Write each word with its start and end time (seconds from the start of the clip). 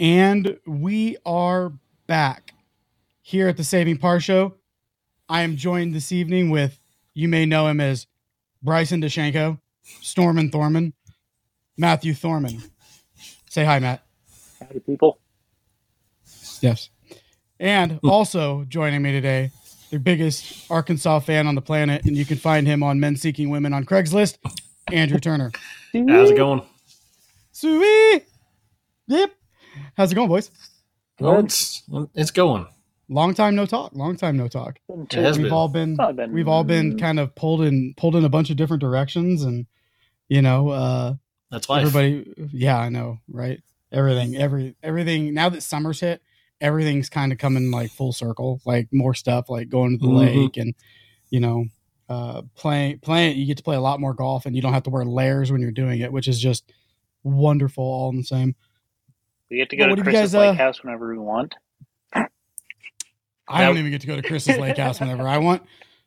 And 0.00 0.58
we 0.66 1.18
are 1.26 1.74
back 2.06 2.54
here 3.20 3.48
at 3.48 3.58
the 3.58 3.64
Saving 3.64 3.98
Par 3.98 4.18
Show. 4.18 4.54
I 5.28 5.42
am 5.42 5.56
joined 5.56 5.94
this 5.94 6.10
evening 6.10 6.48
with, 6.48 6.80
you 7.12 7.28
may 7.28 7.44
know 7.44 7.66
him 7.66 7.80
as 7.80 8.06
Bryson 8.62 9.02
DeShanko, 9.02 9.60
Stormin 10.00 10.50
Thorman, 10.50 10.94
Matthew 11.76 12.14
Thorman. 12.14 12.62
Say 13.50 13.62
hi, 13.62 13.78
Matt. 13.78 14.02
Howdy, 14.58 14.80
people. 14.80 15.18
Yes. 16.62 16.88
And 17.58 17.92
hmm. 17.98 18.08
also 18.08 18.64
joining 18.70 19.02
me 19.02 19.12
today, 19.12 19.50
the 19.90 19.98
biggest 19.98 20.70
Arkansas 20.70 21.18
fan 21.18 21.46
on 21.46 21.54
the 21.54 21.60
planet, 21.60 22.06
and 22.06 22.16
you 22.16 22.24
can 22.24 22.38
find 22.38 22.66
him 22.66 22.82
on 22.82 23.00
Men 23.00 23.16
Seeking 23.16 23.50
Women 23.50 23.74
on 23.74 23.84
Craigslist, 23.84 24.38
Andrew 24.90 25.18
Turner. 25.18 25.52
How's 25.92 26.30
it 26.30 26.38
going? 26.38 26.62
Sweet. 27.52 28.24
Yep. 29.06 29.34
How's 29.96 30.12
it 30.12 30.14
going, 30.14 30.28
boys? 30.28 30.50
Well, 31.18 31.40
it's 31.40 31.82
it's 32.14 32.30
going. 32.30 32.66
Long 33.08 33.34
time 33.34 33.56
no 33.56 33.66
talk. 33.66 33.92
Long 33.94 34.16
time 34.16 34.36
no 34.36 34.48
talk. 34.48 34.78
It 34.88 35.12
has 35.14 35.36
we've 35.36 35.46
been. 35.46 35.52
all 35.52 35.68
been, 35.68 35.96
been- 35.96 36.32
we've 36.32 36.48
all 36.48 36.64
been 36.64 36.96
kind 36.98 37.18
of 37.18 37.34
pulled 37.34 37.62
in 37.62 37.94
pulled 37.96 38.14
in 38.16 38.24
a 38.24 38.28
bunch 38.28 38.50
of 38.50 38.56
different 38.56 38.80
directions 38.80 39.42
and 39.42 39.66
you 40.28 40.40
know, 40.42 40.68
uh 40.68 41.14
That's 41.50 41.68
life. 41.68 41.86
everybody 41.86 42.32
yeah, 42.52 42.78
I 42.78 42.88
know, 42.88 43.18
right? 43.28 43.60
Everything 43.92 44.36
every 44.36 44.76
everything 44.82 45.34
now 45.34 45.48
that 45.48 45.62
summer's 45.62 45.98
hit, 46.00 46.22
everything's 46.60 47.08
kind 47.10 47.32
of 47.32 47.38
coming 47.38 47.70
like 47.72 47.90
full 47.90 48.12
circle, 48.12 48.60
like 48.64 48.88
more 48.92 49.14
stuff 49.14 49.50
like 49.50 49.68
going 49.68 49.98
to 49.98 50.06
the 50.06 50.12
Mhm. 50.12 50.16
lake 50.44 50.56
and 50.56 50.74
you 51.30 51.40
know, 51.40 51.64
uh 52.08 52.42
playing 52.54 53.00
playing 53.00 53.36
you 53.36 53.44
get 53.46 53.56
to 53.56 53.62
play 53.64 53.74
a 53.76 53.80
lot 53.80 53.98
more 54.00 54.14
golf 54.14 54.46
and 54.46 54.54
you 54.54 54.62
don't 54.62 54.72
have 54.72 54.84
to 54.84 54.90
wear 54.90 55.04
layers 55.04 55.50
when 55.50 55.60
you're 55.60 55.72
doing 55.72 56.00
it, 56.00 56.12
which 56.12 56.28
is 56.28 56.38
just 56.40 56.72
wonderful 57.24 57.82
all 57.84 58.10
in 58.10 58.16
the 58.18 58.24
same. 58.24 58.54
We 59.50 59.56
get 59.56 59.70
to 59.70 59.76
go 59.76 59.88
what 59.88 59.96
to 59.96 60.02
have 60.02 60.04
Chris's 60.04 60.32
guys, 60.32 60.34
uh, 60.34 60.50
Lake 60.50 60.58
House 60.58 60.82
whenever 60.82 61.10
we 61.10 61.18
want. 61.18 61.54
I 62.14 63.64
don't 63.64 63.78
even 63.78 63.90
get 63.90 64.00
to 64.02 64.06
go 64.06 64.14
to 64.16 64.22
Chris's 64.22 64.58
Lake 64.58 64.76
House 64.76 65.00
whenever 65.00 65.26
I 65.26 65.38
want. 65.38 65.62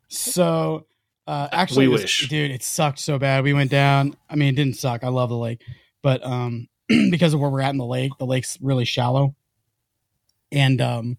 So, 0.08 0.86
uh, 1.28 1.50
actually, 1.52 1.88
was- 1.88 2.26
dude, 2.30 2.52
it 2.52 2.64
sucked 2.64 3.00
so 3.00 3.20
bad. 3.20 3.44
We 3.44 3.52
went 3.54 3.70
down. 3.70 4.16
I 4.30 4.36
mean, 4.36 4.50
it 4.50 4.56
didn't 4.56 4.78
suck. 4.78 5.04
I 5.04 5.09
love 5.09 5.30
the 5.30 5.38
lake, 5.38 5.62
but 6.02 6.23
um, 6.26 6.70
because 6.88 7.34
of 7.34 7.42
where 7.42 7.50
we're 7.50 7.62
at 7.62 7.72
in 7.72 7.78
the 7.78 7.86
lake, 7.86 8.12
the 8.17 8.26
lake's 8.26 8.58
really 8.62 8.86
shallow. 8.86 9.36
And 10.54 10.80
um, 10.80 11.17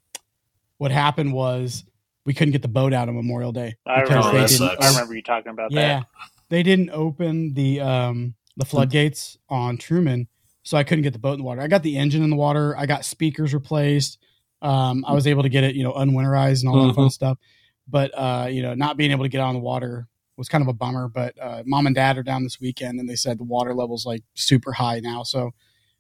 what 0.79 0.93
happened 0.93 1.33
was 1.35 1.85
we 2.25 2.33
couldn't 2.33 2.53
get 2.53 2.63
the 2.63 2.69
boat 2.69 2.95
out 2.95 3.09
on 3.09 3.17
Memorial 3.17 3.53
Day 3.53 3.75
I 3.85 4.01
remember, 4.01 4.33
they 4.33 4.47
didn't. 4.47 4.83
I 4.83 4.89
remember 4.89 5.15
you 5.15 5.23
talking 5.23 5.51
about 5.51 5.73
Yeah, 5.73 6.01
that. 6.01 6.07
they 6.49 6.63
didn't 6.63 6.91
open 6.91 7.53
the 7.55 7.81
um 7.81 8.35
the 8.57 8.65
floodgates 8.65 9.37
on 9.49 9.77
Truman, 9.77 10.29
so 10.65 10.77
I 10.77 10.83
couldn't 10.83 11.03
get 11.03 11.13
the 11.13 11.19
boat 11.21 11.35
in 11.35 11.39
the 11.39 11.45
water. 11.45 11.61
I 11.61 11.69
got 11.69 11.83
the 11.85 11.97
engine 11.97 12.25
in 12.25 12.31
the 12.31 12.37
water. 12.37 12.77
I 12.77 12.87
got 12.87 13.05
speakers 13.05 13.55
replaced. 13.55 14.19
Um, 14.61 15.05
I 15.07 15.13
was 15.13 15.27
able 15.27 15.43
to 15.45 15.49
get 15.49 15.63
it, 15.63 15.77
you 15.77 15.85
know, 15.85 15.93
unwinterized 15.93 16.61
and 16.61 16.69
all 16.71 16.87
that 16.89 16.95
fun 16.95 17.11
stuff. 17.11 17.39
But 17.87 18.11
uh, 18.17 18.49
you 18.51 18.63
know, 18.63 18.75
not 18.75 18.97
being 18.97 19.11
able 19.13 19.25
to 19.25 19.29
get 19.29 19.41
out 19.41 19.49
on 19.49 19.55
the 19.55 19.61
water 19.61 20.09
was 20.37 20.49
kind 20.49 20.63
of 20.63 20.69
a 20.69 20.73
bummer. 20.73 21.07
But 21.09 21.35
uh, 21.41 21.63
mom 21.65 21.87
and 21.87 21.95
dad 21.95 22.19
are 22.19 22.23
down 22.23 22.43
this 22.43 22.59
weekend, 22.61 22.99
and 22.99 23.09
they 23.09 23.15
said 23.15 23.39
the 23.39 23.45
water 23.45 23.75
level's 23.75 24.05
like 24.07 24.23
super 24.35 24.73
high 24.73 24.99
now, 25.01 25.23
so 25.23 25.53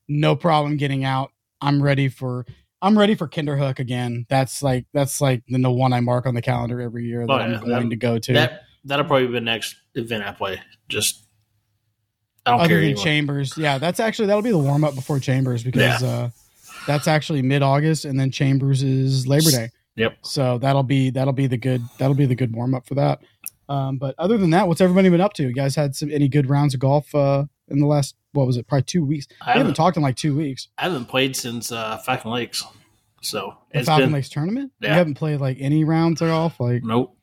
no 0.09 0.35
problem 0.35 0.77
getting 0.77 1.05
out. 1.05 1.31
I'm 1.61 1.83
ready 1.83 2.09
for. 2.09 2.47
I'm 2.83 2.98
ready 2.98 3.15
for 3.15 3.27
Kinderhook 3.27 3.79
again. 3.79 4.27
That's 4.29 4.62
like 4.62 4.85
that's 4.92 5.19
like 5.19 5.42
the 5.48 5.57
no 5.57 5.73
one 5.73 5.95
I 5.95 6.01
mark 6.01 6.27
on 6.27 6.35
the 6.35 6.42
calendar 6.42 6.83
every 6.83 7.05
year 7.07 7.27
that 7.27 7.33
Oh, 7.33 7.37
I'm 7.37 7.53
yeah. 7.53 7.61
going 7.61 7.89
to 7.89 7.97
go 7.97 8.19
to. 8.19 8.33
That 8.35 8.62
that'll 8.85 9.07
probably 9.07 9.27
be 9.29 9.33
the 9.33 9.41
next 9.41 9.77
event 9.95 10.23
I 10.23 10.33
play. 10.33 10.61
Just 10.89 11.27
I 12.47 12.50
don't 12.50 12.61
other 12.61 12.69
care 12.69 12.81
than. 12.81 12.97
Chambers. 12.97 13.56
Yeah, 13.56 13.78
that's 13.78 14.00
actually 14.00 14.27
that'll 14.27 14.42
be 14.42 14.50
the 14.50 14.59
warm 14.59 14.84
up 14.84 14.95
before 14.95 15.19
Chambers 15.19 15.62
because 15.62 16.03
uh, 16.03 16.31
that's 16.86 17.09
actually 17.09 17.42
mid 17.42 17.62
August, 17.62 18.05
and 18.05 18.19
then 18.19 18.31
Chambers 18.31 18.83
is 18.83 19.27
Labor 19.27 19.51
Day. 19.51 19.70
Yep. 19.97 20.19
So 20.23 20.59
that'll 20.59 20.83
be 20.83 21.11
that'll 21.11 21.33
be 21.33 21.47
the 21.47 21.56
good 21.56 21.83
that'll 21.98 22.17
be 22.17 22.27
the 22.27 22.35
good 22.35 22.55
warm 22.55 22.74
up 22.74 22.86
for 22.86 22.95
that. 22.96 23.20
Um, 23.69 23.96
but 23.96 24.14
other 24.19 24.36
than 24.36 24.51
that, 24.51 24.69
what's 24.69 24.80
everybody 24.80 25.08
been 25.08 25.20
up 25.20 25.33
to? 25.35 25.45
You 25.45 25.55
guys 25.55 25.74
had 25.74 25.96
some 25.96 26.11
any 26.11 26.29
good 26.29 26.48
rounds 26.48 26.74
of 26.74 26.80
golf 26.80 27.14
uh, 27.14 27.45
in 27.69 27.79
the 27.79 27.86
last 27.86 28.17
what 28.33 28.46
was 28.46 28.57
it? 28.57 28.67
Probably 28.67 28.83
two 28.83 29.05
weeks. 29.05 29.27
I 29.40 29.46
haven't 29.46 29.61
haven't, 29.61 29.74
talked 29.74 29.96
in 29.96 30.02
like 30.02 30.17
two 30.17 30.36
weeks. 30.36 30.69
I 30.77 30.83
haven't 30.83 31.07
played 31.07 31.36
since 31.36 31.73
uh, 31.73 31.98
Falcon 31.98 32.33
Lakes, 32.33 32.64
so 33.23 33.57
The 33.73 33.79
it's 33.79 33.89
Falcon 33.89 34.07
been 34.07 34.14
Lakes 34.14 34.29
tournament. 34.29 34.73
You 34.80 34.89
haven't 34.89 35.14
played 35.14 35.40
like 35.40 35.57
any 35.61 35.85
rounds 35.85 36.20
at 36.20 36.27
golf. 36.27 36.61
Like 36.61 36.83
nope. 36.83 37.17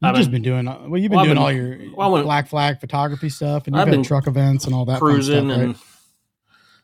You've 0.00 0.10
I've 0.10 0.16
just 0.16 0.30
been- 0.30 0.42
doing. 0.42 0.68
uh, 0.68 0.78
Well, 0.86 1.00
you've 1.00 1.10
been 1.10 1.16
Well, 1.16 1.24
doing 1.24 1.34
been- 1.36 1.42
all 1.42 1.52
your 1.52 1.76
well, 1.96 2.12
went- 2.12 2.24
black 2.24 2.48
flag 2.48 2.80
photography 2.80 3.28
stuff, 3.28 3.66
and 3.66 3.74
you've 3.74 3.84
I've 3.84 3.90
been 3.90 4.02
truck 4.04 4.26
events 4.28 4.64
and 4.66 4.74
all 4.74 4.84
that 4.84 5.00
Cruising 5.00 5.46
stuff, 5.48 5.58
right? 5.58 5.64
and 5.66 5.76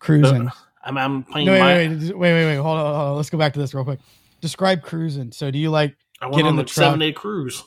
cruising. 0.00 0.50
I'm, 0.84 0.98
I'm 0.98 1.22
playing 1.22 1.46
No, 1.46 1.52
wait, 1.52 1.60
my. 1.60 1.74
wait, 1.74 1.88
wait, 1.90 2.14
wait, 2.14 2.32
wait, 2.32 2.44
wait. 2.46 2.56
Hold 2.56 2.78
on, 2.78 2.84
hold 2.94 2.96
on. 3.10 3.16
Let's 3.16 3.30
go 3.30 3.38
back 3.38 3.52
to 3.54 3.60
this 3.60 3.72
real 3.72 3.84
quick. 3.84 4.00
Describe 4.40 4.82
cruising. 4.82 5.32
So, 5.32 5.50
do 5.50 5.58
you 5.58 5.70
like? 5.70 5.96
I 6.20 6.26
get 6.26 6.34
went 6.34 6.46
in 6.48 6.56
the 6.56 6.62
the 6.64 6.68
seven 6.68 6.98
day 6.98 7.12
cruise. 7.12 7.62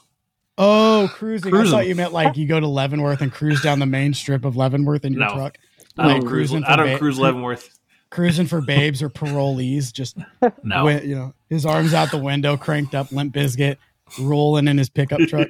Oh, 0.58 1.10
cruising. 1.14 1.52
Cruising. 1.52 1.74
I 1.74 1.78
thought 1.80 1.88
you 1.88 1.96
meant 1.96 2.14
like 2.14 2.36
you 2.38 2.48
go 2.48 2.60
to 2.60 2.68
Leavenworth 2.68 3.22
and 3.22 3.32
cruise 3.32 3.62
down 3.62 3.80
the 3.80 3.86
main 3.86 4.14
strip 4.14 4.44
of 4.46 4.56
Leavenworth 4.56 5.06
in 5.06 5.14
your 5.14 5.22
No. 5.28 5.34
truck. 5.34 5.58
I 5.98 6.04
don't 6.04 6.12
Like 6.14 6.22
cruise. 6.22 6.50
cruising 6.50 6.64
I 6.66 6.76
don't 6.76 6.88
ba- 6.88 6.98
cruise 7.00 7.18
Leavenworth. 7.20 7.70
Cruising 8.10 8.46
for 8.48 8.62
babes 8.62 9.02
or 9.02 9.10
parolees. 9.10 9.92
Just 9.92 10.18
No. 10.64 10.76
wi- 10.86 11.02
you 11.02 11.16
know, 11.16 11.34
his 11.50 11.66
arms 11.66 11.94
out 11.94 12.12
the 12.12 12.18
window, 12.18 12.56
cranked 12.58 12.94
up, 12.96 13.12
Limp 13.12 13.34
Bizkit, 13.34 13.78
rolling 14.20 14.68
in 14.68 14.78
his 14.78 14.90
pickup 14.90 15.20
truck. 15.22 15.48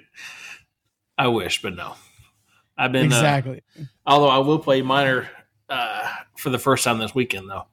I 1.17 1.27
wish, 1.27 1.61
but 1.61 1.75
no. 1.75 1.95
I've 2.77 2.91
been. 2.91 3.11
Uh, 3.11 3.15
exactly. 3.15 3.61
although 4.05 4.29
I 4.29 4.37
will 4.39 4.59
play 4.59 4.81
minor 4.81 5.29
uh, 5.69 6.07
for 6.37 6.49
the 6.49 6.59
first 6.59 6.83
time 6.83 6.99
this 6.99 7.15
weekend, 7.15 7.49
though. 7.49 7.65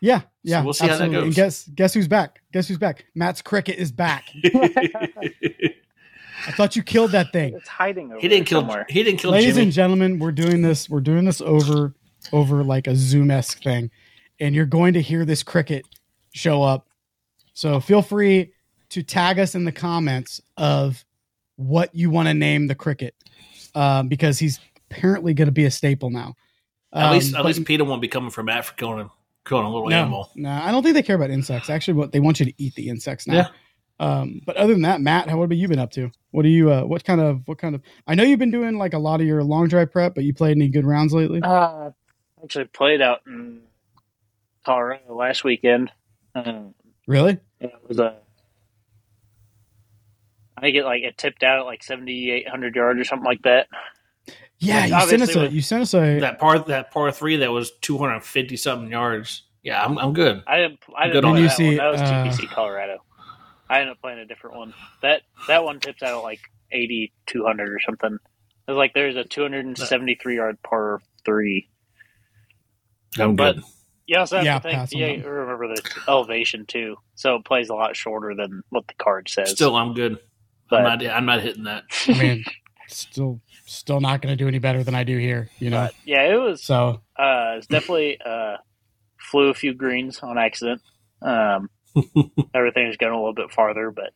Yeah, 0.00 0.20
yeah. 0.44 0.62
we'll 0.62 0.74
see 0.74 0.86
how 0.86 0.96
that 0.96 1.04
absolutely. 1.04 1.16
And 1.16 1.26
goes. 1.26 1.34
guess 1.34 1.68
guess 1.74 1.94
who's 1.94 2.08
back? 2.08 2.40
Guess 2.52 2.68
who's 2.68 2.78
back? 2.78 3.04
Matt's 3.14 3.42
cricket 3.42 3.78
is 3.78 3.90
back. 3.90 4.26
I 6.46 6.52
thought 6.52 6.76
you 6.76 6.82
killed 6.82 7.12
that 7.12 7.32
thing. 7.32 7.54
It's 7.54 7.68
hiding 7.68 8.12
over 8.12 8.20
he 8.20 8.28
didn't 8.28 8.46
kill. 8.46 8.60
somewhere. 8.60 8.86
He 8.88 9.02
didn't 9.02 9.18
kill 9.18 9.32
ladies 9.32 9.54
Jimmy. 9.54 9.64
and 9.64 9.72
gentlemen 9.72 10.18
we're 10.18 10.32
doing 10.32 10.62
this 10.62 10.88
we're 10.88 11.00
doing 11.00 11.24
this 11.24 11.40
over 11.40 11.94
over 12.32 12.62
like 12.62 12.86
a 12.86 12.94
zoom-esque 12.94 13.62
thing 13.62 13.90
and 14.38 14.54
you're 14.54 14.66
going 14.66 14.94
to 14.94 15.02
hear 15.02 15.24
this 15.24 15.42
cricket 15.42 15.84
show 16.32 16.62
up 16.62 16.86
so 17.54 17.80
feel 17.80 18.02
free 18.02 18.52
to 18.90 19.02
tag 19.02 19.38
us 19.38 19.54
in 19.54 19.64
the 19.64 19.72
comments 19.72 20.40
of 20.56 21.04
what 21.56 21.94
you 21.94 22.10
want 22.10 22.28
to 22.28 22.34
name 22.34 22.66
the 22.66 22.74
cricket 22.74 23.14
um, 23.74 24.08
because 24.08 24.38
he's 24.38 24.60
apparently 24.90 25.34
going 25.34 25.46
to 25.46 25.52
be 25.52 25.64
a 25.64 25.70
staple 25.70 26.10
now 26.10 26.34
at 26.92 27.12
least, 27.12 27.34
Um, 27.34 27.40
at 27.40 27.42
but- 27.42 27.46
least 27.48 27.64
PETA 27.64 27.84
won't 27.84 28.00
be 28.00 28.08
coming 28.08 28.30
from 28.30 28.48
Africa 28.48 28.74
for 28.74 28.78
killing 28.78 28.98
him, 29.00 29.10
killing 29.44 29.64
a 29.66 29.70
little 29.70 29.88
no, 29.88 29.96
animal. 30.00 30.30
no 30.36 30.50
i 30.50 30.70
don't 30.70 30.82
think 30.82 30.94
they 30.94 31.02
care 31.02 31.16
about 31.16 31.30
insects 31.30 31.68
actually 31.70 31.94
what 31.94 32.12
they 32.12 32.20
want 32.20 32.38
you 32.40 32.46
to 32.46 32.52
eat 32.58 32.74
the 32.74 32.88
insects 32.88 33.26
now 33.26 33.34
Yeah. 33.34 33.48
um, 34.20 34.40
but 34.46 34.56
other 34.56 34.72
than 34.72 34.82
that 34.82 35.00
matt 35.00 35.28
how 35.28 35.36
what 35.38 35.50
have 35.50 35.58
you 35.58 35.68
been 35.68 35.78
up 35.78 35.90
to 35.92 36.10
what 36.30 36.42
do 36.42 36.48
you 36.48 36.70
uh, 36.72 36.82
what 36.82 37.04
kind 37.04 37.20
of 37.20 37.46
what 37.46 37.58
kind 37.58 37.74
of 37.74 37.82
i 38.06 38.14
know 38.14 38.22
you've 38.24 38.38
been 38.38 38.50
doing 38.50 38.78
like 38.78 38.92
a 38.94 38.98
lot 38.98 39.20
of 39.20 39.26
your 39.26 39.42
long 39.42 39.68
drive 39.68 39.90
prep 39.92 40.14
but 40.14 40.24
you 40.24 40.32
played 40.34 40.56
any 40.56 40.68
good 40.68 40.84
rounds 40.86 41.12
lately 41.14 41.40
Uh, 41.42 41.90
actually 42.42 42.64
played 42.66 43.00
out 43.02 43.20
in 43.26 43.60
Colorado 44.64 45.14
last 45.14 45.44
weekend. 45.44 45.90
Uh, 46.34 46.60
really 47.06 47.38
Yeah 47.60 47.68
it 47.68 47.88
was 47.88 47.98
a. 47.98 48.16
I 50.58 50.60
think 50.60 50.76
it 50.76 50.84
like 50.84 51.02
it 51.04 51.16
tipped 51.16 51.44
out 51.44 51.60
at 51.60 51.66
like 51.66 51.84
seventy 51.84 52.32
eight 52.32 52.48
hundred 52.48 52.74
yards 52.74 52.98
or 52.98 53.04
something 53.04 53.24
like 53.24 53.42
that. 53.42 53.68
Yeah, 54.58 54.86
you 54.86 55.08
sent 55.08 55.22
us 55.22 55.36
a 55.36 55.48
you 55.48 55.62
sent 55.62 55.82
us 55.82 55.94
a 55.94 56.18
That 56.18 56.40
par, 56.40 56.58
that 56.58 56.90
par 56.90 57.12
three, 57.12 57.36
that 57.36 57.52
was 57.52 57.70
two 57.80 57.96
hundred 57.96 58.24
fifty 58.24 58.56
something 58.56 58.90
yards. 58.90 59.44
Yeah, 59.62 59.84
I'm, 59.84 59.96
I'm 59.98 60.12
good. 60.12 60.42
I 60.48 60.56
didn't. 60.56 60.80
I 60.96 61.06
didn't 61.06 61.24
on 61.26 61.32
play 61.34 61.42
that 61.42 61.56
See, 61.56 61.66
one. 61.68 61.76
That 61.76 61.92
was 61.92 62.00
uh, 62.00 62.04
TPC 62.04 62.48
Colorado. 62.48 62.98
I 63.70 63.80
ended 63.80 63.92
up 63.92 64.00
playing 64.00 64.18
a 64.18 64.26
different 64.26 64.56
one. 64.56 64.74
That 65.02 65.22
that 65.46 65.62
one 65.62 65.78
tips 65.78 66.02
out 66.02 66.18
at 66.18 66.22
like 66.24 66.40
eighty 66.72 67.12
two 67.26 67.44
hundred 67.44 67.68
or 67.72 67.78
something. 67.78 68.14
It 68.14 68.70
was 68.72 68.76
like 68.76 68.94
there's 68.94 69.14
a 69.14 69.22
two 69.22 69.42
hundred 69.42 69.64
and 69.66 69.78
seventy 69.78 70.16
three 70.20 70.36
yard 70.36 70.58
par 70.64 71.00
three. 71.24 71.68
I'm 73.16 73.36
But- 73.36 73.56
good. 73.56 73.64
You 74.06 74.16
also 74.16 74.36
have 74.36 74.44
Yeah, 74.46 74.58
to 74.58 74.86
think. 74.86 74.92
Yeah, 74.92 75.22
remember 75.28 75.68
the 75.68 75.82
elevation 76.08 76.64
too. 76.64 76.96
So 77.14 77.34
it 77.36 77.44
plays 77.44 77.68
a 77.68 77.74
lot 77.74 77.94
shorter 77.94 78.34
than 78.34 78.62
what 78.70 78.86
the 78.88 78.94
card 78.94 79.28
says. 79.28 79.50
Still, 79.50 79.76
I'm 79.76 79.92
good. 79.92 80.18
But- 80.70 80.86
I'm 80.86 80.98
not. 80.98 81.06
I'm 81.06 81.26
not 81.26 81.42
hitting 81.42 81.64
that. 81.64 81.84
I 82.08 82.12
mean, 82.18 82.44
still 82.88 83.40
still 83.66 84.00
not 84.00 84.22
going 84.22 84.32
to 84.32 84.36
do 84.36 84.48
any 84.48 84.58
better 84.58 84.82
than 84.82 84.94
I 84.94 85.04
do 85.04 85.16
here, 85.18 85.50
you 85.58 85.70
know. 85.70 85.86
but 85.86 85.94
yeah, 86.04 86.22
it 86.22 86.36
was. 86.36 86.62
So 86.62 87.00
Uh, 87.18 87.54
it's 87.58 87.66
definitely 87.66 88.18
uh, 88.24 88.56
flew 89.18 89.48
a 89.48 89.54
few 89.54 89.74
greens 89.74 90.20
on 90.20 90.38
accident. 90.38 90.80
Um, 91.22 91.68
everything 92.54 92.86
was 92.86 92.96
going 92.96 93.12
a 93.12 93.16
little 93.16 93.34
bit 93.34 93.50
farther, 93.50 93.90
but 93.90 94.12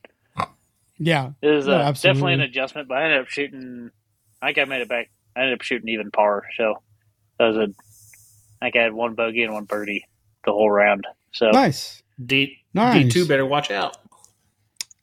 yeah, 0.97 1.31
it 1.41 1.47
was 1.49 1.67
No, 1.67 1.73
uh, 1.73 1.91
definitely 1.91 2.33
an 2.33 2.41
adjustment. 2.41 2.87
But 2.87 2.97
I 2.99 3.03
ended 3.05 3.21
up 3.21 3.27
shooting. 3.29 3.91
I 4.41 4.47
think 4.47 4.57
I 4.59 4.65
made 4.65 4.81
it 4.81 4.89
back. 4.89 5.09
I 5.35 5.41
ended 5.41 5.55
up 5.55 5.61
shooting 5.63 5.89
even 5.89 6.11
par, 6.11 6.43
so 6.57 6.75
that 7.39 7.47
was 7.47 7.57
a. 7.57 7.67
I 8.61 8.65
think 8.67 8.75
I 8.77 8.83
had 8.83 8.93
one 8.93 9.15
bogey 9.15 9.43
and 9.43 9.53
one 9.53 9.65
birdie 9.65 10.05
the 10.45 10.51
whole 10.51 10.69
round. 10.71 11.05
So 11.31 11.49
nice, 11.51 12.01
D 12.23 12.57
nice. 12.73 13.03
D 13.03 13.09
two 13.09 13.27
better 13.27 13.45
watch 13.45 13.71
out. 13.71 13.97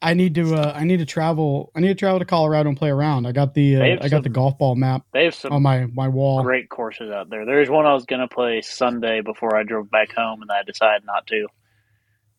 I 0.03 0.15
need 0.15 0.35
to 0.37 0.55
uh, 0.55 0.73
I 0.75 0.85
need 0.85 0.99
to 0.99 1.07
travel 1.07 1.71
I 1.77 1.81
need 1.81 1.89
to 1.89 1.95
travel 1.95 2.19
to 2.21 2.25
Colorado 2.25 2.69
and 2.71 2.79
play 2.79 2.89
around. 2.91 3.27
I 3.27 3.33
got 3.33 3.53
the 3.55 3.77
uh, 3.77 3.81
have 3.81 3.99
I 3.99 4.03
got 4.09 4.11
some- 4.11 4.23
the 4.23 4.29
golf 4.31 4.57
ball 4.59 4.75
map 4.75 5.03
They 5.13 5.25
have 5.25 5.35
some 5.35 5.53
on 5.53 5.63
my 5.63 5.87
my 5.87 6.09
wall. 6.09 6.43
great 6.43 6.69
courses 6.71 7.11
out 7.11 7.29
there. 7.31 7.45
There's 7.45 7.69
one 7.69 7.85
I 7.87 7.93
was 7.93 8.07
going 8.07 8.21
to 8.21 8.29
play 8.29 8.63
Sunday 8.63 9.21
before 9.21 9.57
I 9.57 9.63
drove 9.63 9.91
back 9.91 10.13
home, 10.15 10.41
and 10.43 10.51
I 10.51 10.63
decided 10.63 11.05
not 11.05 11.27
to. 11.27 11.47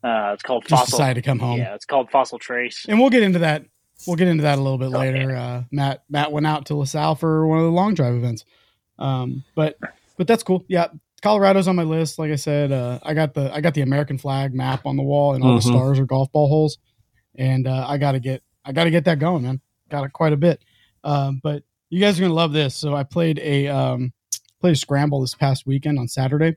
Uh, 0.03 0.31
it's 0.33 0.41
called 0.41 0.63
Just 0.67 0.81
Fossil. 0.85 0.97
decided 0.97 1.23
to 1.23 1.29
come 1.29 1.37
home. 1.37 1.59
Yeah, 1.59 1.75
it's 1.75 1.85
called 1.85 2.09
Fossil 2.09 2.39
Trace. 2.39 2.85
And 2.89 2.99
we'll 2.99 3.11
get 3.11 3.21
into 3.21 3.39
that. 3.39 3.65
We'll 4.07 4.15
get 4.15 4.27
into 4.27 4.41
that 4.43 4.57
a 4.57 4.61
little 4.61 4.79
bit 4.79 4.87
Oh, 4.87 4.97
later. 4.97 5.35
Uh, 5.35 5.63
Matt 5.71 6.03
Matt 6.09 6.31
went 6.31 6.47
out 6.47 6.65
to 6.67 6.75
La 6.75 6.85
Salle 6.85 7.13
for 7.13 7.45
one 7.45 7.59
of 7.59 7.65
the 7.65 7.69
long 7.71 7.93
drive 7.93 8.15
events. 8.15 8.43
Um, 8.97 9.43
but 9.55 9.77
but 10.17 10.25
that's 10.25 10.41
cool. 10.41 10.65
Yeah, 10.67 10.87
Colorado's 11.21 11.67
on 11.67 11.75
my 11.75 11.83
list. 11.83 12.17
Like 12.17 12.31
I 12.31 12.35
said, 12.35 12.71
uh, 12.71 12.97
I 13.03 13.13
got 13.13 13.35
the 13.35 13.53
I 13.53 13.61
got 13.61 13.75
the 13.75 13.81
American 13.81 14.17
flag 14.17 14.55
map 14.55 14.87
on 14.87 14.97
the 14.97 15.03
wall, 15.03 15.35
and 15.35 15.43
all 15.43 15.51
Mhm. 15.51 15.57
the 15.57 15.61
stars 15.69 15.99
are 15.99 16.05
golf 16.05 16.31
ball 16.31 16.47
holes. 16.47 16.79
And 17.35 17.67
uh, 17.67 17.85
I 17.87 17.97
got 17.97 18.13
to 18.13 18.19
get 18.19 18.43
I 18.65 18.71
got 18.71 18.83
to 18.85 18.91
get 18.91 19.05
that 19.05 19.19
going, 19.19 19.43
man. 19.43 19.61
Got 19.89 20.03
it 20.05 20.13
quite 20.13 20.33
a 20.33 20.37
bit. 20.37 20.63
Um, 21.03 21.39
but 21.43 21.63
you 21.89 21.99
guys 21.99 22.17
are 22.19 22.21
gonna 22.23 22.33
love 22.33 22.53
this. 22.53 22.75
So 22.75 22.95
I 22.95 23.03
played 23.03 23.39
a 23.39 23.67
um, 23.67 24.13
played 24.59 24.73
a 24.73 24.75
scramble 24.77 25.21
this 25.21 25.35
past 25.35 25.65
weekend 25.65 25.99
on 25.99 26.07
Saturday, 26.07 26.55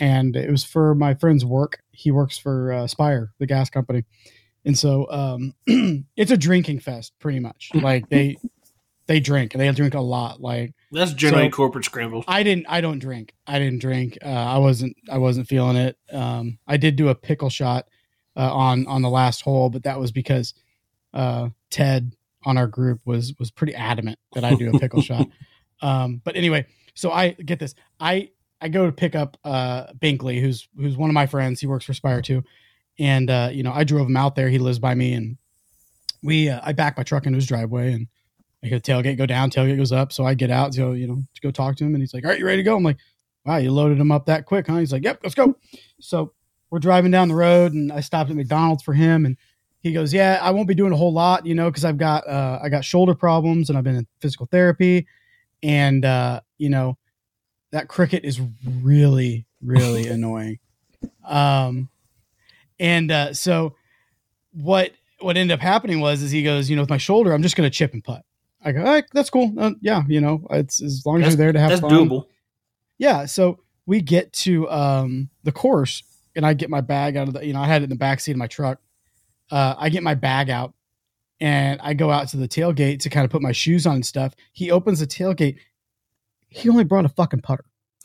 and 0.00 0.34
it 0.36 0.50
was 0.50 0.64
for 0.64 0.94
my 0.94 1.14
friend's 1.14 1.44
work. 1.44 1.82
He 1.92 2.10
works 2.10 2.38
for 2.38 2.72
uh, 2.72 2.86
Spire, 2.86 3.32
the 3.38 3.46
gas 3.46 3.70
company, 3.70 4.04
and 4.64 4.76
so 4.78 5.06
um, 5.10 5.54
it's 6.16 6.30
a 6.30 6.36
drinking 6.36 6.80
fest, 6.80 7.12
pretty 7.18 7.40
much. 7.40 7.70
Like 7.74 8.08
they 8.08 8.36
they 9.06 9.20
drink, 9.20 9.54
and 9.54 9.60
they 9.60 9.70
drink 9.72 9.94
a 9.94 10.00
lot. 10.00 10.40
Like 10.40 10.74
That's 10.90 11.12
generally 11.12 11.46
So- 11.46 11.56
corporate 11.56 11.84
scramble. 11.84 12.24
I 12.28 12.42
didn't 12.42 12.66
I 12.68 12.80
don't 12.80 12.98
drink. 12.98 13.34
I 13.46 13.58
didn't 13.58 13.80
drink. 13.80 14.18
Uh, 14.24 14.28
I 14.28 14.58
wasn't 14.58 14.96
I 15.10 15.18
wasn't 15.18 15.48
feeling 15.48 15.76
it. 15.76 15.96
Um, 16.12 16.58
I 16.66 16.76
did 16.76 16.96
do 16.96 17.08
a 17.08 17.14
pickle 17.14 17.48
shot 17.50 17.86
uh, 18.36 18.52
on 18.52 18.86
on 18.86 19.02
the 19.02 19.10
last 19.10 19.42
hole, 19.42 19.70
but 19.70 19.84
that 19.84 19.98
was 19.98 20.12
because 20.12 20.54
uh, 21.14 21.48
Ted 21.70 22.14
on 22.44 22.56
our 22.56 22.66
group 22.66 23.00
was 23.04 23.34
was 23.38 23.50
pretty 23.50 23.74
adamant 23.74 24.18
that 24.34 24.44
I 24.44 24.54
do 24.54 24.70
a 24.74 24.78
pickle 24.78 25.02
shot. 25.02 25.28
Um, 25.84 26.20
but 26.22 26.36
anyway, 26.36 26.66
so 26.94 27.10
I 27.10 27.30
get 27.30 27.58
this. 27.58 27.74
I 27.98 28.30
I 28.60 28.68
go 28.68 28.86
to 28.86 28.92
pick 28.92 29.16
up 29.16 29.36
uh, 29.42 29.86
Binkley, 29.94 30.40
who's 30.40 30.68
who's 30.76 30.96
one 30.96 31.10
of 31.10 31.14
my 31.14 31.26
friends. 31.26 31.58
He 31.60 31.66
works 31.66 31.84
for 31.84 31.92
Spire 31.92 32.22
too, 32.22 32.44
and 33.00 33.28
uh, 33.28 33.50
you 33.52 33.64
know 33.64 33.72
I 33.72 33.82
drove 33.82 34.06
him 34.06 34.16
out 34.16 34.36
there. 34.36 34.48
He 34.48 34.60
lives 34.60 34.78
by 34.78 34.94
me, 34.94 35.12
and 35.12 35.38
we 36.22 36.48
uh, 36.48 36.60
I 36.62 36.72
back 36.72 36.96
my 36.96 37.02
truck 37.02 37.26
into 37.26 37.34
his 37.34 37.48
driveway 37.48 37.94
and. 37.94 38.06
I 38.64 38.68
hear 38.68 38.78
the 38.78 38.92
tailgate 38.92 39.18
go 39.18 39.26
down, 39.26 39.50
tailgate 39.50 39.76
goes 39.76 39.90
up. 39.90 40.12
So 40.12 40.24
I 40.24 40.34
get 40.34 40.48
out 40.48 40.70
to 40.74 40.78
go, 40.78 40.92
you 40.92 41.08
know, 41.08 41.24
to 41.34 41.40
go 41.40 41.50
talk 41.50 41.74
to 41.74 41.84
him. 41.84 41.96
And 41.96 42.00
he's 42.00 42.14
like, 42.14 42.22
All 42.24 42.30
right, 42.30 42.38
you 42.38 42.46
ready 42.46 42.58
to 42.58 42.62
go? 42.62 42.76
I'm 42.76 42.84
like, 42.84 42.98
Wow, 43.44 43.56
you 43.56 43.72
loaded 43.72 43.98
him 43.98 44.12
up 44.12 44.26
that 44.26 44.46
quick, 44.46 44.68
huh? 44.68 44.76
He's 44.76 44.92
like, 44.92 45.02
Yep, 45.02 45.18
let's 45.24 45.34
go. 45.34 45.56
So 45.98 46.32
we're 46.72 46.78
driving 46.78 47.10
down 47.10 47.28
the 47.28 47.34
road 47.34 47.74
and 47.74 47.92
I 47.92 48.00
stopped 48.00 48.30
at 48.30 48.36
McDonald's 48.36 48.82
for 48.82 48.94
him 48.94 49.26
and 49.26 49.36
he 49.82 49.92
goes, 49.92 50.12
Yeah, 50.14 50.38
I 50.40 50.50
won't 50.52 50.66
be 50.66 50.74
doing 50.74 50.92
a 50.92 50.96
whole 50.96 51.12
lot, 51.12 51.44
you 51.44 51.54
know, 51.54 51.70
because 51.70 51.84
I've 51.84 51.98
got 51.98 52.26
uh 52.26 52.58
I 52.62 52.70
got 52.70 52.82
shoulder 52.84 53.14
problems 53.14 53.68
and 53.68 53.76
I've 53.76 53.84
been 53.84 53.96
in 53.96 54.06
physical 54.20 54.46
therapy. 54.46 55.06
And 55.62 56.04
uh, 56.04 56.40
you 56.56 56.70
know, 56.70 56.96
that 57.72 57.88
cricket 57.88 58.24
is 58.24 58.40
really, 58.80 59.44
really 59.62 60.06
annoying. 60.16 60.58
Um 61.24 61.90
and 62.80 63.10
uh 63.12 63.34
so 63.34 63.74
what 64.52 64.92
what 65.20 65.36
ended 65.36 65.54
up 65.54 65.60
happening 65.60 66.00
was 66.00 66.22
is 66.22 66.30
he 66.30 66.42
goes, 66.42 66.70
you 66.70 66.76
know, 66.76 66.82
with 66.82 66.90
my 66.90 66.96
shoulder, 66.96 67.32
I'm 67.34 67.42
just 67.42 67.54
gonna 67.54 67.68
chip 67.70 67.92
and 67.92 68.02
putt. 68.02 68.22
I 68.64 68.72
go, 68.72 68.80
all 68.80 68.86
right, 68.86 69.04
that's 69.12 69.28
cool. 69.28 69.52
Uh, 69.58 69.72
yeah, 69.82 70.02
you 70.08 70.20
know, 70.22 70.46
it's 70.50 70.80
as 70.80 71.04
long 71.04 71.16
as 71.16 71.20
That's- 71.22 71.32
you're 71.32 71.36
there 71.46 71.52
to 71.52 71.60
have 71.60 71.68
That's 71.70 71.80
fun. 71.82 71.90
doable. 71.90 72.26
Yeah. 72.96 73.26
So 73.26 73.58
we 73.86 74.00
get 74.00 74.32
to 74.34 74.70
um, 74.70 75.28
the 75.42 75.50
course, 75.50 76.04
and 76.34 76.46
I 76.46 76.54
get 76.54 76.70
my 76.70 76.80
bag 76.80 77.16
out 77.16 77.28
of 77.28 77.34
the, 77.34 77.46
you 77.46 77.52
know, 77.52 77.60
I 77.60 77.66
had 77.66 77.82
it 77.82 77.84
in 77.84 77.90
the 77.90 77.96
back 77.96 78.20
seat 78.20 78.32
of 78.32 78.38
my 78.38 78.46
truck. 78.46 78.80
Uh, 79.50 79.74
I 79.76 79.88
get 79.88 80.02
my 80.02 80.14
bag 80.14 80.50
out, 80.50 80.74
and 81.40 81.80
I 81.82 81.94
go 81.94 82.10
out 82.10 82.28
to 82.28 82.36
the 82.36 82.48
tailgate 82.48 83.00
to 83.00 83.10
kind 83.10 83.24
of 83.24 83.30
put 83.30 83.42
my 83.42 83.52
shoes 83.52 83.86
on 83.86 83.96
and 83.96 84.06
stuff. 84.06 84.34
He 84.52 84.70
opens 84.70 85.00
the 85.00 85.06
tailgate. 85.06 85.58
He 86.48 86.68
only 86.68 86.84
brought 86.84 87.04
a 87.04 87.08
fucking 87.08 87.40
putter 87.40 87.64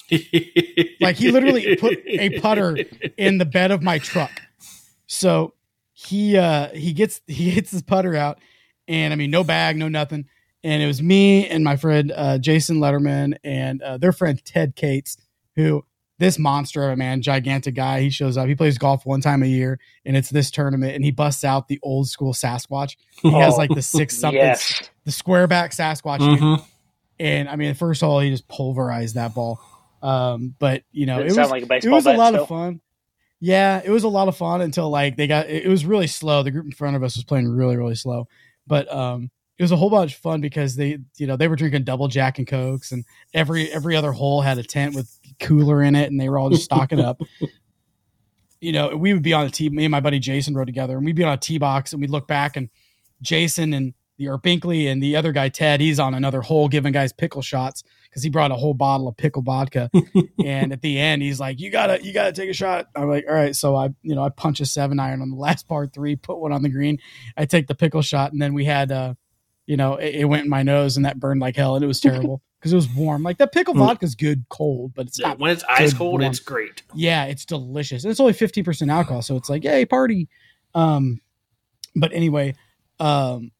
Like, 0.99 1.15
he 1.17 1.31
literally 1.31 1.75
put 1.75 1.99
a 2.05 2.39
putter 2.39 2.77
in 3.17 3.37
the 3.37 3.45
bed 3.45 3.71
of 3.71 3.83
my 3.83 3.99
truck. 3.99 4.31
So 5.05 5.53
he 5.93 6.37
uh 6.37 6.69
he 6.69 6.93
gets 6.93 7.21
he 7.27 7.49
hits 7.49 7.71
his 7.71 7.81
putter 7.81 8.15
out, 8.15 8.39
and 8.87 9.13
I 9.13 9.15
mean 9.15 9.31
no 9.31 9.43
bag, 9.43 9.77
no 9.77 9.87
nothing. 9.87 10.25
And 10.63 10.81
it 10.81 10.87
was 10.87 11.01
me 11.01 11.47
and 11.47 11.63
my 11.63 11.77
friend 11.77 12.11
uh, 12.13 12.37
Jason 12.39 12.77
Letterman 12.77 13.37
and 13.43 13.81
uh, 13.81 13.97
their 13.97 14.11
friend 14.11 14.43
Ted 14.43 14.75
Cates, 14.75 15.17
who 15.55 15.85
this 16.19 16.39
monster 16.39 16.83
of 16.85 16.91
a 16.91 16.95
man, 16.95 17.21
gigantic 17.21 17.75
guy. 17.75 18.01
He 18.01 18.09
shows 18.09 18.37
up. 18.37 18.47
He 18.47 18.55
plays 18.55 18.77
golf 18.77 19.05
one 19.05 19.21
time 19.21 19.43
a 19.43 19.47
year, 19.47 19.79
and 20.05 20.17
it's 20.17 20.29
this 20.29 20.49
tournament. 20.51 20.95
And 20.95 21.03
he 21.05 21.11
busts 21.11 21.43
out 21.43 21.67
the 21.67 21.79
old 21.83 22.07
school 22.09 22.33
Sasquatch. 22.33 22.95
He 23.21 23.31
has 23.33 23.55
like 23.57 23.69
the 23.69 23.81
six 23.81 24.17
something, 24.17 24.39
Yes. 24.39 24.89
the 25.05 25.11
square 25.11 25.47
back 25.47 25.71
Sasquatch. 25.71 26.19
dude. 26.19 26.39
Mhm. 26.39 26.63
And 27.19 27.49
I 27.49 27.55
mean, 27.55 27.73
first 27.73 28.03
of 28.03 28.09
all, 28.09 28.19
he 28.19 28.29
just 28.29 28.47
pulverized 28.47 29.15
that 29.15 29.33
ball. 29.33 29.59
Um, 30.01 30.53
but 30.59 30.83
you 30.91 31.05
know, 31.07 31.19
it 31.19 31.27
it 31.31 31.37
was 31.37 31.49
like 31.51 31.63
a 31.69 31.73
it 31.75 31.89
was 31.89 32.05
a 32.05 32.13
lot 32.13 32.29
still? 32.33 32.43
of 32.43 32.49
fun. 32.49 32.81
Yeah, 33.39 33.81
it 33.83 33.89
was 33.91 34.03
a 34.03 34.07
lot 34.07 34.27
of 34.27 34.35
fun 34.37 34.61
until 34.61 34.89
like 34.89 35.15
they 35.17 35.27
got 35.27 35.47
it, 35.49 35.65
it 35.65 35.69
was 35.69 35.85
really 35.85 36.07
slow. 36.07 36.43
The 36.43 36.51
group 36.51 36.65
in 36.65 36.71
front 36.71 36.95
of 36.95 37.03
us 37.03 37.15
was 37.15 37.23
playing 37.23 37.47
really 37.49 37.77
really 37.77 37.95
slow, 37.95 38.27
but 38.65 38.91
um, 38.91 39.29
it 39.57 39.63
was 39.63 39.71
a 39.71 39.75
whole 39.75 39.89
bunch 39.89 40.13
of 40.13 40.19
fun 40.19 40.41
because 40.41 40.75
they 40.75 40.97
you 41.17 41.25
know 41.27 41.35
they 41.35 41.47
were 41.47 41.55
drinking 41.55 41.83
double 41.83 42.07
Jack 42.07 42.37
and 42.37 42.47
Cokes 42.47 42.91
and 42.91 43.05
every 43.33 43.71
every 43.71 43.95
other 43.95 44.11
hole 44.11 44.41
had 44.41 44.57
a 44.59 44.63
tent 44.63 44.93
with 44.95 45.16
cooler 45.39 45.81
in 45.81 45.95
it 45.95 46.09
and 46.09 46.19
they 46.19 46.29
were 46.29 46.37
all 46.37 46.49
just 46.49 46.63
stocking 46.63 46.99
up. 46.99 47.21
You 48.59 48.71
know, 48.71 48.97
we 48.97 49.13
would 49.13 49.21
be 49.21 49.33
on 49.33 49.45
a 49.45 49.51
tee. 49.51 49.69
Me 49.69 49.85
and 49.85 49.91
my 49.91 49.99
buddy 49.99 50.17
Jason 50.17 50.55
rode 50.55 50.65
together, 50.65 50.97
and 50.97 51.05
we'd 51.05 51.15
be 51.15 51.23
on 51.23 51.33
a 51.33 51.37
tee 51.37 51.59
box, 51.59 51.93
and 51.93 52.01
we'd 52.01 52.09
look 52.09 52.27
back, 52.27 52.57
and 52.57 52.69
Jason 53.21 53.71
and 53.71 53.93
the 54.17 54.27
or 54.27 54.39
Binkley 54.39 54.91
and 54.91 55.01
the 55.01 55.15
other 55.15 55.31
guy 55.31 55.49
Ted, 55.49 55.79
he's 55.79 55.99
on 55.99 56.15
another 56.15 56.41
hole 56.41 56.67
giving 56.67 56.91
guys 56.91 57.13
pickle 57.13 57.43
shots 57.43 57.83
because 58.09 58.23
he 58.23 58.29
brought 58.29 58.51
a 58.51 58.55
whole 58.55 58.73
bottle 58.73 59.07
of 59.07 59.15
pickle 59.15 59.43
vodka. 59.43 59.91
and 60.43 60.73
at 60.73 60.81
the 60.81 60.99
end, 60.99 61.21
he's 61.21 61.39
like, 61.39 61.59
"You 61.59 61.69
gotta, 61.69 62.03
you 62.03 62.13
gotta 62.13 62.31
take 62.31 62.49
a 62.49 62.53
shot." 62.53 62.87
I'm 62.95 63.07
like, 63.09 63.25
"All 63.27 63.35
right." 63.35 63.55
So 63.55 63.75
I, 63.75 63.89
you 64.01 64.15
know, 64.15 64.23
I 64.23 64.29
punch 64.29 64.59
a 64.59 64.65
seven 64.65 64.99
iron 64.99 65.21
on 65.21 65.29
the 65.29 65.35
last 65.35 65.67
par 65.67 65.85
three, 65.85 66.15
put 66.15 66.39
one 66.39 66.51
on 66.51 66.63
the 66.63 66.69
green. 66.69 66.97
I 67.37 67.45
take 67.45 67.67
the 67.67 67.75
pickle 67.75 68.01
shot, 68.01 68.31
and 68.31 68.41
then 68.41 68.55
we 68.55 68.65
had, 68.65 68.91
uh, 68.91 69.13
you 69.67 69.77
know, 69.77 69.97
it, 69.97 70.15
it 70.15 70.25
went 70.25 70.45
in 70.45 70.49
my 70.49 70.63
nose, 70.63 70.97
and 70.97 71.05
that 71.05 71.19
burned 71.19 71.41
like 71.41 71.55
hell, 71.55 71.75
and 71.75 71.83
it 71.83 71.87
was 71.87 71.99
terrible 71.99 72.41
because 72.59 72.73
it 72.73 72.75
was 72.75 72.89
warm. 72.89 73.23
Like 73.23 73.37
that 73.37 73.51
pickle 73.51 73.73
Mm. 73.75 73.79
vodka's 73.79 74.15
good 74.15 74.45
cold, 74.49 74.93
but 74.95 75.07
it's 75.07 75.19
Yeah, 75.19 75.29
not 75.29 75.39
when 75.39 75.51
it's 75.51 75.63
ice 75.69 75.93
cold, 75.93 76.21
warm. 76.21 76.31
it's 76.31 76.39
great. 76.39 76.83
yeah, 76.95 77.25
it's 77.25 77.45
delicious. 77.45 78.03
And 78.03 78.11
it's 78.11 78.19
only 78.19 78.33
15% 78.33 78.89
alcohol, 78.91 79.21
so 79.21 79.35
it's 79.35 79.49
like, 79.49 79.63
yay, 79.63 79.85
party. 79.85 80.27
Um 80.75 81.21
but 81.95 82.11
anyway, 82.13 82.53
um 82.99 83.51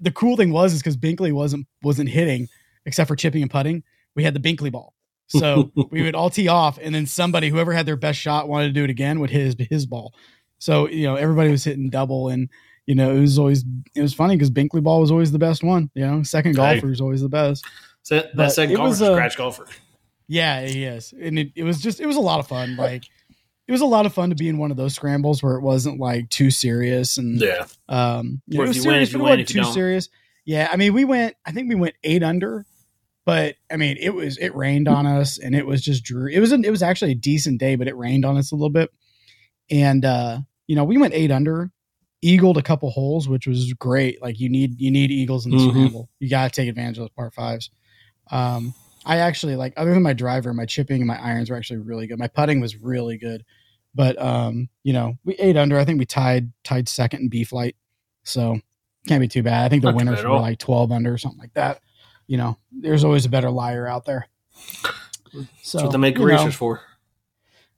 the 0.00 0.10
cool 0.10 0.36
thing 0.36 0.50
was 0.52 0.72
is 0.74 0.80
because 0.80 0.96
Binkley 0.96 1.32
wasn't 1.32 1.66
wasn't 1.82 2.08
hitting 2.08 2.48
except 2.86 3.08
for 3.08 3.16
chipping 3.16 3.42
and 3.42 3.50
putting, 3.50 3.82
we 4.14 4.24
had 4.24 4.34
the 4.34 4.40
Binkley 4.40 4.70
ball. 4.70 4.92
So 5.28 5.72
we 5.90 6.02
would 6.02 6.14
all 6.14 6.28
tee 6.30 6.48
off 6.48 6.78
and 6.82 6.94
then 6.94 7.06
somebody, 7.06 7.48
whoever 7.48 7.72
had 7.72 7.86
their 7.86 7.96
best 7.96 8.18
shot 8.18 8.48
wanted 8.48 8.66
to 8.66 8.72
do 8.72 8.84
it 8.84 8.90
again, 8.90 9.20
would 9.20 9.30
hit 9.30 9.42
his 9.58 9.68
his 9.70 9.86
ball. 9.86 10.12
So, 10.58 10.88
you 10.88 11.04
know, 11.06 11.14
everybody 11.16 11.50
was 11.50 11.64
hitting 11.64 11.88
double 11.90 12.28
and 12.28 12.48
you 12.86 12.94
know, 12.94 13.16
it 13.16 13.20
was 13.20 13.38
always 13.38 13.64
it 13.94 14.02
was 14.02 14.12
funny 14.12 14.34
because 14.36 14.50
Binkley 14.50 14.82
ball 14.82 15.00
was 15.00 15.10
always 15.10 15.32
the 15.32 15.38
best 15.38 15.62
one. 15.64 15.90
You 15.94 16.06
know, 16.06 16.22
second 16.22 16.52
Hey. 16.52 16.74
golfer 16.74 16.90
is 16.92 17.00
always 17.00 17.22
the 17.22 17.28
best. 17.30 17.64
So 18.04 18.16
that, 18.16 18.36
But 18.36 18.56
it 18.58 18.68
golfer, 18.76 18.82
was, 18.82 19.02
uh, 19.02 19.12
scratch 19.14 19.36
golfer. 19.36 19.66
Yeah, 20.28 20.64
he 20.66 20.84
is, 20.84 21.12
and 21.20 21.38
it, 21.38 21.52
it 21.56 21.64
was 21.64 21.80
just 21.82 22.00
it 22.00 22.06
was 22.06 22.16
a 22.16 22.20
lot 22.20 22.38
of 22.40 22.46
fun. 22.46 22.76
Like 22.76 23.04
it 23.66 23.72
was 23.72 23.80
a 23.80 23.86
lot 23.86 24.06
of 24.06 24.12
fun 24.14 24.28
to 24.30 24.36
be 24.36 24.48
in 24.48 24.56
one 24.58 24.70
of 24.70 24.76
those 24.76 24.94
scrambles 24.94 25.42
where 25.42 25.56
it 25.56 25.62
wasn't 25.62 25.98
like 25.98 26.28
too 26.30 26.50
serious 26.50 27.18
and 27.18 27.40
Yeah. 27.40 27.66
um, 27.88 28.40
you 28.46 28.58
know, 28.58 28.64
it 28.64 28.68
was 28.68 28.76
win, 28.76 28.82
serious, 28.84 29.08
if 29.08 29.12
you 29.14 29.18
but 29.18 29.24
it 29.24 29.30
win, 29.30 29.38
wasn't 29.40 29.56
if 29.58 29.66
too 29.66 29.72
serious. 29.72 30.08
Yeah, 30.46 30.68
I 30.70 30.76
mean, 30.76 30.92
we 30.94 31.04
went. 31.04 31.34
I 31.46 31.52
think 31.52 31.68
we 31.68 31.74
went 31.74 31.94
eight 32.04 32.22
under, 32.22 32.64
but 33.26 33.56
I 33.70 33.76
mean, 33.76 33.96
it 33.98 34.10
was 34.14 34.36
it 34.38 34.54
rained 34.54 34.86
on 34.88 35.06
us, 35.06 35.38
and 35.38 35.54
it 35.54 35.66
was 35.66 35.82
just 35.82 36.04
drew. 36.04 36.28
It 36.28 36.40
was 36.40 36.52
an, 36.52 36.64
it 36.64 36.70
was 36.70 36.82
actually 36.82 37.12
a 37.12 37.16
decent 37.16 37.58
day, 37.58 37.74
but 37.76 37.88
it 37.88 37.96
rained 37.96 38.24
on 38.26 38.36
us 38.36 38.52
a 38.52 38.54
little 38.54 38.70
bit, 38.70 38.90
and 39.70 40.04
uh, 40.04 40.38
you 40.66 40.76
know, 40.76 40.84
we 40.84 40.98
went 40.98 41.14
eight 41.14 41.30
under, 41.30 41.70
eagled 42.22 42.58
a 42.58 42.62
couple 42.62 42.90
holes, 42.90 43.28
which 43.28 43.46
was 43.46 43.72
great. 43.74 44.20
Like 44.22 44.38
you 44.40 44.48
need 44.50 44.78
you 44.80 44.90
need 44.90 45.10
eagles 45.10 45.44
in 45.46 45.52
the 45.52 45.58
Mhm. 45.58 45.70
scramble. 45.70 46.10
You 46.18 46.28
got 46.30 46.52
to 46.52 46.60
take 46.60 46.68
advantage 46.68 46.98
of 46.98 47.02
those 47.04 47.10
par 47.10 47.30
fives. 47.30 47.70
Um, 48.30 48.74
I 49.06 49.18
actually 49.18 49.56
like 49.56 49.74
other 49.76 49.92
than 49.92 50.02
my 50.02 50.14
driver, 50.14 50.54
my 50.54 50.66
chipping 50.66 50.98
and 50.98 51.06
my 51.06 51.20
irons 51.20 51.50
were 51.50 51.56
actually 51.56 51.80
really 51.80 52.06
good. 52.06 52.18
My 52.18 52.28
putting 52.28 52.60
was 52.60 52.76
really 52.76 53.18
good, 53.18 53.44
but 53.94 54.20
um, 54.20 54.68
you 54.82 54.92
know, 54.92 55.18
we 55.24 55.34
eight 55.34 55.56
under. 55.56 55.78
I 55.78 55.84
think 55.84 55.98
we 55.98 56.06
tied 56.06 56.52
tied 56.62 56.88
second 56.88 57.20
in 57.20 57.28
B 57.28 57.44
flight, 57.44 57.76
so 58.22 58.58
can't 59.06 59.20
be 59.20 59.28
too 59.28 59.42
bad. 59.42 59.64
I 59.64 59.68
think 59.68 59.82
the 59.82 59.88
Not 59.88 59.96
winners 59.96 60.24
were 60.24 60.30
like 60.40 60.58
twelve 60.58 60.90
under 60.90 61.12
or 61.12 61.18
something 61.18 61.40
like 61.40 61.54
that. 61.54 61.80
You 62.26 62.38
know, 62.38 62.56
there's 62.72 63.04
always 63.04 63.26
a 63.26 63.28
better 63.28 63.50
liar 63.50 63.86
out 63.86 64.06
there. 64.06 64.26
So 65.62 65.78
That's 65.78 65.82
what 65.84 65.92
they 65.92 65.98
make 65.98 66.16
you 66.16 66.26
know, 66.26 66.50
for. 66.50 66.80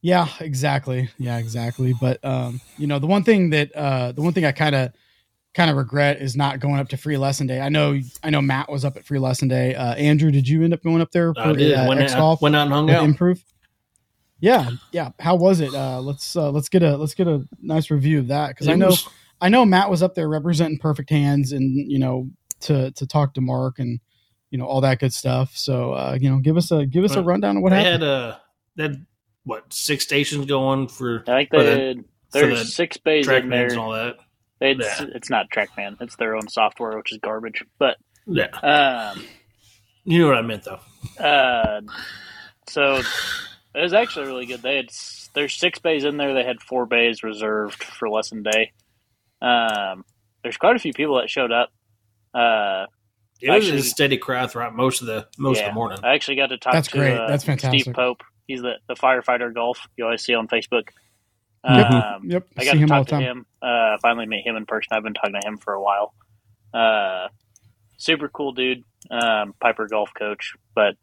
yeah, 0.02 0.28
exactly. 0.40 1.08
Yeah, 1.18 1.38
exactly. 1.38 1.94
But 2.00 2.24
um, 2.24 2.60
you 2.78 2.86
know, 2.86 2.98
the 2.98 3.06
one 3.06 3.24
thing 3.24 3.50
that 3.50 3.74
uh 3.74 4.12
the 4.12 4.22
one 4.22 4.32
thing 4.32 4.44
I 4.44 4.52
kind 4.52 4.74
of 4.74 4.92
kind 5.56 5.70
of 5.70 5.76
regret 5.76 6.20
is 6.20 6.36
not 6.36 6.60
going 6.60 6.78
up 6.78 6.88
to 6.90 6.96
free 6.96 7.16
lesson 7.16 7.46
day. 7.48 7.60
I 7.60 7.68
know 7.70 7.98
I 8.22 8.30
know 8.30 8.40
Matt 8.42 8.70
was 8.70 8.84
up 8.84 8.96
at 8.96 9.04
free 9.04 9.18
lesson 9.18 9.48
day. 9.48 9.74
Uh 9.74 9.94
Andrew, 9.94 10.30
did 10.30 10.46
you 10.46 10.62
end 10.62 10.72
up 10.74 10.82
going 10.84 11.00
up 11.00 11.10
there 11.10 11.34
for 11.34 11.40
I 11.40 11.52
did. 11.54 11.72
uh, 11.74 11.86
went, 11.88 12.00
out, 12.14 12.40
went 12.42 12.54
out 12.54 12.62
and 12.66 12.72
hung 12.72 12.90
out. 12.90 13.02
MPRUV? 13.08 13.42
Yeah, 14.38 14.70
yeah. 14.92 15.10
How 15.18 15.34
was 15.34 15.60
it? 15.60 15.72
Uh 15.74 16.00
let's 16.00 16.36
uh 16.36 16.50
let's 16.50 16.68
get 16.68 16.82
a 16.82 16.96
let's 16.96 17.14
get 17.14 17.26
a 17.26 17.42
nice 17.60 17.90
review 17.90 18.18
of 18.18 18.28
that 18.28 18.48
because 18.50 18.68
I 18.68 18.74
know 18.74 18.88
was- 18.88 19.08
I 19.40 19.48
know 19.50 19.64
Matt 19.66 19.90
was 19.90 20.02
up 20.02 20.14
there 20.14 20.28
representing 20.28 20.78
Perfect 20.78 21.10
Hands, 21.10 21.50
and 21.52 21.90
you 21.90 21.98
know 21.98 22.30
to 22.60 22.90
to 22.92 23.06
talk 23.06 23.34
to 23.34 23.40
Mark 23.40 23.78
and 23.78 24.00
you 24.50 24.58
know 24.58 24.64
all 24.66 24.80
that 24.82 24.98
good 24.98 25.12
stuff. 25.12 25.56
So 25.56 25.92
uh, 25.92 26.16
you 26.20 26.30
know, 26.30 26.38
give 26.38 26.56
us 26.56 26.70
a 26.70 26.86
give 26.86 27.04
us 27.04 27.16
a 27.16 27.22
rundown 27.22 27.56
of 27.58 27.62
what 27.62 27.70
they 27.70 27.82
happened. 27.82 28.02
had 28.02 28.10
uh, 28.10 28.36
they 28.76 28.82
had 28.84 29.06
what 29.44 29.72
six 29.72 30.04
stations 30.04 30.46
going 30.46 30.88
for 30.88 31.22
I 31.28 31.44
think 31.44 31.50
For 31.50 31.62
they 31.62 31.70
the- 31.70 31.76
did. 31.76 31.98
for 31.98 32.38
There's 32.40 32.58
the 32.60 32.64
six 32.66 32.96
bays 32.96 33.28
in 33.28 33.48
there. 33.50 33.66
and 33.68 33.78
all 33.78 33.92
that. 33.92 34.16
It's 34.60 35.00
Yeah. 35.00 35.06
it's 35.14 35.30
not 35.30 35.50
TrackMan. 35.50 36.00
It's 36.00 36.16
their 36.16 36.34
own 36.36 36.48
software, 36.48 36.96
which 36.96 37.12
is 37.12 37.18
garbage. 37.18 37.62
But 37.78 37.96
Yeah, 38.26 38.46
um, 38.62 39.22
you 40.04 40.20
know 40.20 40.28
what 40.28 40.38
I 40.38 40.42
meant 40.42 40.64
though. 40.64 40.80
uh, 41.22 41.80
so 42.68 43.02
it 43.74 43.80
was 43.82 43.92
actually 43.92 44.26
really 44.26 44.46
good. 44.46 44.62
They 44.62 44.76
had 44.76 44.88
there's 45.34 45.54
six 45.54 45.78
bays 45.78 46.04
in 46.04 46.16
there. 46.16 46.32
They 46.34 46.44
had 46.44 46.60
four 46.62 46.86
bays 46.86 47.22
reserved 47.22 47.82
for 47.84 48.08
lesson 48.08 48.42
day. 48.42 48.72
Um, 49.42 50.04
there's 50.42 50.56
quite 50.56 50.76
a 50.76 50.78
few 50.78 50.92
people 50.94 51.16
that 51.16 51.28
showed 51.28 51.52
up. 51.52 51.70
Uh, 52.32 52.86
It 53.42 53.50
was 53.50 53.64
Actually- 53.66 53.80
a 53.80 53.82
steady 53.82 54.16
crowd 54.16 54.50
throughout 54.50 54.74
most 54.74 55.02
of 55.02 55.06
the 55.08 55.28
most 55.36 55.60
of 55.60 55.66
the 55.66 55.72
morning. 55.72 55.98
I 56.02 56.14
actually 56.14 56.36
got 56.36 56.46
to 56.46 56.56
talk 56.56 56.72
That's 56.72 56.88
to 56.88 56.96
great. 56.98 57.12
Uh, 57.18 57.26
That's 57.28 57.44
fantastic. 57.44 57.82
Steve 57.82 57.94
Pope. 57.94 58.22
He's 58.46 58.62
the, 58.62 58.76
the 58.88 58.94
firefighter 58.94 59.52
golf 59.52 59.86
you 59.98 60.04
always 60.04 60.22
see 60.24 60.32
on 60.34 60.48
Facebook. 60.48 60.88
Yep. 61.68 61.90
Um, 61.90 62.30
yep, 62.30 62.46
I 62.56 62.64
got 62.64 62.72
see 62.72 62.78
to 62.78 62.84
him 62.84 62.92
all 62.92 62.98
talk 63.00 63.06
to 63.08 63.10
time. 63.12 63.22
him. 63.22 63.46
Uh, 63.60 63.96
finally 64.00 64.26
meet 64.26 64.46
him 64.46 64.56
in 64.56 64.66
person. 64.66 64.90
I've 64.92 65.02
been 65.02 65.14
talking 65.14 65.34
to 65.40 65.46
him 65.46 65.58
for 65.58 65.74
a 65.74 65.82
while. 65.82 66.14
Uh, 66.72 67.28
super 67.96 68.28
cool 68.28 68.52
dude. 68.52 68.82
Um, 69.10 69.54
Piper 69.60 69.88
golf 69.88 70.10
coach. 70.16 70.54
But 70.74 70.94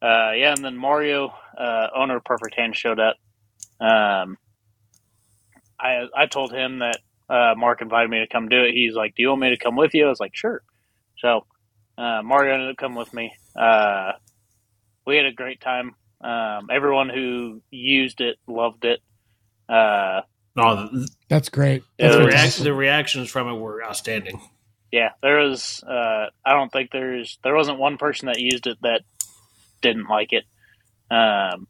uh, 0.00 0.32
yeah, 0.36 0.54
and 0.54 0.64
then 0.64 0.76
Mario, 0.76 1.34
uh, 1.58 1.88
owner 1.94 2.16
of 2.16 2.24
Perfect 2.24 2.54
Hand, 2.56 2.76
showed 2.76 3.00
up. 3.00 3.16
Um, 3.80 4.38
I 5.80 6.06
I 6.16 6.26
told 6.26 6.52
him 6.52 6.78
that 6.80 6.98
uh, 7.28 7.54
Mark 7.56 7.82
invited 7.82 8.10
me 8.10 8.20
to 8.20 8.26
come 8.26 8.48
do 8.48 8.64
it. 8.64 8.72
He's 8.72 8.94
like, 8.94 9.14
"Do 9.14 9.22
you 9.22 9.28
want 9.30 9.42
me 9.42 9.50
to 9.50 9.58
come 9.58 9.76
with 9.76 9.94
you?" 9.94 10.06
I 10.06 10.08
was 10.08 10.20
like, 10.20 10.34
"Sure." 10.34 10.62
So 11.18 11.46
uh, 11.96 12.22
Mario 12.22 12.54
ended 12.54 12.70
up 12.70 12.76
coming 12.76 12.98
with 12.98 13.12
me. 13.12 13.32
Uh, 13.56 14.12
we 15.06 15.16
had 15.16 15.26
a 15.26 15.32
great 15.32 15.60
time. 15.60 15.94
Um, 16.20 16.68
everyone 16.70 17.08
who 17.10 17.62
used 17.70 18.20
it 18.20 18.36
loved 18.46 18.84
it. 18.84 19.00
Uh, 19.68 20.22
No, 20.56 20.86
the, 20.88 21.08
That's 21.28 21.48
great. 21.48 21.82
That's 21.98 22.16
the, 22.16 22.22
reac- 22.22 22.62
the 22.64 22.74
reactions 22.74 23.30
from 23.30 23.48
it 23.48 23.54
were 23.58 23.84
outstanding. 23.84 24.40
yeah, 24.90 25.10
there 25.22 25.38
was. 25.38 25.82
Uh, 25.82 26.26
I 26.44 26.54
don't 26.54 26.70
think 26.72 26.90
there's 26.90 27.38
there 27.44 27.54
wasn't 27.54 27.78
one 27.78 27.98
person 27.98 28.26
that 28.26 28.40
used 28.40 28.66
it 28.66 28.78
that 28.82 29.02
didn't 29.82 30.08
like 30.08 30.32
it. 30.32 30.44
Um, 31.14 31.66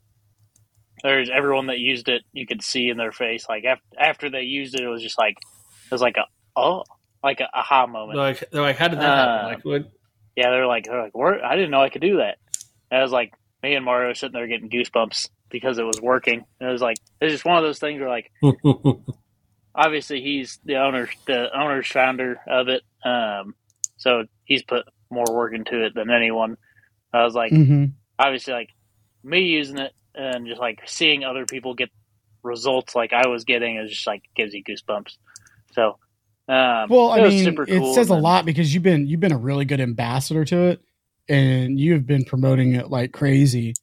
there's 1.02 1.30
everyone 1.30 1.66
that 1.66 1.78
used 1.78 2.08
it. 2.08 2.22
You 2.32 2.46
could 2.46 2.62
see 2.62 2.88
in 2.88 2.96
their 2.96 3.12
face, 3.12 3.46
like 3.48 3.64
after, 3.64 3.84
after 3.98 4.30
they 4.30 4.42
used 4.42 4.74
it, 4.74 4.82
it 4.82 4.88
was 4.88 5.02
just 5.02 5.18
like 5.18 5.34
it 5.38 5.92
was 5.92 6.02
like 6.02 6.16
a 6.16 6.24
oh, 6.56 6.84
like 7.22 7.40
a 7.40 7.48
aha 7.52 7.86
moment. 7.86 8.16
They're 8.16 8.24
like, 8.24 8.50
they're 8.50 8.62
like, 8.62 8.76
how 8.76 8.88
did 8.88 9.00
that 9.00 9.04
happen? 9.16 9.44
Uh, 9.44 9.48
Like, 9.48 9.64
what? 9.64 9.90
yeah, 10.36 10.50
they're 10.50 10.66
like 10.66 10.84
they're 10.84 11.02
like 11.02 11.16
Where? 11.16 11.44
I 11.44 11.54
didn't 11.56 11.70
know 11.70 11.82
I 11.82 11.88
could 11.90 12.02
do 12.02 12.16
that. 12.18 12.38
And 12.90 13.00
I 13.00 13.02
was 13.02 13.12
like 13.12 13.32
me 13.62 13.74
and 13.74 13.84
Mario 13.84 14.12
sitting 14.12 14.32
there 14.32 14.46
getting 14.46 14.70
goosebumps 14.70 15.28
because 15.50 15.78
it 15.78 15.84
was 15.84 16.00
working. 16.00 16.44
And 16.60 16.68
it 16.68 16.72
was 16.72 16.82
like 16.82 16.98
it's 17.20 17.32
just 17.32 17.44
one 17.44 17.56
of 17.56 17.62
those 17.64 17.78
things 17.78 18.00
where 18.00 18.08
like 18.08 18.30
obviously 19.74 20.20
he's 20.20 20.58
the 20.64 20.76
owner, 20.76 21.08
the 21.26 21.48
owner's 21.58 21.86
founder 21.88 22.40
of 22.46 22.68
it. 22.68 22.82
Um, 23.04 23.54
so 23.96 24.24
he's 24.44 24.62
put 24.62 24.84
more 25.10 25.26
work 25.30 25.54
into 25.54 25.84
it 25.84 25.94
than 25.94 26.10
anyone. 26.10 26.56
I 27.12 27.24
was 27.24 27.34
like, 27.34 27.50
hmm 27.52 27.86
obviously, 28.20 28.52
like 28.52 28.70
me 29.22 29.42
using 29.42 29.78
it 29.78 29.92
and 30.14 30.46
just 30.48 30.60
like 30.60 30.80
seeing 30.86 31.22
other 31.24 31.46
people 31.46 31.74
get 31.74 31.88
results 32.42 32.94
like 32.96 33.12
I 33.12 33.28
was 33.28 33.44
getting 33.44 33.76
is 33.76 33.90
just 33.90 34.06
like 34.08 34.22
gives 34.34 34.52
you 34.52 34.64
goosebumps. 34.64 35.16
So, 35.72 35.98
um, 36.48 36.88
Well, 36.88 37.12
I 37.12 37.22
mean, 37.28 37.44
super 37.44 37.62
it 37.62 37.78
cool. 37.78 37.94
says 37.94 38.10
a 38.10 38.14
And 38.14 38.18
then- 38.18 38.22
lot 38.24 38.44
because 38.44 38.74
you've 38.74 38.82
been 38.82 39.06
you've 39.06 39.20
been 39.20 39.32
a 39.32 39.38
really 39.38 39.64
good 39.64 39.80
ambassador 39.80 40.44
to 40.46 40.58
it, 40.68 40.80
and 41.28 41.78
you 41.78 41.92
have 41.92 42.06
been 42.06 42.24
promoting 42.24 42.74
it 42.74 42.90
like 42.90 43.12
crazy, 43.12 43.74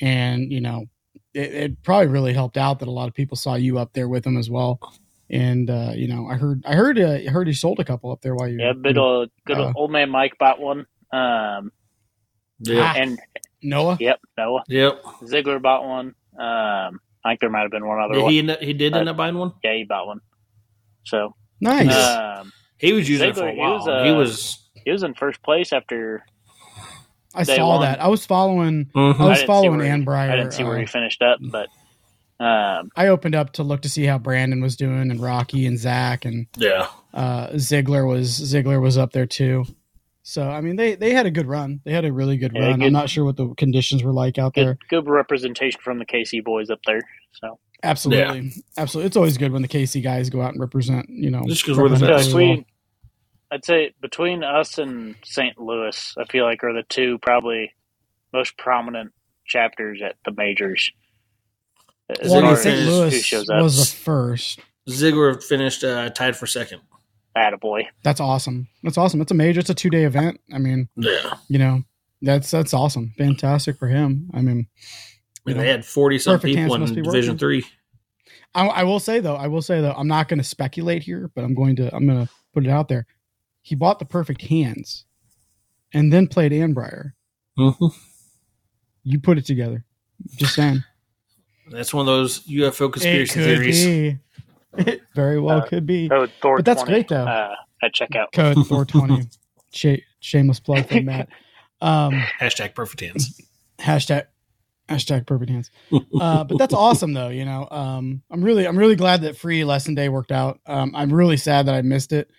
and 0.00 0.52
you 0.52 0.60
know, 0.60 0.84
it, 1.34 1.54
it 1.54 1.82
probably 1.82 2.06
really 2.08 2.32
helped 2.32 2.56
out 2.56 2.78
that 2.80 2.88
a 2.88 2.90
lot 2.92 3.08
of 3.08 3.14
people 3.14 3.36
saw 3.36 3.54
you 3.54 3.78
up 3.78 3.92
there 3.92 4.08
with 4.08 4.24
them 4.24 4.36
as 4.36 4.48
well. 4.50 4.80
And 5.30 5.68
uh, 5.68 5.92
you 5.94 6.08
know, 6.08 6.26
I 6.26 6.34
heard 6.36 6.62
I 6.66 6.74
heard 6.74 6.98
uh, 6.98 7.12
I 7.12 7.26
heard 7.26 7.48
you 7.48 7.54
sold 7.54 7.80
a 7.80 7.84
couple 7.84 8.10
up 8.10 8.20
there 8.22 8.34
while 8.34 8.48
you 8.48 8.58
Yeah, 8.58 8.72
good 8.72 8.96
old, 8.96 9.30
good 9.46 9.58
Uh, 9.58 9.72
old 9.76 9.90
man 9.90 10.10
Mike 10.10 10.36
bought 10.38 10.60
one. 10.60 10.86
Um, 11.12 11.70
Yep. 12.60 12.96
and 12.96 13.18
Noah. 13.62 13.96
yep, 14.00 14.18
Noah 14.36 14.64
Yep. 14.68 15.02
Ziggler 15.22 15.60
bought 15.62 15.84
one. 15.84 16.14
Um, 16.38 17.00
I 17.24 17.30
think 17.30 17.40
there 17.40 17.50
might 17.50 17.62
have 17.62 17.70
been 17.70 17.86
one 17.86 18.00
other 18.00 18.14
Did 18.14 18.22
one. 18.24 18.32
he, 18.32 18.50
up, 18.50 18.60
he 18.60 18.72
did 18.72 18.96
end 18.96 19.08
up 19.08 19.16
buying 19.16 19.36
one? 19.36 19.52
Yeah, 19.62 19.74
he 19.74 19.84
bought 19.84 20.06
one. 20.06 20.20
So, 21.04 21.34
Nice. 21.60 21.86
um, 21.92 22.52
He 22.78 22.92
was 22.92 23.08
using 23.08 23.28
it 23.28 23.34
for 23.34 23.42
Ziggler, 23.42 23.50
a 23.50 23.52
he 23.52 23.58
while. 23.58 23.74
was, 23.78 23.88
uh, 23.88 24.04
he 24.04 24.12
was. 24.12 24.68
he 24.84 24.90
was 24.90 25.02
in 25.02 25.14
first 25.14 25.42
place 25.42 25.72
after. 25.72 26.24
I 27.40 27.42
saw 27.56 27.68
one. 27.76 27.80
that. 27.82 28.00
I 28.02 28.08
was 28.08 28.24
following. 28.26 28.86
Mhm. 28.94 29.20
I 29.20 29.24
was 29.28 29.38
didn't 29.38 29.46
following 29.46 29.78
where 29.78 29.86
he- 29.96 30.04
Annbriar. 30.04 30.30
I 30.30 30.36
didn't 30.36 30.52
see 30.52 30.64
where 30.64 30.76
uh, 30.76 30.80
he 30.80 30.86
finished 30.86 31.22
up, 31.22 31.38
but 31.42 31.68
um, 32.40 32.90
I 32.96 33.08
opened 33.08 33.34
up 33.34 33.52
to 33.54 33.62
look 33.62 33.82
to 33.82 33.88
see 33.88 34.04
how 34.04 34.18
Brandon 34.18 34.60
was 34.60 34.76
doing, 34.76 35.10
and 35.10 35.20
Rocky 35.20 35.66
and 35.66 35.78
Zach, 35.78 36.24
and 36.24 36.46
Yeah. 36.56 36.86
uh, 37.12 37.48
Ziggler 37.54 38.06
was 38.06 38.30
Ziggler 38.30 38.80
was 38.80 38.96
up 38.96 39.12
there 39.12 39.26
too. 39.26 39.64
So 40.22 40.48
I 40.48 40.60
mean, 40.60 40.76
they 40.76 40.94
they 40.94 41.12
had 41.12 41.26
a 41.26 41.30
good 41.30 41.46
run. 41.46 41.80
They 41.84 41.92
had 41.92 42.04
a 42.04 42.12
really 42.12 42.36
good 42.36 42.52
Yeah, 42.54 42.66
run. 42.68 42.78
good- 42.78 42.86
I'm 42.86 42.92
not 42.92 43.08
sure 43.10 43.24
what 43.24 43.36
the 43.36 43.48
conditions 43.54 44.02
were 44.04 44.12
like 44.12 44.38
out 44.38 44.54
there. 44.54 44.74
good 44.88 45.04
good 45.04 45.10
representation 45.10 45.80
from 45.82 45.98
the 45.98 46.04
KC 46.06 46.44
boys 46.44 46.70
up 46.70 46.80
there. 46.86 47.00
So 47.32 47.58
Absolutely, 47.82 48.50
absolutely. 48.76 49.06
It's 49.06 49.16
always 49.16 49.38
good 49.38 49.52
when 49.52 49.62
the 49.62 49.68
KC 49.68 50.02
guys 50.02 50.30
go 50.30 50.42
out 50.42 50.52
and 50.52 50.60
represent. 50.60 51.08
You 51.08 51.30
know, 51.30 51.44
just 51.46 51.62
because 51.64 51.78
we're 51.78 51.88
the 51.88 51.94
represent 51.94 52.10
best. 52.18 52.32
really 52.34 52.46
between, 52.48 52.64
I'd 53.50 53.64
say 53.64 53.92
between 54.00 54.42
us 54.44 54.78
and 54.78 55.16
St. 55.24 55.58
Louis, 55.58 56.14
I 56.18 56.24
feel 56.24 56.44
like 56.44 56.62
are 56.64 56.72
the 56.74 56.82
two 56.88 57.18
probably 57.22 57.72
most 58.32 58.58
prominent 58.58 59.12
chapters 59.46 60.00
at 60.04 60.16
the 60.24 60.32
majors. 60.36 60.92
As 62.10 62.30
well. 62.30 62.42
Ziggler 62.42 62.42
Well, 62.42 62.42
far 62.42 62.42
I 62.42 62.42
mean, 62.44 62.52
as 62.52 62.62
St. 62.62 62.88
Louis 62.88 63.14
who 63.14 63.20
shows 63.20 63.48
up, 63.50 63.62
was 63.62 63.78
the 63.90 63.96
first. 63.96 64.60
Ziggler 64.88 65.42
finished 65.42 65.84
uh, 65.84 66.10
tied 66.10 66.36
for 66.36 66.46
second. 66.46 66.80
attaboy. 67.36 67.84
That's 68.02 68.20
awesome. 68.20 68.68
That's 68.82 68.98
awesome. 68.98 69.20
It's 69.20 69.30
a 69.30 69.34
major. 69.34 69.60
It's 69.60 69.70
a 69.70 69.74
two 69.74 69.90
day 69.90 70.04
event. 70.04 70.40
I 70.52 70.58
mean, 70.58 70.88
Yeah. 70.96 71.34
you 71.48 71.58
know, 71.58 71.82
that's 72.22 72.50
that's 72.50 72.74
awesome. 72.74 73.12
Fantastic 73.18 73.78
for 73.78 73.88
him. 73.88 74.30
I 74.34 74.40
mean, 74.40 74.66
I 75.46 75.50
mean, 75.50 75.56
they 75.58 75.64
know, 75.64 75.70
had 75.70 75.84
40 75.86 76.18
some 76.18 76.40
people 76.40 76.74
in 76.74 76.84
be 76.94 77.02
Division 77.02 77.34
working. 77.34 77.38
3. 77.38 77.64
I, 78.54 78.66
I 78.66 78.82
will 78.84 79.00
say 79.00 79.20
though, 79.20 79.36
I 79.36 79.46
will 79.46 79.62
say 79.62 79.80
though, 79.80 79.92
I'm 79.92 80.08
not 80.08 80.28
going 80.28 80.38
to 80.38 80.44
speculate 80.44 81.02
here, 81.02 81.30
but 81.34 81.44
I'm 81.44 81.54
going 81.54 81.76
to 81.76 81.94
I'm 81.94 82.06
going 82.06 82.26
to 82.26 82.32
put 82.54 82.64
it 82.66 82.70
out 82.70 82.88
there. 82.88 83.06
He 83.68 83.74
bought 83.74 83.98
the 83.98 84.06
perfect 84.06 84.40
hands, 84.42 85.04
and 85.92 86.10
then 86.10 86.26
played 86.26 86.52
Annbriar. 86.52 87.12
Mm-hmm. 87.58 87.86
You 89.04 89.20
put 89.20 89.36
it 89.36 89.44
together. 89.44 89.84
Just 90.36 90.54
saying. 90.54 90.82
That's 91.70 91.92
one 91.92 92.02
of 92.02 92.06
those 92.06 92.46
UFO 92.46 92.90
conspiracy 92.90 93.22
it 93.22 93.28
could 93.34 93.44
theories. 93.44 93.84
be. 93.84 94.18
It 94.78 95.02
very 95.14 95.38
well 95.38 95.58
Uh, 95.58 95.66
could 95.66 95.86
be. 95.86 96.08
Code 96.08 96.32
Thor 96.40 96.56
But 96.56 96.64
that's 96.64 96.82
20, 96.82 96.92
great, 96.94 97.08
though. 97.08 97.24
Uh, 97.26 97.54
at 97.82 97.92
checkout. 97.94 98.32
Code 98.32 98.66
420. 98.66 99.28
Sh- 99.70 100.02
shameless 100.20 100.60
plug 100.60 100.88
from 100.88 101.04
Matt. 101.04 101.28
Um, 101.82 102.12
Hashtag 102.40 102.74
perfect 102.74 103.00
hands. 103.00 103.38
hashtag 103.80 104.24
hashtag 104.88 105.26
perfect 105.26 105.50
hands. 105.50 105.70
Uh, 106.18 106.42
but 106.44 106.56
that's 106.56 106.72
awesome 106.72 107.12
though. 107.12 107.28
You 107.28 107.44
know, 107.44 107.68
um, 107.70 108.22
I'm 108.30 108.42
really 108.42 108.66
I'm 108.66 108.78
really 108.78 108.96
glad 108.96 109.20
that 109.22 109.36
free 109.36 109.62
lesson 109.64 109.94
day 109.94 110.08
worked 110.08 110.32
out. 110.32 110.58
Um, 110.66 110.92
I'm 110.96 111.12
really 111.12 111.36
sad 111.36 111.66
that 111.66 111.74
I 111.74 111.82
missed 111.82 112.12
it. 112.14 112.30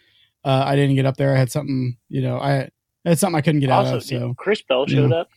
Uh, 0.43 0.63
I 0.65 0.75
didn't 0.75 0.95
get 0.95 1.05
up 1.05 1.17
there. 1.17 1.35
I 1.35 1.37
had 1.39 1.51
something. 1.51 1.97
You 2.07 2.21
know, 2.21 2.37
I, 2.37 2.61
I 2.61 2.69
had 3.09 3.19
something 3.19 3.37
I 3.37 3.41
couldn't 3.41 3.61
get 3.61 3.69
out 3.69 3.85
of. 3.87 4.03
So 4.03 4.33
Chris 4.37 4.61
Bell 4.61 4.85
showed 4.87 5.11
yeah. 5.11 5.17
up. 5.17 5.29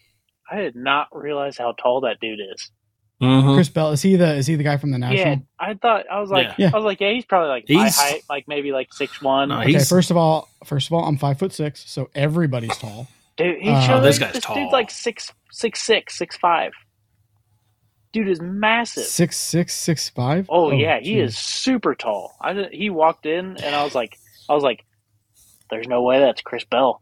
I 0.50 0.56
did 0.56 0.76
not 0.76 1.08
realize 1.12 1.56
how 1.58 1.72
tall 1.72 2.02
that 2.02 2.18
dude 2.20 2.38
is. 2.54 2.70
Mhm. 3.22 3.54
Chris 3.54 3.68
Bell 3.68 3.92
is 3.92 4.02
he 4.02 4.16
the 4.16 4.34
is 4.34 4.48
he 4.48 4.56
the 4.56 4.64
guy 4.64 4.76
from 4.76 4.90
the 4.90 4.98
national? 4.98 5.18
Yeah, 5.18 5.36
I 5.58 5.74
thought 5.74 6.06
I 6.10 6.18
was 6.20 6.30
like, 6.30 6.48
Yeah. 6.48 6.54
Yeah. 6.58 6.70
I 6.72 6.76
was 6.76 6.84
like, 6.84 7.00
yeah, 7.00 7.12
he's 7.12 7.24
probably 7.24 7.50
like 7.50 7.64
my 7.68 7.74
He's- 7.84 7.96
height, 7.96 8.22
like 8.28 8.48
maybe 8.48 8.72
like 8.72 8.92
six 8.92 9.22
one. 9.22 9.50
No, 9.50 9.60
Okay, 9.60 9.78
first 9.78 10.10
of 10.10 10.16
all, 10.16 10.48
first 10.64 10.88
of 10.88 10.92
all, 10.92 11.04
I'm 11.04 11.16
five 11.16 11.38
foot 11.38 11.52
six, 11.52 11.88
so 11.88 12.10
everybody's 12.16 12.76
tall. 12.76 13.06
Dude, 13.36 13.60
he 13.60 13.68
Uh, 13.70 13.80
showed 13.82 13.98
Oh, 13.98 14.00
this 14.00 14.18
guy's 14.18 14.32
this 14.34 14.44
tall. 14.44 14.56
dude's 14.56 14.72
like 14.72 14.90
six, 14.90 15.32
six, 15.52 15.80
six, 15.82 16.16
six 16.18 16.36
five. 16.36 16.72
Dude 18.12 18.28
is 18.28 18.40
massive. 18.42 19.04
Six 19.04 19.36
six 19.38 19.72
six 19.74 20.08
five. 20.10 20.46
Oh, 20.50 20.70
yeah, 20.72 20.98
he 21.00 21.18
is 21.18 21.38
super 21.38 21.94
tall. 21.94 22.36
I 22.40 22.68
he 22.72 22.90
walked 22.90 23.24
in 23.24 23.56
and 23.56 23.74
I 23.74 23.84
was 23.84 23.94
like, 23.94 24.18
I 24.50 24.54
was 24.54 24.62
like, 24.64 24.84
there's 25.72 25.88
no 25.88 26.02
way 26.02 26.20
that's 26.20 26.42
Chris 26.42 26.64
Bell. 26.64 27.00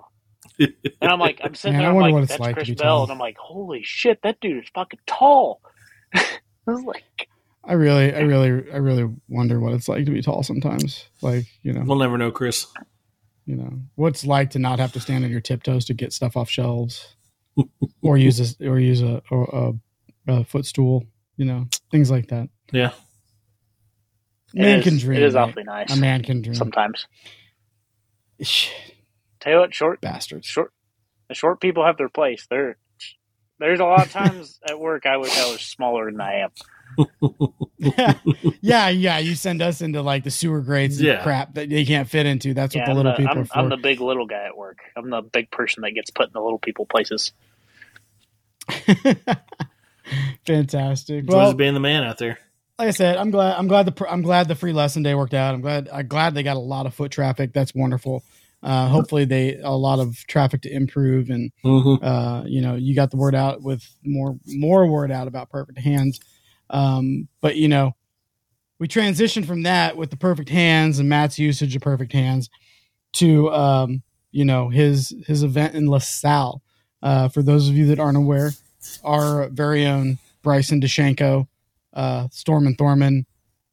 And 0.59 1.11
I'm 1.11 1.19
like, 1.19 1.41
I'm 1.45 1.55
sitting 1.55 1.75
Man, 1.75 1.83
there, 1.83 1.91
I'm 1.91 1.95
wonder 1.97 2.09
like, 2.09 2.15
what 2.15 2.23
it's 2.25 2.31
that's 2.33 2.41
like 2.41 2.51
to 2.51 2.55
Chris 2.57 2.69
be 2.69 2.75
Bell, 2.75 2.97
tall. 2.99 3.03
and 3.05 3.13
I'm 3.13 3.19
like, 3.19 3.37
holy 3.39 3.83
shit, 3.83 4.21
that 4.23 4.41
dude 4.41 4.63
is 4.65 4.71
fucking 4.75 5.01
tall. 5.07 5.61
I 6.15 6.23
was 6.67 6.83
like, 6.83 7.29
I 7.65 7.73
really, 7.75 8.15
I 8.15 8.21
really, 8.33 8.71
I 8.73 8.77
really 8.77 9.09
wonder 9.29 9.59
what 9.61 9.73
it's 9.73 9.89
like 9.89 10.05
to 10.07 10.11
be 10.11 10.21
tall 10.23 10.43
sometimes. 10.43 11.07
Like, 11.23 11.47
you 11.63 11.73
know, 11.73 11.83
We'll 11.87 11.99
never 11.99 12.19
know, 12.19 12.31
Chris. 12.31 12.67
you 13.47 13.57
know, 13.57 13.73
what's 13.97 14.25
like 14.27 14.51
to 14.51 14.59
not 14.59 14.79
have 14.79 14.93
to 14.93 15.01
stand 15.01 15.25
on 15.25 15.31
your 15.31 15.41
tiptoes 15.41 15.87
to 15.87 15.95
get 15.95 16.13
stuff 16.13 16.37
off 16.37 16.51
shelves, 16.51 17.17
or 18.03 18.17
use 18.19 18.39
a 18.61 18.69
or 18.69 18.79
use 18.79 19.03
a 19.03 19.23
or 19.31 19.75
a, 20.29 20.33
a 20.33 20.45
footstool. 20.45 21.05
You 21.37 21.47
know, 21.47 21.69
things 21.91 22.11
like 22.11 22.29
that. 22.29 22.49
Yeah. 22.73 22.93
Man 24.53 24.79
is- 24.81 24.85
can 24.85 24.99
dream. 24.99 25.17
It 25.19 25.23
is 25.25 25.35
right? 25.35 25.49
awfully 25.49 25.65
nice. 25.65 25.91
A 25.93 25.97
man 25.97 26.23
can 26.23 26.43
dream. 26.43 26.55
sometimes. 26.55 27.07
Shh, 28.43 28.71
Tell 29.41 29.53
you 29.55 29.59
what, 29.61 29.75
short 29.75 30.01
Bastards. 30.01 30.47
short 30.47 30.73
the 31.29 31.35
short 31.35 31.61
people 31.61 31.85
have 31.85 31.97
their 31.97 32.09
place. 32.09 32.47
There 32.51 32.77
there's 33.59 33.81
a 33.81 33.85
lot 33.85 34.07
of 34.07 34.13
times 34.31 34.59
at 34.69 34.79
work 34.79 35.07
I 35.07 35.17
wish 35.19 35.37
I 35.39 35.51
was 35.51 35.61
smaller 35.61 36.11
than 36.11 36.21
I 36.21 36.41
am. 36.41 36.51
yeah, 38.61 38.89
yeah. 38.89 39.19
You 39.19 39.35
send 39.37 39.63
us 39.63 39.81
into 39.81 40.03
like 40.03 40.25
the 40.25 40.31
sewer 40.31 40.61
grates 40.61 40.97
and 40.97 41.07
Yeah. 41.07 41.23
crap 41.23 41.55
that 41.55 41.71
they 41.71 41.85
can't 41.85 42.09
fit 42.09 42.27
into. 42.27 42.53
That's 42.53 42.75
what 42.75 42.85
the 42.85 42.91
I'm 42.91 42.97
little 42.97 43.13
the, 43.13 43.17
people 43.17 43.33
I'm, 43.33 43.39
are 43.39 43.45
for. 43.45 43.59
I'm 43.59 43.69
the 43.69 43.77
big 43.77 44.01
little 44.01 44.27
guy 44.27 44.45
at 44.47 44.57
work. 44.57 44.79
I'm 44.97 45.09
the 45.11 45.23
big 45.23 45.51
person 45.51 45.83
that 45.83 45.93
gets 45.93 46.11
put 46.11 46.27
in 46.27 46.33
the 46.33 46.41
little 46.41 46.59
people 46.59 46.87
places. 46.87 47.33
Fantastic. 50.47 51.21
Enjoys 51.21 51.35
Well, 51.35 51.55
being 51.55 51.75
the 51.75 51.81
man 51.81 52.03
out 52.03 52.19
there. 52.19 52.39
Like 52.81 52.89
I 52.89 52.93
said, 52.93 53.19
I'm 53.19 53.31
glad. 53.31 53.59
I'm 53.59 53.69
glad 53.69 53.85
the 53.85 54.11
I'm 54.11 54.23
glad 54.23 54.49
the 54.49 54.55
free 54.55 54.73
lesson 54.73 55.03
day 55.03 55.15
worked 55.15 55.35
out. 55.35 55.53
I'm 55.55 55.61
glad. 55.61 55.91
I'm 55.93 56.09
glad 56.09 56.33
they 56.35 56.43
got 56.43 56.57
a 56.57 56.61
lot 56.61 56.87
of 56.87 56.95
foot 56.95 57.13
traffic. 57.13 57.53
That's 57.53 57.75
wonderful. 57.75 58.25
Uh, 58.63 58.89
hopefully, 58.89 59.27
they 59.27 59.59
a 59.63 59.71
lot 59.71 59.99
of 59.99 60.17
traffic 60.27 60.63
to 60.63 60.71
MPRUV, 60.71 61.29
and 61.29 61.53
Mm-hmm. 61.63 62.03
uh, 62.03 62.45
you 62.47 62.63
know, 62.63 62.77
you 62.77 62.95
got 62.95 63.11
the 63.11 63.19
word 63.19 63.35
out 63.35 63.61
with 63.61 63.87
more 64.03 64.39
more 64.47 64.87
word 64.87 65.13
out 65.13 65.29
about 65.29 65.51
perfect 65.51 65.79
hands. 65.79 66.21
Um, 66.71 67.29
but 67.43 67.57
you 67.57 67.69
know, 67.69 67.97
we 68.79 68.89
transitioned 68.89 69.45
from 69.45 69.65
that 69.65 69.99
with 69.99 70.09
the 70.09 70.17
perfect 70.17 70.49
hands 70.49 70.99
and 70.99 71.07
Matt's 71.07 71.39
usage 71.39 71.77
of 71.77 71.83
perfect 71.83 72.15
hands 72.15 72.49
to 73.17 73.53
um, 73.53 74.03
you 74.31 74.47
know 74.47 74.71
his 74.71 75.15
his 75.27 75.43
event 75.43 75.75
in 75.75 75.85
La 75.85 75.99
Salle. 75.99 76.63
Uh, 77.03 77.29
for 77.29 77.43
those 77.43 77.69
of 77.69 77.77
you 77.77 77.89
that 77.89 78.01
aren't 78.01 78.17
aware, 78.17 78.53
our 79.05 79.51
very 79.51 79.85
own 79.85 80.17
Bryson 80.43 80.81
DeShanko, 80.81 81.47
uh, 81.95 82.29
Stormin 82.31 82.75
Thorman, 82.75 83.27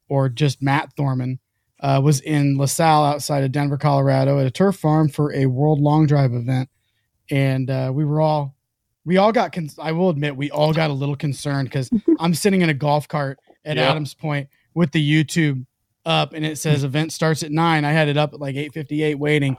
or 0.08 0.28
just 0.28 0.62
Matt 0.62 0.92
Thorman, 0.96 1.38
uh, 1.80 2.00
was 2.02 2.20
in 2.20 2.56
La 2.56 2.66
Salle 2.66 3.04
outside 3.04 3.44
of 3.44 3.52
Denver, 3.52 3.76
Colorado, 3.78 4.38
at 4.40 4.46
a 4.46 4.50
turf 4.50 4.76
farm 4.76 5.08
for 5.08 5.32
a 5.34 5.46
World 5.46 5.80
Long 5.80 6.06
Drive 6.06 6.32
event, 6.34 6.68
and 7.30 7.70
uh, 7.70 7.90
we 7.94 8.04
were 8.04 8.20
all 8.20 8.54
we 9.04 9.16
all 9.16 9.32
got. 9.32 9.52
Con- 9.52 9.70
I 9.78 9.92
will 9.92 10.10
admit, 10.10 10.36
we 10.36 10.50
all 10.50 10.72
got 10.72 10.90
a 10.90 10.92
little 10.92 11.16
concerned 11.16 11.68
because 11.68 11.90
I'm 12.18 12.34
sitting 12.34 12.62
in 12.62 12.68
a 12.68 12.74
golf 12.74 13.08
cart 13.08 13.38
at 13.64 13.76
Yeah. 13.76 13.90
Adams 13.90 14.12
Pointe 14.14 14.48
with 14.74 14.92
the 14.92 15.24
YouTube 15.24 15.64
up, 16.04 16.32
and 16.32 16.44
it 16.44 16.58
says 16.58 16.84
event 16.84 17.12
starts 17.12 17.42
at 17.42 17.50
nine. 17.50 17.84
I 17.84 17.92
had 17.92 18.08
it 18.08 18.16
up 18.16 18.32
at 18.34 18.40
like 18.40 18.54
8:58, 18.56 19.16
waiting, 19.16 19.56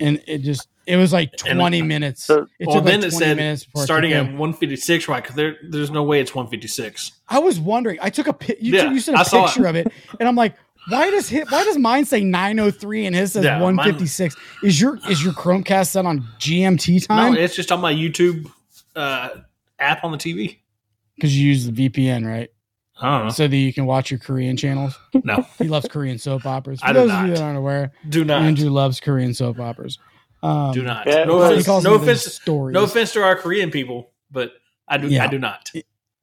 and 0.00 0.22
it 0.26 0.38
just 0.38 0.68
it 0.86 0.96
was 0.96 1.12
like 1.12 1.32
And- 1.46 1.58
20 1.58 1.82
minutes. 1.82 2.24
So- 2.24 2.46
it 2.58 2.66
Well, 2.66 2.76
took 2.76 2.84
like 2.84 2.92
then 2.92 3.00
20 3.00 3.06
it 3.06 3.18
said 3.18 3.36
minutes 3.38 3.66
starting 3.76 4.12
at 4.12 4.24
go. 4.26 4.32
156, 4.36 5.08
right? 5.08 5.22
Because 5.22 5.34
there, 5.36 5.56
there's 5.70 5.90
no 5.90 6.02
way 6.02 6.20
it's 6.20 6.34
156. 6.34 7.12
I 7.28 7.38
was 7.38 7.58
wondering. 7.58 7.98
I 8.02 8.10
took 8.10 8.26
a 8.28 8.36
you, 8.60 8.74
Yeah, 8.76 8.90
you 8.92 9.00
sent 9.00 9.16
a 9.16 9.20
I 9.20 9.24
picture 9.24 9.66
of 9.66 9.76
it, 9.76 9.90
and 10.20 10.28
I'm 10.28 10.36
like, 10.36 10.54
why 10.90 11.08
does 11.10 11.28
hit? 11.30 11.50
Why 11.50 11.64
does 11.64 11.78
mine 11.78 12.04
say 12.04 12.22
903 12.22 13.06
and 13.06 13.16
his 13.16 13.32
says 13.32 13.44
Yeah, 13.44 13.52
mine- 13.58 13.76
156? 13.76 14.36
Is 14.62 14.78
your 14.80 14.98
is 15.08 15.24
your 15.24 15.32
Chromecast 15.32 15.86
set 15.88 16.04
on 16.04 16.20
GMT 16.38 17.06
time? 17.06 17.32
No, 17.32 17.40
it's 17.40 17.56
just 17.56 17.72
on 17.72 17.80
my 17.80 17.92
YouTube 17.94 18.50
uh, 18.94 19.30
app 19.78 20.04
on 20.04 20.12
the 20.12 20.18
TV. 20.18 20.58
Because 21.16 21.34
you 21.38 21.46
use 21.48 21.64
the 21.66 21.72
VPN, 21.88 22.26
right? 22.26 22.50
I 23.00 23.18
don't. 23.22 23.30
So 23.32 23.48
that 23.48 23.56
you 23.56 23.72
can 23.72 23.86
watch 23.86 24.10
your 24.10 24.20
Korean 24.20 24.56
channels. 24.56 24.96
No, 25.24 25.46
He 25.58 25.68
loves 25.68 25.88
Korean 25.88 26.18
soap 26.18 26.46
operas. 26.46 26.80
For 26.80 26.86
I 26.86 26.92
do 26.92 27.00
those 27.00 27.10
of 27.10 27.20
you 27.22 27.26
not. 27.28 27.36
that 27.36 27.42
aren't 27.42 27.58
aware, 27.58 27.92
do 28.08 28.24
not. 28.24 28.42
Andrew 28.42 28.70
loves 28.70 29.00
Korean 29.00 29.34
soap 29.34 29.58
operas. 29.58 29.98
Um, 30.42 30.72
do 30.72 30.82
not. 30.82 31.06
Yeah, 31.06 31.24
no 31.24 31.38
offense. 31.40 31.66
calls 31.66 31.84
No 31.84 31.94
offense. 31.94 32.22
stories. 32.24 32.74
No 32.74 32.84
offense 32.84 33.12
to 33.14 33.22
our 33.22 33.34
Korean 33.36 33.70
people, 33.70 34.10
but 34.30 34.52
I 34.86 34.98
do. 34.98 35.08
Yeah. 35.08 35.24
I 35.24 35.26
do 35.28 35.38
not. 35.38 35.70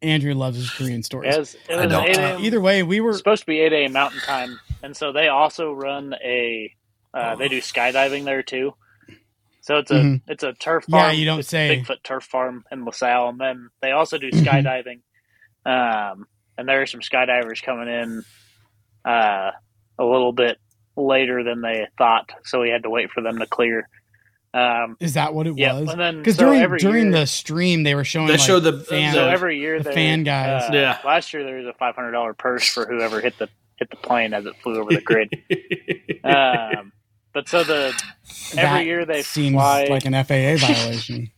Andrew 0.03 0.33
loves 0.33 0.57
his 0.57 0.69
Korean 0.71 1.03
stories. 1.03 1.35
As, 1.35 1.57
I 1.69 1.85
don't. 1.85 1.93
Uh, 1.93 2.21
a.m. 2.21 2.41
either 2.43 2.61
way, 2.61 2.83
we 2.83 3.01
were 3.01 3.13
supposed 3.13 3.41
to 3.41 3.45
be 3.47 3.59
8 3.59 3.73
a.m. 3.73 3.93
Mountain 3.93 4.21
Time, 4.21 4.59
and 4.81 4.95
so 4.95 5.11
they 5.11 5.27
also 5.27 5.73
run 5.73 6.15
a. 6.23 6.73
Uh, 7.13 7.35
they 7.35 7.49
do 7.49 7.59
skydiving 7.59 8.23
there 8.23 8.41
too. 8.43 8.73
So 9.61 9.77
it's 9.77 9.91
a 9.91 9.95
Mhm. 9.95 10.21
it's 10.27 10.43
a 10.43 10.53
turf 10.53 10.85
Yeah, 10.87 11.01
farm. 11.07 11.15
you 11.15 11.25
don't 11.25 11.39
it's 11.39 11.49
a 11.49 11.51
say. 11.51 11.83
Bigfoot 11.85 12.01
turf 12.03 12.23
farm 12.23 12.63
in 12.71 12.83
La 12.85 12.91
Salle, 12.91 13.29
and 13.29 13.39
then 13.39 13.69
they 13.81 13.91
also 13.91 14.17
do 14.17 14.31
skydiving. 14.31 15.01
Um, 15.63 16.25
and 16.57 16.67
there 16.67 16.81
are 16.81 16.85
some 16.85 17.01
skydivers 17.01 17.61
coming 17.63 17.87
in 17.87 18.23
uh, 19.05 19.51
a 19.99 20.03
little 20.05 20.31
bit 20.33 20.57
later 20.95 21.43
than 21.43 21.61
they 21.61 21.87
thought, 21.97 22.29
so 22.43 22.61
we 22.61 22.69
had 22.69 22.83
to 22.83 22.89
wait 22.89 23.11
for 23.11 23.21
them 23.21 23.39
to 23.39 23.45
clear. 23.47 23.87
Um, 24.53 24.97
Is 24.99 25.13
that 25.13 25.33
what 25.33 25.47
it 25.47 25.57
yeah, 25.57 25.79
was? 25.79 25.89
and 25.89 25.99
then 25.99 26.17
Because 26.17 26.35
so 26.35 26.45
during 26.53 26.77
during 26.77 27.03
year, 27.05 27.21
the 27.21 27.25
stream, 27.25 27.83
they 27.83 27.95
were 27.95 28.03
showing 28.03 28.27
They 28.27 28.33
like, 28.33 28.41
showed 28.41 28.59
the- 28.59 28.79
fan, 28.81 29.13
so 29.13 29.25
every 29.27 29.57
year 29.59 29.81
the 29.81 29.93
fan 29.93 30.23
guys. 30.23 30.63
uh, 30.69 30.73
Yeah. 30.73 30.97
Last 31.05 31.33
year 31.33 31.43
there 31.45 31.55
was 31.55 31.67
a 31.67 31.73
five 31.73 31.95
hundred 31.95 32.11
dollar 32.11 32.33
purse 32.33 32.67
for 32.67 32.85
whoever 32.85 33.21
hit 33.21 33.37
the 33.37 33.47
hit 33.77 33.89
the 33.89 33.95
plane 33.95 34.33
as 34.33 34.45
it 34.45 34.53
flew 34.61 34.79
over 34.81 34.89
the 34.93 34.99
grid. 35.01 35.29
um, 36.25 36.91
but 37.33 37.47
so 37.47 37.63
the 37.63 37.93
that 38.55 38.65
every 38.65 38.85
year 38.87 39.05
they 39.05 39.21
seems 39.23 39.53
fly. 39.55 39.85
like 39.85 40.03
an 40.05 40.13
FAA 40.13 40.57
violation. 40.67 41.31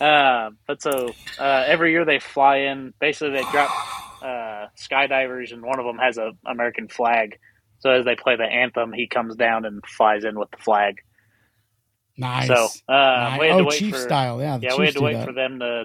uh, 0.00 0.50
but 0.66 0.82
so 0.82 1.10
uh, 1.38 1.64
every 1.66 1.92
year 1.92 2.04
they 2.04 2.18
fly 2.18 2.56
in. 2.56 2.92
Basically, 3.00 3.30
they 3.30 3.44
drop 3.52 3.70
uh, 4.24 4.66
skydivers, 4.78 5.52
and 5.52 5.62
one 5.62 5.78
of 5.78 5.84
them 5.86 5.98
has 5.98 6.18
a 6.18 6.32
American 6.46 6.88
flag. 6.88 7.38
So 7.80 7.90
as 7.90 8.04
they 8.06 8.16
play 8.16 8.36
the 8.36 8.44
anthem, 8.44 8.92
he 8.92 9.06
comes 9.06 9.36
down 9.36 9.64
and 9.66 9.84
flies 9.86 10.24
in 10.24 10.38
with 10.38 10.50
the 10.50 10.56
flag. 10.56 10.96
nice. 12.16 12.48
So 12.48 12.68
uh, 12.88 12.92
Nice. 12.92 13.40
we 13.40 13.46
had 13.48 13.56
to 13.58 13.62
oh, 13.62 13.66
wait 13.66 13.78
chief 13.78 13.94
for 13.94 14.00
style. 14.00 14.40
Yeah, 14.40 14.56
the 14.56 14.66
yeah, 14.66 14.76
we 14.78 14.86
had 14.86 14.94
to 14.94 15.02
wait 15.02 15.14
that. 15.14 15.26
for 15.26 15.32
them 15.32 15.58
to 15.58 15.84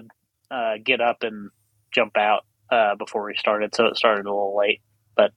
uh, 0.50 0.74
get 0.82 1.00
up 1.00 1.22
and 1.22 1.50
jump 1.92 2.16
out 2.16 2.46
uh, 2.70 2.94
before 2.96 3.24
we 3.26 3.34
started. 3.36 3.74
So 3.74 3.86
it 3.86 3.96
started 3.96 4.24
a 4.26 4.30
little 4.30 4.56
late. 4.56 4.80
But 5.14 5.32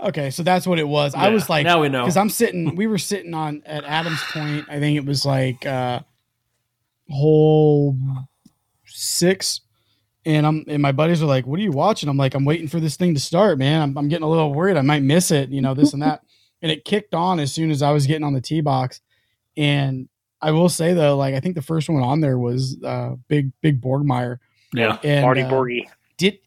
okay, 0.00 0.30
so 0.30 0.42
that's 0.42 0.66
what 0.66 0.78
it 0.80 0.88
was. 0.88 1.14
I 1.14 1.28
was 1.28 1.48
like, 1.48 1.64
now 1.64 1.80
we 1.80 1.88
know. 1.88 2.02
because 2.02 2.16
I'm 2.16 2.30
sitting. 2.30 2.74
We 2.74 2.86
were 2.88 2.98
sitting 2.98 3.34
on 3.34 3.62
at 3.64 3.84
Adams 3.84 4.20
Pointe. 4.32 4.66
I 4.68 4.80
think 4.80 4.96
it 4.96 5.04
was 5.06 5.24
like 5.24 5.64
uh, 5.64 6.00
hole 7.10 7.96
six, 8.86 9.60
and 10.26 10.46
I'm 10.46 10.64
and 10.68 10.82
my 10.82 10.92
buddies 10.92 11.22
are 11.22 11.26
like, 11.26 11.46
"What 11.46 11.58
are 11.58 11.62
you 11.62 11.72
watching?" 11.72 12.08
I'm 12.08 12.16
like, 12.16 12.34
"I'm 12.34 12.44
waiting 12.44 12.68
for 12.68 12.80
this 12.80 12.96
thing 12.96 13.14
to 13.14 13.20
start, 13.20 13.58
man. 13.58 13.82
I'm, 13.82 13.98
I'm 13.98 14.08
getting 14.08 14.24
a 14.24 14.30
little 14.30 14.52
worried. 14.52 14.76
I 14.76 14.82
might 14.82 15.02
miss 15.02 15.30
it. 15.30 15.50
You 15.50 15.60
know, 15.60 15.74
this 15.74 15.92
and 15.92 16.02
that." 16.02 16.22
and 16.62 16.72
it 16.72 16.86
kicked 16.86 17.14
on 17.14 17.40
as 17.40 17.52
soon 17.52 17.70
as 17.70 17.82
I 17.82 17.90
was 17.90 18.06
getting 18.06 18.24
on 18.24 18.32
the 18.32 18.40
tee 18.40 18.62
box, 18.62 19.02
and 19.54 20.08
I 20.40 20.52
will 20.52 20.70
say 20.70 20.94
though, 20.94 21.16
like 21.16 21.34
I 21.34 21.40
think 21.40 21.56
the 21.56 21.62
first 21.62 21.90
one 21.90 22.02
on 22.02 22.20
there 22.20 22.38
was 22.38 22.82
uh, 22.82 23.16
big 23.28 23.52
Big 23.60 23.82
Borgmeier. 23.82 24.38
yeah. 24.72 24.98
And, 25.04 25.22
Marty 25.22 25.42
uh, 25.42 25.50
Borgie. 25.50 25.88
did 26.16 26.38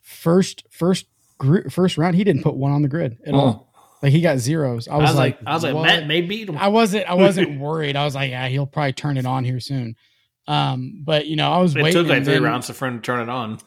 first 0.00 0.64
first 0.70 1.06
gr- 1.36 1.68
first 1.68 1.98
round 1.98 2.16
he 2.16 2.24
didn't 2.24 2.42
put 2.42 2.54
one 2.54 2.72
on 2.72 2.82
the 2.82 2.88
grid 2.88 3.18
at 3.26 3.34
all. 3.34 3.68
Like 4.02 4.12
he 4.12 4.20
got 4.20 4.38
zeros. 4.38 4.88
I 4.88 4.94
I 4.94 4.96
was, 4.98 5.10
was, 5.10 5.16
like, 5.16 5.38
I 5.44 5.54
was 5.54 5.62
like, 5.62 5.74
what? 5.74 5.86
Matt 5.86 6.06
may 6.06 6.20
beat 6.20 6.48
him. 6.48 6.56
I 6.56 6.68
wasn't 6.68 7.06
I 7.06 7.14
wasn't 7.14 7.60
worried. 7.60 7.94
I 7.94 8.04
was 8.04 8.14
like, 8.14 8.30
yeah, 8.30 8.48
he'll 8.48 8.66
probably 8.66 8.92
turn 8.92 9.16
it 9.16 9.26
on 9.26 9.44
here 9.44 9.60
soon. 9.60 9.96
Um, 10.48 11.02
but 11.04 11.26
you 11.26 11.36
know, 11.36 11.52
I 11.52 11.58
was 11.58 11.76
It 11.76 11.82
waiting. 11.82 12.02
took 12.02 12.08
like 12.10 12.24
three 12.24 12.34
then- 12.34 12.42
rounds 12.42 12.70
for 12.70 12.86
him 12.86 12.96
to 12.98 13.02
turn 13.04 13.20
it 13.20 13.28
on. 13.28 13.58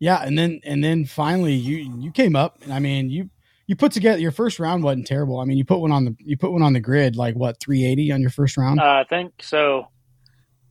Yeah, 0.00 0.22
and 0.22 0.36
then 0.36 0.60
and 0.64 0.82
then 0.82 1.04
finally 1.04 1.52
you 1.54 1.94
you 2.00 2.10
came 2.10 2.34
up. 2.34 2.58
And 2.62 2.72
I 2.72 2.78
mean, 2.80 3.10
you 3.10 3.30
you 3.66 3.76
put 3.76 3.92
together 3.92 4.18
your 4.18 4.32
first 4.32 4.58
round 4.58 4.82
wasn't 4.82 5.06
terrible. 5.06 5.38
I 5.38 5.44
mean, 5.44 5.56
you 5.56 5.64
put 5.64 5.78
one 5.78 5.92
on 5.92 6.04
the 6.04 6.16
you 6.18 6.36
put 6.36 6.50
one 6.52 6.62
on 6.62 6.72
the 6.72 6.80
grid 6.80 7.14
like 7.16 7.34
what 7.36 7.60
380 7.60 8.10
on 8.12 8.20
your 8.20 8.30
first 8.30 8.56
round. 8.56 8.80
Uh, 8.80 8.84
I 8.84 9.04
think 9.08 9.34
so. 9.42 9.86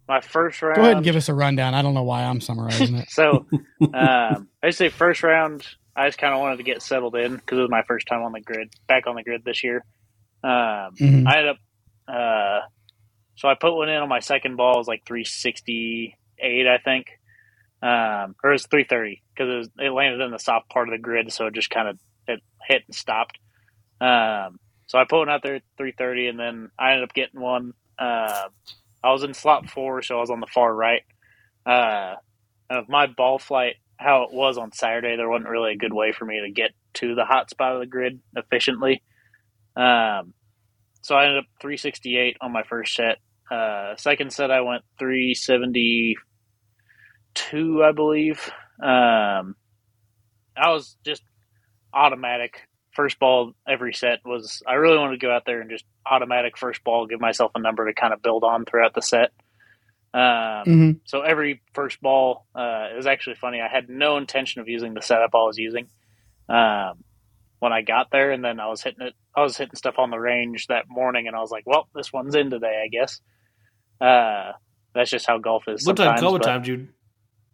My 0.08 0.20
first 0.20 0.62
round. 0.62 0.76
Go 0.76 0.82
ahead 0.82 0.96
and 0.98 1.04
give 1.06 1.16
us 1.16 1.30
a 1.30 1.34
rundown. 1.34 1.74
I 1.74 1.82
don't 1.82 1.94
know 1.94 2.04
why 2.04 2.24
I'm 2.24 2.42
summarizing 2.42 2.96
it. 2.96 3.06
So, 3.10 3.46
um, 3.94 4.50
I 4.62 4.72
say 4.72 4.89
first 4.89 5.24
round. 5.24 5.66
I 5.96 6.08
just 6.08 6.18
kind 6.18 6.34
of 6.34 6.39
wanted 6.42 6.58
to 6.58 6.63
get 6.63 6.82
settled 6.82 7.16
in 7.16 7.36
because 7.38 7.58
it 7.60 7.62
was 7.62 7.70
my 7.70 7.84
first 7.84 8.08
time 8.08 8.22
on 8.24 8.32
the 8.34 8.42
grid, 8.42 8.74
back 8.88 9.08
on 9.08 9.16
the 9.16 9.24
grid 9.24 9.44
this 9.46 9.63
year. 9.63 9.86
Um, 10.44 10.92
Mhm. 11.00 11.28
I 11.28 11.38
ended 11.38 11.50
up, 11.52 11.58
uh, 12.08 12.60
so 13.36 13.48
I 13.48 13.56
put 13.56 13.76
one 13.76 13.89
in 13.89 14.02
on 14.02 14.10
my 14.10 14.19
second 14.19 14.56
ball. 14.56 14.76
It 14.76 14.80
was 14.80 14.88
like 14.88 15.06
368, 15.06 16.67
I 16.67 16.78
think, 16.78 17.08
um, 17.82 18.36
or 18.43 18.52
it 18.52 18.54
was 18.54 18.67
330 18.67 19.22
because 19.34 19.67
it, 19.67 19.86
it 19.86 19.91
landed 19.91 20.22
in 20.22 20.32
the 20.32 20.39
soft 20.39 20.69
part 20.69 20.88
of 20.88 20.93
the 20.93 21.02
grid, 21.02 21.32
so 21.32 21.48
it 21.48 21.54
just 21.54 21.69
kind 21.69 21.88
of 21.88 22.00
it 22.28 22.41
hit 22.67 22.84
and 22.88 22.96
stopped. 22.96 23.39
Um, 24.00 24.60
so 24.88 25.00
I 25.00 25.06
put 25.06 25.19
one 25.19 25.30
out 25.30 25.41
there 25.43 25.56
at 25.56 25.63
330, 25.78 26.28
and 26.28 26.39
then 26.39 26.72
I 26.78 26.91
ended 26.91 27.10
up 27.10 27.13
getting 27.13 27.39
one. 27.39 27.74
Uh, 27.98 28.50
I 29.04 29.12
was 29.12 29.24
in 29.24 29.34
slot 29.34 29.69
four, 29.69 30.02
so 30.02 30.17
I 30.17 30.22
was 30.22 30.30
on 30.30 30.39
the 30.39 30.48
far 30.48 30.74
right. 30.74 31.02
Uh, 31.65 32.15
with 32.69 32.89
my 32.89 33.08
ball 33.08 33.39
flight, 33.39 33.76
how 33.98 34.24
it 34.24 34.34
was 34.34 34.58
on 34.58 34.72
Saturday, 34.72 35.15
there 35.15 35.30
wasn't 35.30 35.50
really 35.50 35.74
a 35.74 35.78
good 35.78 35.93
way 35.93 36.12
for 36.12 36.26
me 36.26 36.41
to 36.41 36.52
get 36.52 36.72
to 36.96 37.15
the 37.15 37.26
hot 37.26 37.50
spot 37.50 37.74
of 37.74 37.80
the 37.80 37.86
grid 37.86 38.19
efficiently. 38.36 39.02
Um, 39.76 40.34
so 41.04 41.16
I 41.16 41.26
ended 41.26 41.39
up 41.39 41.46
368 41.62 42.38
on 42.42 42.52
my 42.52 42.63
first 42.63 42.96
set. 42.96 43.20
Uh, 43.52 43.96
second 43.98 44.34
set, 44.34 44.50
I 44.50 44.62
went 44.62 44.84
372, 44.98 47.84
I 47.84 47.92
believe. 47.92 48.50
Um, 48.82 49.56
I 50.58 50.70
was 50.72 50.98
just 51.06 51.22
automatic. 51.94 52.62
First 52.92 53.20
ball 53.20 53.54
every 53.68 53.94
set 53.94 54.20
was, 54.26 54.62
I 54.68 54.74
really 54.76 54.98
wanted 54.98 55.20
to 55.20 55.26
go 55.26 55.32
out 55.32 55.44
there 55.46 55.62
and 55.62 55.70
just 55.70 55.86
automatic 56.10 56.58
first 56.58 56.84
ball, 56.84 57.06
give 57.08 57.22
myself 57.22 57.52
a 57.56 57.60
number 57.60 57.86
to 57.88 57.94
kind 57.94 58.13
of 58.13 58.22
build 58.22 58.44
on 58.44 58.66
throughout 58.66 58.94
the 58.94 59.02
set. 59.02 59.32
Um, 60.13 60.66
Mhm. 60.66 61.00
so 61.06 61.22
every 61.22 61.62
first 61.74 62.00
ball, 62.02 62.46
uh, 62.56 62.89
it 62.92 62.96
was 62.96 63.08
actually 63.08 63.36
funny. 63.36 63.62
I 63.62 63.68
had 63.68 63.89
no 63.89 64.18
intention 64.18 64.62
of 64.62 64.70
using 64.70 64.94
the 64.94 65.02
setup 65.02 65.32
I 65.34 65.44
was 65.44 65.58
using. 65.58 65.88
Um, 66.48 67.04
when 67.63 67.71
I 67.71 67.82
got 67.82 68.12
there, 68.12 68.32
and 68.32 68.43
then 68.43 68.60
I 68.60 68.67
was 68.67 68.82
hitting 68.84 69.08
it. 69.08 69.13
I 69.36 69.41
was 69.41 69.56
hitting 69.56 69.76
stuff 69.76 69.95
on 69.97 70.10
the 70.12 70.19
range 70.19 70.67
that 70.67 70.84
morning, 70.89 71.28
and 71.28 71.36
I 71.36 71.39
was 71.39 71.49
like, 71.49 71.63
"Well, 71.65 71.88
this 71.95 72.12
one's 72.12 72.36
in 72.36 72.49
today, 72.49 72.84
I 72.86 72.89
guess." 72.89 73.21
Uh, 74.02 74.52
that's 74.93 75.10
just 75.10 75.26
how 75.26 75.38
golf 75.38 75.63
is. 75.69 75.88
What 75.88 75.95
time? 75.97 76.15
Couple 76.15 76.34
but- 76.34 76.43
times 76.43 76.67
you 76.67 76.89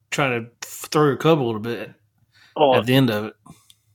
try 0.10 0.30
to 0.39 0.48
throw 0.62 1.06
your 1.06 1.17
club 1.17 1.39
a 1.39 1.43
little 1.43 1.62
bit 1.62 1.91
Well, 2.56 2.76
at 2.78 2.88
the 2.88 2.95
end 2.95 3.12
of 3.12 3.26
it. 3.26 3.34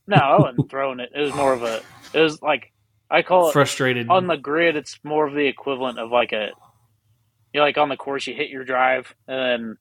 no, 0.06 0.16
I 0.16 0.38
wasn't 0.40 0.70
throwing 0.70 1.00
it. 1.00 1.10
It 1.14 1.20
was 1.20 1.34
more 1.34 1.52
of 1.52 1.64
a. 1.64 1.82
It 2.12 2.20
was 2.20 2.40
like 2.40 2.72
I 3.10 3.22
call 3.22 3.48
it 3.48 3.52
Frustrated. 3.52 4.08
on 4.08 4.28
the 4.28 4.36
grid. 4.36 4.76
It's 4.76 4.98
more 5.02 5.26
of 5.26 5.34
the 5.34 5.46
equivalent 5.46 5.98
of 5.98 6.10
like 6.12 6.32
a. 6.32 6.50
You 7.52 7.60
know, 7.60 7.66
like 7.66 7.76
on 7.78 7.88
the 7.88 7.96
course, 7.96 8.26
you 8.26 8.34
hit 8.34 8.50
your 8.50 8.64
drive 8.64 9.14
and 9.28 9.76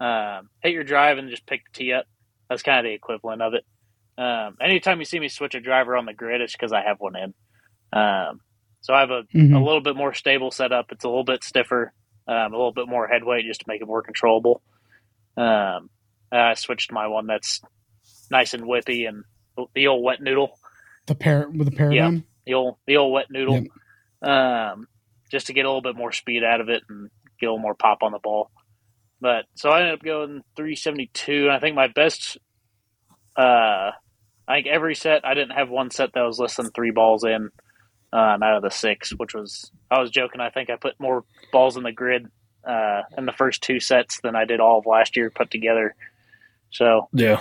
then 0.00 0.06
um, 0.08 0.48
hit 0.62 0.72
your 0.72 0.84
drive 0.84 1.16
and 1.18 1.28
just 1.30 1.46
pick 1.46 1.62
the 1.72 1.78
tee 1.78 1.92
up. 1.94 2.04
That's 2.50 2.62
kind 2.62 2.78
of 2.78 2.84
the 2.84 2.94
equivalent 2.94 3.42
of 3.42 3.54
it. 3.54 3.64
Um, 4.18 4.56
anytime 4.60 4.98
you 4.98 5.04
see 5.04 5.20
me 5.20 5.28
switch 5.28 5.54
a 5.54 5.60
driver 5.60 5.96
on 5.96 6.04
the 6.04 6.12
grid, 6.12 6.40
it's 6.40 6.52
because 6.52 6.72
I 6.72 6.82
have 6.82 6.98
one 6.98 7.14
in. 7.16 7.34
Um, 7.98 8.40
so 8.80 8.92
I 8.92 9.00
have 9.00 9.10
a, 9.10 9.22
Mhm. 9.34 9.54
a 9.54 9.64
little 9.64 9.80
bit 9.80 9.96
more 9.96 10.12
stable 10.12 10.50
setup. 10.50 10.90
It's 10.92 11.04
a 11.04 11.08
little 11.08 11.24
bit 11.24 11.44
stiffer, 11.44 11.92
um, 12.26 12.52
a 12.52 12.56
little 12.56 12.72
bit 12.72 12.88
more 12.88 13.06
head 13.06 13.22
weight 13.24 13.46
just 13.46 13.60
to 13.60 13.66
make 13.68 13.80
it 13.80 13.86
more 13.86 14.02
controllable. 14.02 14.60
Um, 15.36 15.88
I 16.32 16.54
switched 16.54 16.90
my 16.92 17.06
one 17.06 17.26
that's 17.26 17.60
nice 18.30 18.54
and 18.54 18.64
whippy 18.64 19.08
and 19.08 19.24
the 19.74 19.86
old 19.86 20.02
wet 20.04 20.20
noodle 20.20 20.58
the 21.06 21.14
pair 21.14 21.48
with 21.48 21.70
the 21.70 21.76
paradigm. 21.76 21.96
the 22.44 22.54
old 22.54 22.76
the 22.86 22.96
old 22.96 23.12
wet 23.12 23.30
noodle, 23.30 23.54
um, 24.22 24.86
just 25.30 25.46
to 25.46 25.52
get 25.52 25.64
a 25.64 25.68
little 25.68 25.80
bit 25.82 25.96
more 25.96 26.12
speed 26.12 26.42
out 26.44 26.60
of 26.60 26.68
it 26.68 26.82
and 26.88 27.08
get 27.40 27.46
a 27.46 27.50
little 27.50 27.58
more 27.62 27.74
pop 27.74 28.02
on 28.02 28.12
the 28.12 28.18
ball. 28.18 28.50
But 29.20 29.46
so 29.54 29.70
I 29.70 29.78
ended 29.80 29.94
up 29.94 30.02
going 30.02 30.42
372, 30.56 31.44
and 31.44 31.52
I 31.52 31.58
think 31.60 31.74
my 31.76 31.86
best, 31.88 32.36
uh, 33.36 33.92
I 34.48 34.54
think 34.56 34.66
every 34.66 34.94
set 34.94 35.24
I 35.26 35.34
didn't 35.34 35.50
have 35.50 35.68
one 35.68 35.90
set 35.90 36.14
that 36.14 36.22
was 36.22 36.38
less 36.38 36.56
than 36.56 36.70
three 36.70 36.90
balls 36.90 37.22
in 37.22 37.50
um, 38.12 38.42
out 38.42 38.56
of 38.56 38.62
the 38.62 38.70
six, 38.70 39.10
which 39.10 39.34
was 39.34 39.70
I 39.90 40.00
was 40.00 40.10
joking. 40.10 40.40
I 40.40 40.50
think 40.50 40.70
I 40.70 40.76
put 40.76 40.98
more 40.98 41.24
balls 41.52 41.76
in 41.76 41.82
the 41.82 41.92
grid 41.92 42.26
uh, 42.66 43.02
in 43.16 43.26
the 43.26 43.32
first 43.32 43.62
two 43.62 43.78
sets 43.78 44.20
than 44.22 44.34
I 44.34 44.44
did 44.46 44.60
all 44.60 44.78
of 44.78 44.86
last 44.86 45.16
year 45.16 45.30
put 45.30 45.50
together. 45.50 45.94
So 46.70 47.08
yeah. 47.12 47.40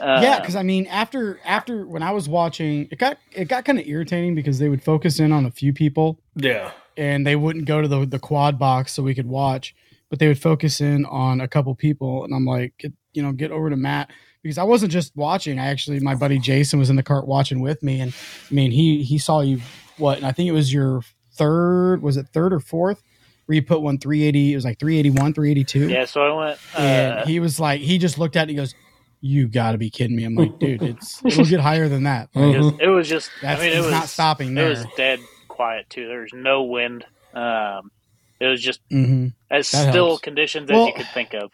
uh, 0.00 0.20
yeah, 0.22 0.40
because 0.40 0.56
I 0.56 0.62
mean, 0.62 0.86
after 0.86 1.38
after 1.44 1.86
when 1.86 2.02
I 2.02 2.12
was 2.12 2.28
watching, 2.28 2.88
it 2.90 2.98
got 2.98 3.18
it 3.32 3.46
got 3.46 3.64
kind 3.64 3.78
of 3.78 3.86
irritating 3.86 4.34
because 4.34 4.58
they 4.58 4.68
would 4.68 4.82
focus 4.82 5.20
in 5.20 5.32
on 5.32 5.44
a 5.44 5.50
few 5.50 5.72
people 5.72 6.18
Yeah. 6.34 6.72
and 6.96 7.26
they 7.26 7.36
wouldn't 7.36 7.66
go 7.66 7.82
to 7.82 7.88
the 7.88 8.06
the 8.06 8.18
quad 8.18 8.58
box 8.58 8.94
so 8.94 9.02
we 9.02 9.14
could 9.14 9.28
watch, 9.28 9.74
but 10.08 10.18
they 10.18 10.28
would 10.28 10.40
focus 10.40 10.80
in 10.80 11.04
on 11.04 11.40
a 11.40 11.48
couple 11.48 11.74
people, 11.74 12.24
and 12.24 12.34
I'm 12.34 12.44
like, 12.46 12.74
get, 12.78 12.92
you 13.12 13.22
know, 13.22 13.32
get 13.32 13.50
over 13.50 13.70
to 13.70 13.76
Matt 13.76 14.10
because 14.46 14.58
I 14.58 14.64
wasn't 14.64 14.92
just 14.92 15.14
watching. 15.16 15.58
I 15.58 15.66
actually, 15.66 16.00
my 16.00 16.14
buddy 16.14 16.38
Jason 16.38 16.78
was 16.78 16.90
in 16.90 16.96
the 16.96 17.02
cart 17.02 17.26
watching 17.26 17.60
with 17.60 17.82
me, 17.82 18.00
and 18.00 18.12
I 18.50 18.54
mean, 18.54 18.70
he 18.70 19.02
he 19.02 19.18
saw 19.18 19.40
you 19.40 19.60
what, 19.98 20.18
and 20.18 20.26
I 20.26 20.32
think 20.32 20.48
it 20.48 20.52
was 20.52 20.72
your 20.72 21.02
third, 21.32 22.02
was 22.02 22.16
it 22.16 22.28
third 22.32 22.52
or 22.52 22.60
fourth, 22.60 23.02
where 23.46 23.56
you 23.56 23.62
put 23.62 23.82
one 23.82 23.98
380, 23.98 24.52
it 24.52 24.56
was 24.56 24.64
like 24.64 24.78
381, 24.78 25.34
382, 25.34 25.88
yeah. 25.88 26.04
So 26.04 26.22
I 26.22 26.44
went. 26.46 26.58
Uh, 26.74 26.78
and 26.80 27.28
he 27.28 27.40
was 27.40 27.58
like, 27.60 27.80
he 27.80 27.98
just 27.98 28.18
looked 28.18 28.36
at 28.36 28.40
it, 28.40 28.42
and 28.42 28.50
he 28.50 28.56
goes. 28.56 28.74
You 29.22 29.48
got 29.48 29.72
to 29.72 29.78
be 29.78 29.88
kidding 29.88 30.14
me! 30.14 30.24
I'm 30.24 30.34
like, 30.36 30.58
dude, 30.58 30.82
it's 30.82 31.24
it'll 31.24 31.46
get 31.46 31.58
higher 31.58 31.88
than 31.88 32.04
that. 32.04 32.28
Like, 32.34 32.80
It 32.80 32.86
was, 32.88 33.08
just. 33.08 33.30
That's 33.40 33.60
I 33.60 33.64
mean, 33.64 33.72
it 33.76 33.80
was 33.80 33.90
not 33.90 34.08
stopping 34.08 34.56
It 34.56 34.68
was 34.68 34.84
dead 34.96 35.20
quiet 35.48 35.88
too. 35.88 36.06
There 36.06 36.20
was 36.20 36.32
no 36.34 36.64
wind. 36.64 37.04
Um, 37.32 37.90
it 38.38 38.46
was 38.46 38.62
just 38.62 38.80
hmm 38.90 39.28
as 39.50 39.70
That 39.70 39.90
still 39.90 40.06
helps. 40.08 40.20
conditions 40.20 40.68
Well- 40.70 40.82
as 40.82 40.88
you 40.88 40.94
could 40.94 41.08
think 41.14 41.32
of. 41.32 41.50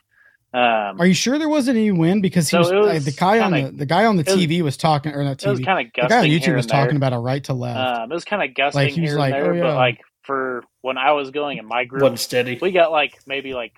Um, 0.54 1.00
Are 1.00 1.06
you 1.06 1.14
sure 1.14 1.38
there 1.38 1.48
wasn't 1.48 1.78
any 1.78 1.90
wind? 1.92 2.20
Because 2.22 2.46
he 2.48 2.50
So 2.50 2.58
was, 2.58 2.70
was 2.72 2.96
uh, 3.06 3.10
the 3.10 3.16
guy 3.16 3.40
on 3.40 3.52
kinda- 3.52 3.70
the 3.70 3.76
the 3.78 3.86
guy 3.86 4.04
on 4.04 4.16
the 4.16 4.22
it 4.22 4.28
was- 4.28 4.36
TV 4.36 4.62
was 4.62 4.76
talking 4.76 5.12
or 5.12 5.24
not 5.24 5.42
it 5.42 5.48
was 5.48 5.60
TV. 5.60 5.64
kind 5.64 5.86
of 5.86 5.92
The 5.94 6.08
guy 6.08 6.18
on 6.18 6.24
YouTube 6.26 6.54
was 6.56 6.64
and 6.66 6.70
there. 6.72 6.84
talking 6.84 6.96
about 6.96 7.12
a 7.14 7.18
right 7.18 7.42
to 7.44 7.54
left. 7.54 7.78
Um, 7.78 8.12
it 8.12 8.14
was 8.14 8.24
kind 8.26 8.42
of 8.42 8.54
gusting 8.54 8.82
Like, 8.82 8.92
he 8.92 9.00
was 9.00 9.10
here 9.10 9.18
like, 9.18 9.32
and 9.34 9.44
there, 9.44 9.54
"Oh, 9.54 9.68
but 9.68 9.74
like 9.76 10.00
for 10.22 10.62
when 10.82 10.98
I 10.98 11.12
was 11.12 11.30
going 11.30 11.56
in 11.58 11.66
my 11.66 11.84
group, 11.84 12.02
Wasn't 12.02 12.20
steady. 12.20 12.58
we 12.60 12.70
got 12.70 12.92
like 12.92 13.18
maybe 13.26 13.54
like 13.54 13.72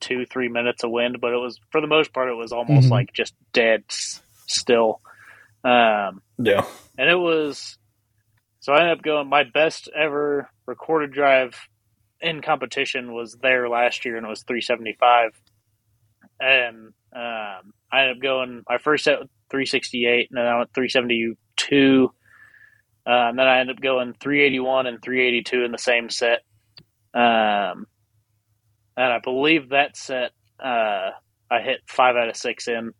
two, 0.00 0.26
three 0.26 0.48
minutes 0.48 0.82
of 0.84 0.90
wind, 0.90 1.20
but 1.20 1.32
it 1.32 1.36
was 1.38 1.58
for 1.70 1.80
the 1.80 1.86
most 1.86 2.12
part 2.12 2.28
it 2.28 2.34
was 2.34 2.52
almost 2.52 2.88
Mhm. 2.88 2.90
like 2.90 3.12
just 3.12 3.34
dead 3.52 3.84
s- 3.88 4.20
still. 4.46 5.00
Um, 5.64 6.22
Yeah. 6.38 6.64
and 6.98 7.08
it 7.08 7.18
was 7.18 7.78
so 8.60 8.72
I 8.72 8.80
ended 8.80 8.98
up 8.98 9.02
going 9.04 9.28
my 9.28 9.44
best 9.44 9.88
ever 9.96 10.50
recorded 10.66 11.12
drive 11.12 11.56
in 12.20 12.42
competition 12.42 13.14
was 13.14 13.34
there 13.36 13.68
last 13.68 14.04
year 14.04 14.16
and 14.16 14.26
it 14.26 14.28
was 14.28 14.42
375 14.42 15.40
and 16.40 16.92
um, 17.14 17.72
I 17.92 18.02
ended 18.02 18.16
up 18.16 18.22
going 18.22 18.62
my 18.68 18.78
first 18.78 19.04
set 19.04 19.20
with 19.20 19.28
368 19.50 20.28
and 20.30 20.38
then 20.38 20.46
I 20.46 20.58
went 20.58 20.74
372 20.74 22.10
uh, 23.06 23.10
and 23.10 23.38
then 23.38 23.46
I 23.46 23.60
ended 23.60 23.76
up 23.76 23.82
going 23.82 24.14
381 24.20 24.86
and 24.86 25.02
382 25.02 25.64
in 25.64 25.72
the 25.72 25.78
same 25.78 26.10
set 26.10 26.40
um, 27.14 27.86
and 28.96 29.12
I 29.12 29.20
believe 29.22 29.70
that 29.70 29.96
set 29.96 30.32
uh, 30.62 31.10
I 31.50 31.60
hit 31.60 31.80
five 31.86 32.16
out 32.16 32.28
of 32.28 32.36
six 32.36 32.68
in 32.68 32.92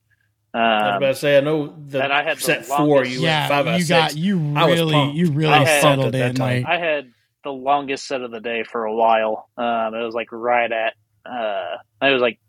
I 0.55 0.59
was 0.59 0.91
um, 0.93 0.97
about 0.97 1.09
to 1.09 1.15
say, 1.17 1.37
I 1.37 1.41
know 1.41 1.77
the 1.87 2.03
and 2.03 2.13
I 2.13 2.23
had 2.23 2.39
the 2.39 2.41
set 2.41 2.65
four, 2.65 2.79
longest- 2.79 3.11
you 3.13 3.19
went 3.19 3.25
yeah, 3.25 3.49
five 3.49 3.67
out 3.67 3.75
of 3.75 3.81
you 3.81 3.85
six. 3.85 4.15
got 4.15 4.17
you 4.17 4.39
really 4.39 5.11
you 5.11 5.31
really 5.33 5.53
I 5.53 5.81
settled 5.81 6.15
that 6.15 6.31
in. 6.31 6.35
time. 6.37 6.63
Like 6.63 6.73
I 6.73 6.79
had 6.79 7.13
the 7.45 7.51
longest 7.51 8.07
set 8.07 8.23
of 8.23 8.31
the 8.31 8.41
day 8.41 8.65
for 8.65 8.85
a 8.85 8.95
while. 8.95 9.51
Um, 9.59 9.95
it 9.95 10.03
was 10.03 10.15
like 10.15 10.33
right 10.33 10.71
at 10.73 10.95
uh, 11.31 11.77
it 12.01 12.11
was 12.13 12.23
like 12.23 12.41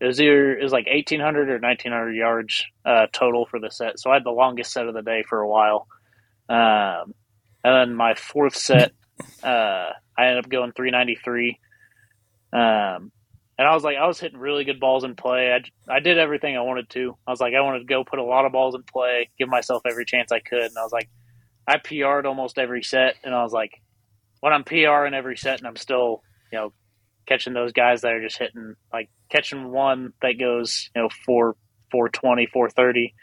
it 0.00 0.06
was 0.06 0.20
either 0.20 0.56
it 0.56 0.62
was 0.62 0.72
like 0.72 0.86
eighteen 0.88 1.20
hundred 1.20 1.50
or 1.50 1.58
nineteen 1.58 1.92
hundred 1.92 2.14
yards 2.14 2.64
uh, 2.84 3.06
total 3.12 3.46
for 3.46 3.60
the 3.60 3.70
set. 3.70 3.98
So 3.98 4.10
I 4.10 4.14
had 4.14 4.24
the 4.24 4.30
longest 4.30 4.72
set 4.72 4.86
of 4.86 4.94
the 4.94 5.02
day 5.02 5.24
for 5.28 5.40
a 5.40 5.48
while. 5.48 5.86
Um, 6.48 7.14
and 7.62 7.74
then 7.90 7.94
my 7.94 8.14
fourth 8.14 8.56
set, 8.56 8.92
uh, 9.42 9.90
I 10.18 10.26
ended 10.26 10.44
up 10.44 10.50
going 10.50 10.72
three 10.72 10.90
ninety 10.90 11.16
three. 11.16 11.58
Um, 12.52 13.10
and 13.56 13.68
I 13.68 13.74
was 13.74 13.84
like, 13.84 13.96
I 13.96 14.06
was 14.06 14.18
hitting 14.18 14.38
really 14.38 14.64
good 14.64 14.80
balls 14.80 15.04
in 15.04 15.14
play. 15.14 15.52
I, 15.52 15.94
I 15.96 16.00
did 16.00 16.18
everything 16.18 16.56
I 16.56 16.62
wanted 16.62 16.90
to. 16.90 17.16
I 17.26 17.30
was 17.30 17.40
like, 17.40 17.54
I 17.54 17.60
wanted 17.60 17.80
to 17.80 17.84
go 17.84 18.02
put 18.02 18.18
a 18.18 18.24
lot 18.24 18.46
of 18.46 18.52
balls 18.52 18.74
in 18.74 18.82
play, 18.82 19.30
give 19.38 19.48
myself 19.48 19.82
every 19.88 20.04
chance 20.04 20.32
I 20.32 20.40
could. 20.40 20.62
And 20.62 20.76
I 20.76 20.82
was 20.82 20.92
like, 20.92 21.08
I 21.66 21.78
PR'd 21.78 22.26
almost 22.26 22.58
every 22.58 22.82
set, 22.82 23.14
and 23.24 23.34
I 23.34 23.42
was 23.42 23.52
like, 23.52 23.80
when 24.40 24.52
I'm 24.52 24.64
PRing 24.64 25.14
every 25.14 25.36
set, 25.36 25.58
and 25.58 25.66
I'm 25.66 25.76
still, 25.76 26.22
you 26.52 26.58
know, 26.58 26.72
catching 27.26 27.52
those 27.52 27.72
guys 27.72 28.02
that 28.02 28.12
are 28.12 28.22
just 28.22 28.38
hitting, 28.38 28.74
like 28.92 29.10
catching 29.30 29.70
one 29.70 30.12
that 30.22 30.38
goes, 30.38 30.90
you 30.94 31.02
know, 31.02 31.08
four, 31.24 31.56
four 31.90 32.08
twenty, 32.08 32.46
four 32.46 32.70
thirty. 32.70 33.14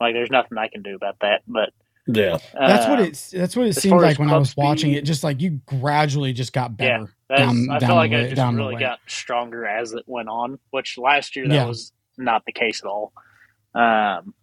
Like, 0.00 0.14
there's 0.14 0.30
nothing 0.30 0.58
I 0.58 0.68
can 0.68 0.82
do 0.82 0.94
about 0.94 1.16
that. 1.20 1.42
But 1.46 1.70
yeah. 2.06 2.38
that's 2.54 2.88
what 2.88 3.00
uh, 3.00 3.02
it 3.02 3.28
that's 3.32 3.54
what 3.54 3.66
it 3.66 3.74
seemed 3.74 4.00
like 4.00 4.18
when 4.18 4.28
I 4.28 4.32
club 4.32 4.40
was 4.40 4.56
watching 4.56 4.92
it. 4.92 5.04
Just 5.04 5.22
like 5.22 5.40
you 5.40 5.60
gradually 5.66 6.32
just 6.32 6.52
got 6.52 6.76
better. 6.76 7.14
That's, 7.28 7.42
down- 7.42 7.68
I 7.70 7.78
down 7.78 7.88
feel 7.88 7.96
like 7.96 8.10
the 8.10 8.16
I 8.18 8.22
just 8.24 8.36
down 8.36 8.56
really 8.56 8.76
got 8.76 8.98
stronger 9.06 9.66
as 9.66 9.92
it 9.92 10.04
went 10.06 10.28
on, 10.28 10.58
which 10.70 10.98
last 10.98 11.36
year 11.36 11.46
that 11.48 11.54
Yeah. 11.54 11.66
was 11.66 11.92
not 12.16 12.44
the 12.46 12.52
case 12.52 12.82
at 12.82 12.88
all. 12.88 13.12
Um, 13.74 14.34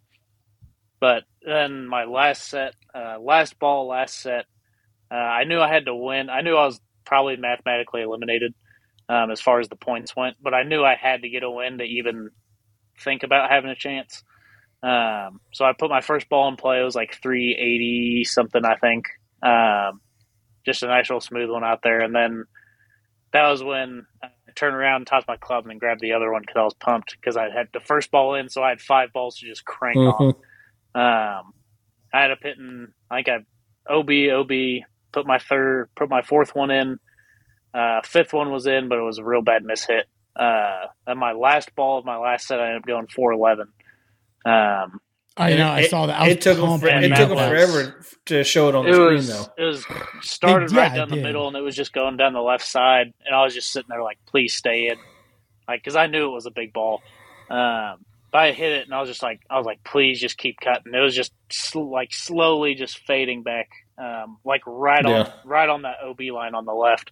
but 1.00 1.24
then 1.46 1.86
my 1.86 2.06
last 2.06 2.48
set, 2.48 2.74
uh, 2.96 3.18
last 3.20 3.60
ball, 3.60 3.88
last 3.88 4.20
set, 4.20 4.46
uh, 5.12 5.16
I 5.16 5.44
knew 5.44 5.60
I 5.60 5.72
had 5.72 5.86
to 5.86 5.96
win. 5.96 6.30
I 6.30 6.42
knew 6.42 6.56
I 6.56 6.66
was 6.66 6.80
probably 7.06 7.36
mathematically 7.36 8.02
eliminated 8.02 8.54
um, 9.10 9.32
as 9.32 9.42
far 9.42 9.60
as 9.60 9.70
the 9.70 9.76
points 9.76 10.16
went, 10.16 10.38
but 10.42 10.54
I 10.54 10.64
knew 10.64 10.84
I 10.84 10.96
had 10.96 11.22
to 11.24 11.30
get 11.30 11.44
a 11.44 11.50
win 11.52 11.78
to 11.80 11.84
even 11.84 12.30
think 13.04 13.24
about 13.24 13.50
having 13.52 13.70
a 13.70 13.76
chance. 13.76 14.24
Um, 14.84 15.40
so 15.54 15.66
I 15.66 15.74
put 15.78 15.90
my 15.90 16.02
first 16.02 16.30
ball 16.30 16.48
in 16.50 16.56
play. 16.56 16.80
It 16.80 16.84
was 16.84 16.96
like 16.96 17.18
380 17.22 18.24
something, 18.26 18.64
I 18.66 18.76
think. 18.76 19.06
Um, 19.44 20.02
just 20.66 20.84
a 20.84 20.88
nice 20.88 21.10
little 21.10 21.22
smooth 21.22 21.50
one 21.50 21.64
out 21.64 21.80
there. 21.84 22.02
And 22.02 22.16
then 22.16 22.46
that 23.34 23.50
was 23.50 23.64
when 23.64 24.06
I 24.24 24.30
turned 24.56 24.76
around, 24.76 25.06
tossed 25.08 25.28
my 25.28 25.38
club, 25.38 25.64
and 25.64 25.72
then 25.72 25.78
grabbed 25.78 26.02
the 26.02 26.14
other 26.14 26.32
one 26.32 26.42
because 26.42 26.58
I 26.60 26.64
was 26.64 26.74
pumped 26.76 27.16
because 27.20 27.38
I 27.38 27.44
had 27.50 27.68
the 27.74 27.80
first 27.80 28.12
ball 28.12 28.36
in, 28.36 28.50
so 28.50 28.64
I 28.64 28.70
had 28.70 28.82
five 28.82 29.14
balls 29.14 29.38
to 29.38 29.46
just 29.48 29.66
crank 29.66 29.98
Mhm. 29.98 30.20
on. 30.20 30.36
Um, 30.96 31.54
I 32.14 32.22
had 32.22 32.32
a 32.32 32.38
hitting, 32.42 32.88
I 33.12 33.18
think 33.24 33.30
I 33.30 33.94
OB 33.94 34.30
OB 34.32 34.86
put 35.14 35.28
my 35.28 35.40
third, 35.40 35.90
put 35.96 36.10
my 36.10 36.22
fourth 36.22 36.56
one 36.56 36.72
in. 36.72 37.00
Uh, 37.74 38.02
fifth 38.04 38.34
one 38.34 38.52
was 38.52 38.66
in, 38.68 38.88
but 38.90 38.98
it 38.98 39.04
was 39.04 39.18
a 39.20 39.24
real 39.24 39.42
bad 39.42 39.64
miss 39.64 39.86
hit. 39.86 40.06
Uh, 40.36 40.86
and 41.06 41.20
my 41.20 41.32
last 41.34 41.74
ball 41.76 41.98
of 42.00 42.06
my 42.06 42.18
last 42.18 42.48
set, 42.48 42.60
I 42.60 42.68
ended 42.68 42.84
up 42.84 42.88
going 42.88 43.08
four 43.08 43.32
eleven. 43.34 43.68
Um, 44.46 45.00
I 45.40 45.52
And 45.52 45.60
know. 45.60 45.68
I 45.70 45.80
it- 45.82 45.90
saw 45.90 46.06
that. 46.08 46.20
I 46.20 46.30
It 46.30 46.42
took 46.42 46.58
them. 46.58 46.66
pumped 46.66 46.84
For, 46.86 46.90
it 46.90 47.02
took 47.16 47.30
them 47.30 47.38
was- 47.38 47.48
forever 47.50 48.06
to 48.26 48.44
show 48.44 48.70
it 48.70 48.76
on 48.76 48.86
the 48.86 48.92
it 48.92 48.94
screen, 48.96 49.14
was 49.14 49.28
though. 49.28 49.54
it 49.58 49.64
was 49.66 49.86
started 50.22 50.72
yeah, 50.72 50.80
right 50.82 50.96
down 50.96 51.10
the 51.10 51.16
middle, 51.18 51.48
and 51.48 51.56
it 51.56 51.62
was 51.62 51.76
just 51.76 51.94
going 51.94 52.18
down 52.18 52.34
the 52.34 52.42
left 52.42 52.66
side, 52.66 53.14
and 53.26 53.36
I 53.36 53.44
was 53.44 53.54
just 53.54 53.72
sitting 53.72 53.88
there 53.90 54.02
like, 54.04 54.18
please 54.26 54.56
stay 54.56 54.88
in, 54.88 54.98
like 55.68 55.82
because 55.84 55.96
I 55.96 56.08
knew 56.08 56.26
it 56.28 56.34
was 56.34 56.46
a 56.48 56.52
big 56.52 56.74
ball. 56.74 57.02
Um, 57.50 58.04
but 58.32 58.40
I 58.40 58.52
hit 58.52 58.72
it, 58.74 58.86
and 58.86 58.94
I 58.96 59.00
was 59.00 59.10
just 59.10 59.22
like, 59.24 59.42
I 59.50 59.58
was 59.58 59.66
like, 59.66 59.84
please 59.84 60.20
just 60.20 60.38
keep 60.38 60.60
cutting. 60.60 60.94
It 60.94 61.00
was 61.00 61.16
just 61.16 61.32
sl- 61.52 61.92
like 61.92 62.10
slowly 62.12 62.74
just 62.76 63.00
fading 63.06 63.44
back, 63.44 63.70
um, 63.98 64.38
like 64.44 64.62
right 64.66 65.06
on 65.06 65.32
right 65.46 65.70
on 65.70 65.84
that 65.84 65.98
OB 66.04 66.22
line 66.34 66.56
on 66.56 66.66
the 66.66 66.74
left, 66.74 67.12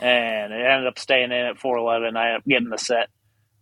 and 0.00 0.52
it 0.52 0.64
ended 0.66 0.86
up 0.86 0.98
staying 0.98 1.32
in 1.32 1.46
at 1.46 1.58
four 1.58 1.76
eleven. 1.76 2.16
I 2.16 2.26
ended 2.28 2.36
up 2.38 2.44
getting 2.46 2.68
the 2.70 2.78
set, 2.78 3.08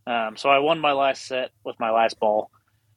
um, 0.06 0.36
so 0.36 0.48
I 0.50 0.58
won 0.58 0.78
my 0.80 0.92
last 0.92 1.26
set 1.26 1.50
with 1.64 1.76
my 1.80 1.90
last 1.90 2.18
ball. 2.20 2.50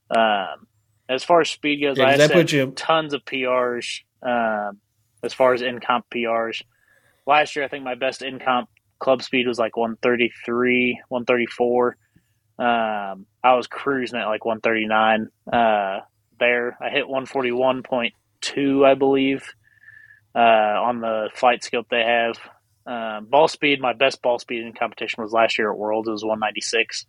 Um, 0.10 0.68
As 1.10 1.24
far 1.26 1.42
as 1.42 1.50
speed 1.50 1.82
goes, 1.82 1.98
Yeah, 1.98 2.06
I 2.06 2.18
set 2.30 2.32
puts 2.36 2.54
you- 2.54 2.72
tons 2.72 3.14
of 3.14 3.26
PRs. 3.26 4.02
Um, 4.24 4.80
as 5.24 5.34
far 5.34 5.54
as 5.54 5.62
in 5.62 5.80
comp 5.80 6.06
PRs, 6.10 6.62
last 7.28 7.56
year 7.56 7.66
I 7.66 7.68
think 7.68 7.84
my 7.84 7.96
best 7.96 8.22
in 8.22 8.40
comp 8.40 8.70
club 9.00 9.22
speed 9.22 9.48
was 9.48 9.60
like 9.60 9.76
133, 9.76 11.02
134. 11.10 11.98
Um, 12.60 13.26
I 13.44 13.56
was 13.56 13.68
cruising 13.68 14.20
at 14.20 14.28
like 14.28 14.46
139. 14.46 15.28
Uh, 15.52 16.00
there 16.40 16.78
I 16.82 16.90
hit 16.90 17.08
141.2, 17.08 18.86
I 18.86 18.94
believe, 18.96 19.44
uh, 20.36 20.40
on 20.40 21.02
the 21.02 21.30
FlightScope 21.36 21.86
they 21.90 22.04
have. 22.04 22.38
Um, 22.86 23.26
ball 23.26 23.48
speed, 23.48 23.80
my 23.80 23.94
best 23.94 24.22
ball 24.22 24.40
speed 24.40 24.64
in 24.64 24.74
competition 24.74 25.24
was 25.24 25.32
last 25.32 25.58
year 25.58 25.72
at 25.72 25.78
Worlds. 25.78 26.08
It 26.08 26.12
was 26.12 26.24
196. 26.24 27.06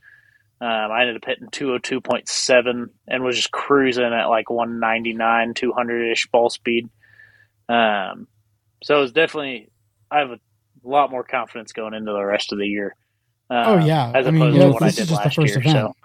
Um, 0.60 0.68
I 0.68 1.00
ended 1.02 1.16
up 1.16 1.24
hitting 1.24 1.48
202.7 1.48 2.86
and 3.08 3.24
was 3.24 3.36
just 3.36 3.50
cruising 3.50 4.04
at 4.04 4.26
like 4.26 4.48
199, 4.50 5.54
200 5.54 6.12
ish 6.12 6.26
ball 6.28 6.50
speed. 6.50 6.88
Um, 7.68 8.26
so 8.82 8.98
it 8.98 9.00
was 9.00 9.12
definitely, 9.12 9.70
I 10.10 10.18
have 10.20 10.30
a 10.30 10.38
lot 10.84 11.10
more 11.10 11.24
confidence 11.24 11.72
going 11.72 11.94
into 11.94 12.12
the 12.12 12.24
rest 12.24 12.52
of 12.52 12.58
the 12.58 12.66
year. 12.66 12.94
Uh, 13.50 13.64
Oh, 13.66 13.78
yeah. 13.84 14.08
As 14.14 14.26
I 14.26 14.30
opposed 14.30 14.32
mean, 14.34 14.52
to 14.52 14.58
yeah, 14.58 14.66
what 14.68 14.82
I 14.82 14.86
this 14.86 14.96
did 14.96 15.02
is 15.02 15.08
just 15.08 15.22
the 15.22 15.26
last 15.28 15.34
first 15.36 15.48
year. 15.48 15.58
event. 15.60 15.76
So, 15.76 15.96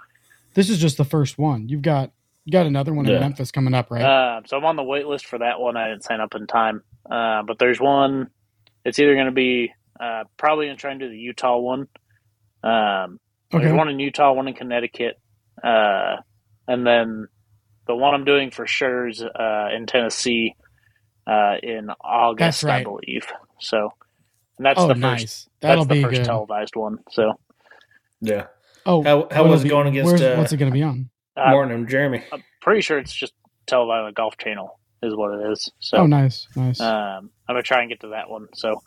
This 0.53 0.69
is 0.69 0.79
just 0.79 0.97
the 0.97 1.05
first 1.05 1.37
one. 1.37 1.69
You've 1.69 1.81
got 1.81 2.11
you 2.45 2.51
got 2.51 2.65
another 2.65 2.93
one 2.93 3.05
in 3.09 3.19
Memphis 3.19 3.51
coming 3.51 3.73
up, 3.73 3.91
right? 3.91 4.01
Uh, 4.01 4.41
so 4.45 4.55
I'm 4.55 4.63
on 4.63 4.77
the 4.77 4.83
wait 4.83 5.05
list 5.05 5.25
for 5.25 5.37
that 5.39 5.59
one. 5.59 5.75
I 5.75 5.89
didn't 5.89 6.05
sign 6.05 6.21
up 6.21 6.33
in 6.33 6.47
time. 6.47 6.81
Uh, 7.09 7.43
but 7.43 7.59
there's 7.59 7.77
one. 7.79 8.29
It's 8.87 8.99
either 8.99 9.15
going 9.15 9.25
to 9.25 9.31
be 9.33 9.73
uh, 9.99 10.23
probably 10.37 10.67
going 10.67 10.77
to 10.77 10.81
try 10.81 10.91
and 10.91 10.99
do 11.01 11.09
the 11.09 11.17
Utah 11.17 11.57
one. 11.57 11.87
Um, 12.63 13.19
okay. 13.53 13.65
There's 13.65 13.73
one 13.77 13.89
in 13.89 13.99
Utah, 13.99 14.31
one 14.31 14.47
in 14.47 14.53
Connecticut, 14.53 15.15
uh, 15.61 16.15
and 16.69 16.87
then 16.87 17.27
the 17.85 17.95
one 17.95 18.13
I'm 18.13 18.23
doing 18.23 18.49
for 18.49 18.65
sure 18.65 19.09
is 19.09 19.21
uh, 19.21 19.67
in 19.75 19.87
Tennessee 19.87 20.55
uh, 21.27 21.55
in 21.61 21.89
August, 22.01 22.63
right. 22.63 22.79
I 22.79 22.83
believe. 22.83 23.27
So, 23.59 23.91
and 24.57 24.65
that's 24.65 24.79
oh, 24.79 24.87
the 24.87 24.93
first. 24.93 25.01
nice. 25.01 25.49
That'll 25.59 25.83
That's 25.83 25.89
the 25.89 25.93
be 25.95 26.03
first 26.03 26.15
good. 26.19 26.25
televised 26.25 26.75
one. 26.77 26.99
So, 27.11 27.33
Yeah. 28.21 28.47
oh, 28.85 29.03
How- 29.03 29.27
how 29.29 29.47
was 29.47 29.61
it 29.61 29.63
be- 29.65 29.69
going 29.69 29.87
against, 29.87 30.07
where's- 30.07 30.21
uh, 30.21 30.35
what's 30.39 30.53
it 30.53 30.57
going 30.57 30.71
to 30.71 30.73
be 30.73 30.83
on? 30.83 31.09
uh, 31.35 31.51
Martin 31.51 31.73
and 31.75 31.89
Jeremy. 31.89 32.23
I'm 32.31 32.43
pretty 32.61 32.81
sure 32.81 32.97
it's 32.97 33.13
just 33.13 33.33
televised 33.65 33.99
on 33.99 34.05
the 34.05 34.13
Golf 34.13 34.37
Channel 34.37 34.79
is 35.01 35.15
what 35.15 35.39
it 35.39 35.51
is. 35.51 35.71
So, 35.79 35.97
oh, 35.99 36.05
nice, 36.07 36.47
nice. 36.55 36.79
Um, 36.79 37.29
I'm 37.47 37.53
gonna 37.55 37.63
try 37.63 37.81
and 37.81 37.89
get 37.89 38.01
to 38.01 38.09
that 38.09 38.29
one. 38.29 38.47
So 38.53 38.81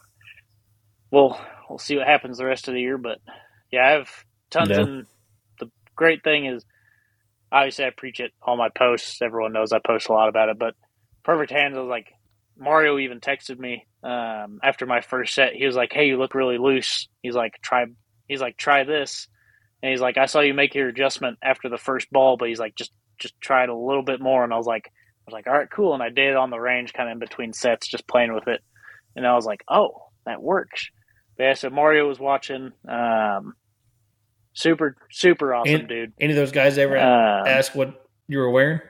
we'll 1.11 1.39
we'll 1.69 1.79
see 1.79 1.97
what 1.97 2.07
happens 2.07 2.39
the 2.39 2.45
rest 2.45 2.69
of 2.69 2.75
the 2.75 2.81
year. 2.81 2.99
But 2.99 3.19
yeah, 3.71 3.87
I 3.87 3.91
have 3.93 4.09
tons. 4.51 4.71
Yeah. 4.71 4.81
And 4.81 5.07
the 5.59 5.71
great 5.97 6.23
thing 6.25 6.47
is, 6.47 6.65
obviously, 7.53 7.85
I 7.85 7.91
preach 7.97 8.21
it 8.21 8.33
all 8.43 8.57
my 8.57 8.69
posts. 8.69 9.21
Everyone 9.23 9.53
knows 9.53 9.73
I 9.73 9.79
post 9.85 10.09
a 10.09 10.13
lot 10.13 10.29
about 10.29 10.49
it. 10.49 10.59
But 10.59 10.75
perfect 11.23 11.53
hands, 11.53 11.77
I 11.77 11.81
was 11.81 11.89
like, 11.89 12.13
Mario 12.59 12.99
even 12.99 13.21
texted 13.21 13.59
me 13.59 13.87
um, 14.03 14.61
after 14.63 14.87
my 14.87 15.01
first 15.01 15.35
set. 15.35 15.55
He 15.55 15.67
was 15.67 15.77
like, 15.77 15.93
"Hey, 15.93 16.07
you 16.07 16.19
look 16.19 16.35
really 16.35 16.59
loose." 16.59 17.09
He's 17.23 17.35
like, 17.35 17.55
"Try." 17.63 17.87
He's 18.29 18.41
like, 18.41 18.57
"Try 18.57 18.85
this." 18.85 19.29
And 19.83 19.91
he's 19.91 20.01
like, 20.01 20.19
"I 20.19 20.27
saw 20.27 20.41
you 20.41 20.55
make 20.55 20.75
your 20.75 20.89
adjustment 20.89 21.39
after 21.43 21.69
the 21.69 21.79
first 21.79 22.11
ball, 22.11 22.37
but 22.37 22.49
he's 22.49 22.61
like, 22.61 22.75
just 22.75 22.93
just 23.19 23.39
try 23.41 23.63
it 23.63 23.71
a 23.71 23.77
little 23.77 24.03
bit 24.03 24.21
more." 24.21 24.45
And 24.45 24.53
I 24.53 24.57
was 24.57 24.67
like, 24.67 24.87
I 24.87 24.91
was 25.31 25.35
like, 25.35 25.47
all 25.47 25.53
right, 25.55 25.71
cool. 25.71 25.95
And 25.95 26.03
I 26.03 26.09
did 26.09 26.29
it 26.31 26.37
on 26.37 26.51
the 26.51 26.59
range, 26.61 26.93
kind 26.93 27.09
of 27.09 27.13
in 27.15 27.19
between 27.19 27.53
sets, 27.53 27.87
just 27.89 28.07
playing 28.09 28.35
with 28.35 28.49
it. 28.49 28.61
And 29.17 29.27
I 29.27 29.35
was 29.35 29.47
like, 29.47 29.63
oh, 29.69 30.03
that 30.27 30.43
works. 30.43 30.89
But 31.37 31.45
yeah, 31.45 31.55
so 31.55 31.71
Mario 31.71 32.07
was 32.09 32.19
watching. 32.19 32.73
Um, 32.89 33.55
super, 34.53 34.97
super 35.11 35.55
awesome, 35.55 35.75
And- 35.75 35.89
dude. 35.89 36.13
Any 36.21 36.33
of 36.33 36.37
those 36.37 36.53
guys 36.53 36.79
ever 36.79 36.97
Um, 36.99 37.47
ask 37.47 37.75
what 37.75 38.07
you 38.29 38.39
were 38.39 38.51
wearing? 38.51 38.81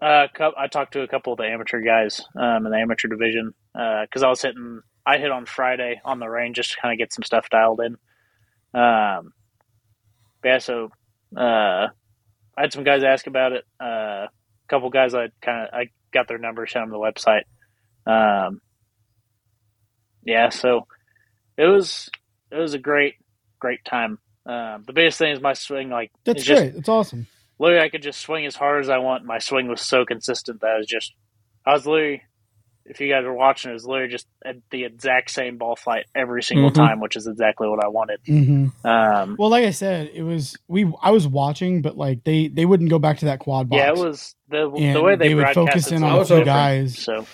uh, 0.00 0.26
I 0.58 0.66
talked 0.66 0.94
to 0.94 1.02
a 1.02 1.08
couple 1.08 1.32
of 1.32 1.38
the 1.38 1.44
amateur 1.46 1.80
guys 1.80 2.20
um, 2.36 2.66
in 2.66 2.72
the 2.72 2.78
amateur 2.78 3.08
division 3.08 3.54
because 3.72 4.22
I 4.22 4.28
was 4.28 4.42
hitting. 4.42 4.80
I 5.06 5.18
hit 5.18 5.30
on 5.30 5.46
Friday 5.46 6.00
on 6.04 6.18
the 6.20 6.28
range 6.28 6.56
just 6.56 6.72
to 6.72 6.80
kind 6.80 6.92
of 6.92 6.98
get 6.98 7.12
some 7.12 7.22
stuff 7.24 7.48
dialed 7.50 7.80
in. 7.80 7.96
Um, 8.80 9.32
yeah, 10.44 10.58
so 10.58 10.90
uh, 11.36 11.88
I 12.56 12.60
had 12.60 12.72
some 12.72 12.84
guys 12.84 13.02
ask 13.04 13.26
about 13.26 13.52
it. 13.52 13.64
Couple 14.72 14.88
guys 14.88 15.12
I 15.12 15.28
kind 15.42 15.68
of 15.68 15.74
I 15.74 15.90
got 16.14 16.28
their 16.28 16.38
numbers 16.38 16.72
sent 16.72 16.82
them 16.82 16.90
the 16.90 16.96
website. 16.96 17.42
Um, 18.06 18.62
yeah, 20.24 20.48
so 20.48 20.86
it 21.58 21.66
was 21.66 22.08
it 22.50 22.56
was 22.56 22.72
a 22.72 22.78
great 22.78 23.16
great 23.60 23.84
time. 23.84 24.18
Um, 24.46 24.84
the 24.86 24.94
biggest 24.94 25.18
thing 25.18 25.30
is 25.30 25.42
my 25.42 25.52
swing, 25.52 25.90
like 25.90 26.10
That's 26.24 26.38
it's 26.38 26.46
just 26.46 26.62
great. 26.62 26.74
It's 26.74 26.88
awesome. 26.88 27.26
literally 27.58 27.84
I 27.84 27.90
could 27.90 28.02
just 28.02 28.22
swing 28.22 28.46
as 28.46 28.56
hard 28.56 28.82
as 28.82 28.88
I 28.88 28.96
want. 28.96 29.26
My 29.26 29.40
swing 29.40 29.68
was 29.68 29.82
so 29.82 30.06
consistent 30.06 30.62
that 30.62 30.70
I 30.70 30.78
was 30.78 30.86
just 30.86 31.12
I 31.66 31.74
was 31.74 31.86
literally 31.86 32.22
if 32.84 33.00
you 33.00 33.08
guys 33.08 33.24
are 33.24 33.32
watching, 33.32 33.70
it 33.70 33.74
was 33.74 33.86
literally 33.86 34.10
just 34.10 34.26
at 34.44 34.56
the 34.70 34.84
exact 34.84 35.30
same 35.30 35.56
ball 35.56 35.76
flight 35.76 36.06
every 36.14 36.42
single 36.42 36.70
Mhm. 36.70 36.74
time, 36.74 37.00
which 37.00 37.16
is 37.16 37.26
exactly 37.26 37.68
what 37.68 37.82
I 37.84 37.88
wanted. 37.88 38.20
hmm 38.26 38.66
Um, 38.84 39.36
Well, 39.38 39.50
like 39.50 39.64
I 39.64 39.70
said, 39.70 40.10
it 40.14 40.22
was 40.22 40.56
we. 40.68 40.92
I 41.02 41.10
was 41.10 41.26
watching, 41.28 41.80
but 41.82 41.96
like 41.96 42.24
they 42.24 42.48
they 42.48 42.64
wouldn't 42.66 42.90
go 42.90 42.98
back 42.98 43.18
to 43.18 43.26
that 43.26 43.38
quad 43.38 43.68
box. 43.68 43.78
yeah, 43.78 43.88
it 43.90 43.96
was 43.96 44.34
the 44.48 44.70
the 44.92 45.00
way 45.02 45.16
they, 45.16 45.28
they 45.28 45.34
would 45.34 45.48
focus 45.50 45.90
in 45.92 46.02
on 46.02 46.10
I 46.10 46.14
a 46.14 46.18
was 46.18 46.28
few 46.28 46.36
hoping- 46.38 46.46
guys. 46.52 46.98
So 46.98 47.26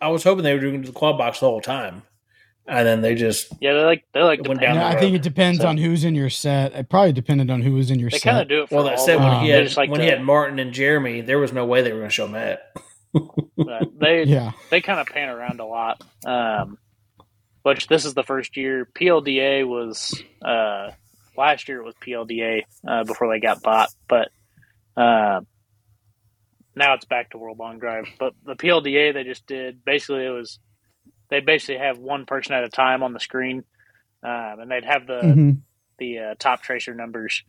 I 0.00 0.08
was 0.08 0.22
hoping 0.24 0.44
they 0.44 0.54
were 0.54 0.60
doing 0.60 0.82
the 0.82 0.92
quad 0.92 1.16
box 1.18 1.40
the 1.40 1.46
whole 1.46 1.60
time, 1.60 2.02
and 2.66 2.86
then 2.86 3.00
they 3.02 3.14
just 3.14 3.52
yeah, 3.60 3.72
they 3.72 3.84
like 3.84 4.04
they 4.12 4.22
like 4.22 4.46
went 4.46 4.60
down 4.60 4.76
Yeah, 4.76 4.84
the 4.84 4.90
the 4.90 4.96
I 4.96 5.00
think 5.00 5.16
it 5.16 5.22
depends 5.22 5.60
So- 5.62 5.68
on 5.68 5.78
who's 5.78 6.04
in 6.04 6.14
your 6.14 6.30
set. 6.30 6.74
It 6.74 6.88
probably 6.88 7.12
depended 7.12 7.50
on 7.50 7.60
who 7.62 7.72
was 7.72 7.90
in 7.90 7.98
your 7.98 8.10
They 8.10 8.18
kind 8.18 8.36
set. 8.36 8.42
of 8.42 8.48
do 8.48 8.62
it. 8.62 8.68
For 8.68 8.74
well 8.76 8.84
that 8.84 8.98
all 8.98 9.04
said 9.06 9.18
when. 9.18 9.28
Um, 9.28 9.42
he 9.44 9.50
had 9.50 9.76
like 9.76 9.90
when 9.90 9.98
to- 10.00 10.04
he 10.04 10.10
had 10.10 10.22
Martin 10.22 10.58
and 10.58 10.72
Jeremy, 10.72 11.22
there 11.22 11.38
was 11.38 11.52
no 11.52 11.64
way 11.64 11.82
they 11.82 11.90
were 11.92 11.98
going 11.98 12.10
to 12.10 12.14
show 12.14 12.28
Matt. 12.28 12.72
They 13.66 14.28
Yeah, 14.30 14.52
they 14.70 14.80
kind 14.82 15.00
of 15.00 15.08
pan 15.08 15.28
around 15.30 15.60
a 15.60 15.66
lot. 15.66 15.98
Um, 16.26 16.78
which 17.64 17.88
this 17.88 18.06
is 18.06 18.14
the 18.14 18.22
first 18.24 18.56
year. 18.56 18.88
PLDA 18.98 19.66
was 19.66 20.24
uh, 20.44 20.90
last 21.36 21.68
year. 21.68 21.80
It 21.80 21.84
was 21.86 21.96
PLDA 22.06 22.62
uh, 22.88 23.04
before 23.04 23.32
they 23.32 23.40
got 23.40 23.62
bought, 23.62 23.90
but 24.08 24.28
uh, 24.96 25.40
now 26.76 26.94
it's 26.94 27.06
back 27.06 27.30
to 27.30 27.38
World 27.38 27.58
Long 27.58 27.78
Drive. 27.78 28.06
But 28.18 28.34
the 28.44 28.54
PLDA 28.56 29.14
they 29.14 29.24
just 29.24 29.46
did 29.46 29.84
basically 29.84 30.26
it 30.26 30.30
was 30.30 30.58
they 31.30 31.40
basically 31.40 31.78
have 31.78 31.98
one 31.98 32.26
person 32.26 32.54
at 32.54 32.64
a 32.64 32.70
time 32.70 33.02
on 33.02 33.12
the 33.12 33.20
screen, 33.20 33.64
um, 34.24 34.60
and 34.60 34.70
they'd 34.70 34.84
have 34.84 35.06
the 35.06 35.36
hmm 35.36 35.50
the 35.98 36.18
uh, 36.18 36.34
Toptracer 36.36 36.96
numbers. 36.96 37.42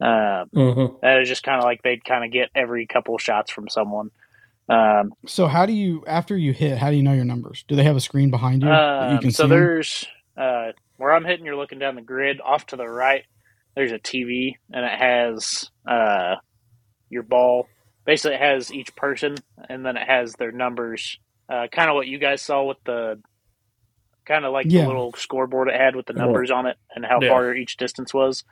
Uh, 0.00 0.46
Mm-hmm. 0.54 0.96
that 1.02 1.18
was 1.18 1.28
just 1.28 1.42
kind 1.44 1.58
of 1.58 1.64
like 1.64 1.82
they'd 1.82 2.04
kind 2.04 2.24
of 2.24 2.32
get 2.32 2.50
every 2.54 2.86
couple 2.86 3.18
shots 3.18 3.52
from 3.52 3.68
someone. 3.68 4.10
Um, 4.70 5.12
So 5.26 5.46
how 5.46 5.66
do 5.66 5.72
you 5.72 6.04
after 6.06 6.36
you 6.36 6.52
hit? 6.52 6.78
How 6.78 6.90
do 6.90 6.96
you 6.96 7.02
know 7.02 7.12
your 7.12 7.24
numbers? 7.24 7.64
Do 7.66 7.74
they 7.76 7.84
have 7.84 7.96
a 7.96 8.00
screen 8.00 8.30
behind 8.30 8.62
you 8.62 8.68
that 8.68 9.08
you 9.10 9.16
Um, 9.16 9.20
can 9.20 9.30
so 9.32 9.42
see? 9.42 9.44
'em? 9.44 9.50
there's 9.50 10.06
uh, 10.36 10.72
where 10.96 11.12
I'm 11.12 11.24
hitting. 11.24 11.44
You're 11.44 11.56
looking 11.56 11.78
down 11.80 11.96
the 11.96 12.02
grid. 12.02 12.40
Off 12.40 12.66
to 12.66 12.76
the 12.76 12.88
right, 12.88 13.24
there's 13.74 13.92
a 13.92 13.98
TV, 13.98 14.56
and 14.72 14.84
it 14.84 14.98
has 14.98 15.68
uh, 15.88 16.36
your 17.08 17.24
ball. 17.24 17.66
Basically, 18.06 18.36
it 18.36 18.40
has 18.40 18.72
each 18.72 18.94
person, 18.96 19.34
and 19.68 19.84
then 19.84 19.96
it 19.96 20.06
has 20.06 20.34
their 20.34 20.52
numbers. 20.52 21.18
Uh, 21.48 21.66
kind 21.72 21.90
of 21.90 21.96
what 21.96 22.06
you 22.06 22.18
guys 22.18 22.40
saw 22.42 22.62
with 22.64 22.78
the, 22.84 23.20
kind 24.24 24.44
of 24.44 24.52
like 24.52 24.66
Yeah. 24.68 24.82
the 24.82 24.86
little 24.86 25.12
scoreboard 25.14 25.68
it 25.68 25.74
had 25.74 25.96
with 25.96 26.06
the 26.06 26.12
Oh. 26.12 26.18
numbers 26.18 26.50
on 26.52 26.66
it 26.66 26.76
and 26.94 27.04
how 27.04 27.20
Yeah. 27.20 27.28
far 27.30 27.54
each 27.54 27.76
distance 27.76 28.14
was. 28.14 28.44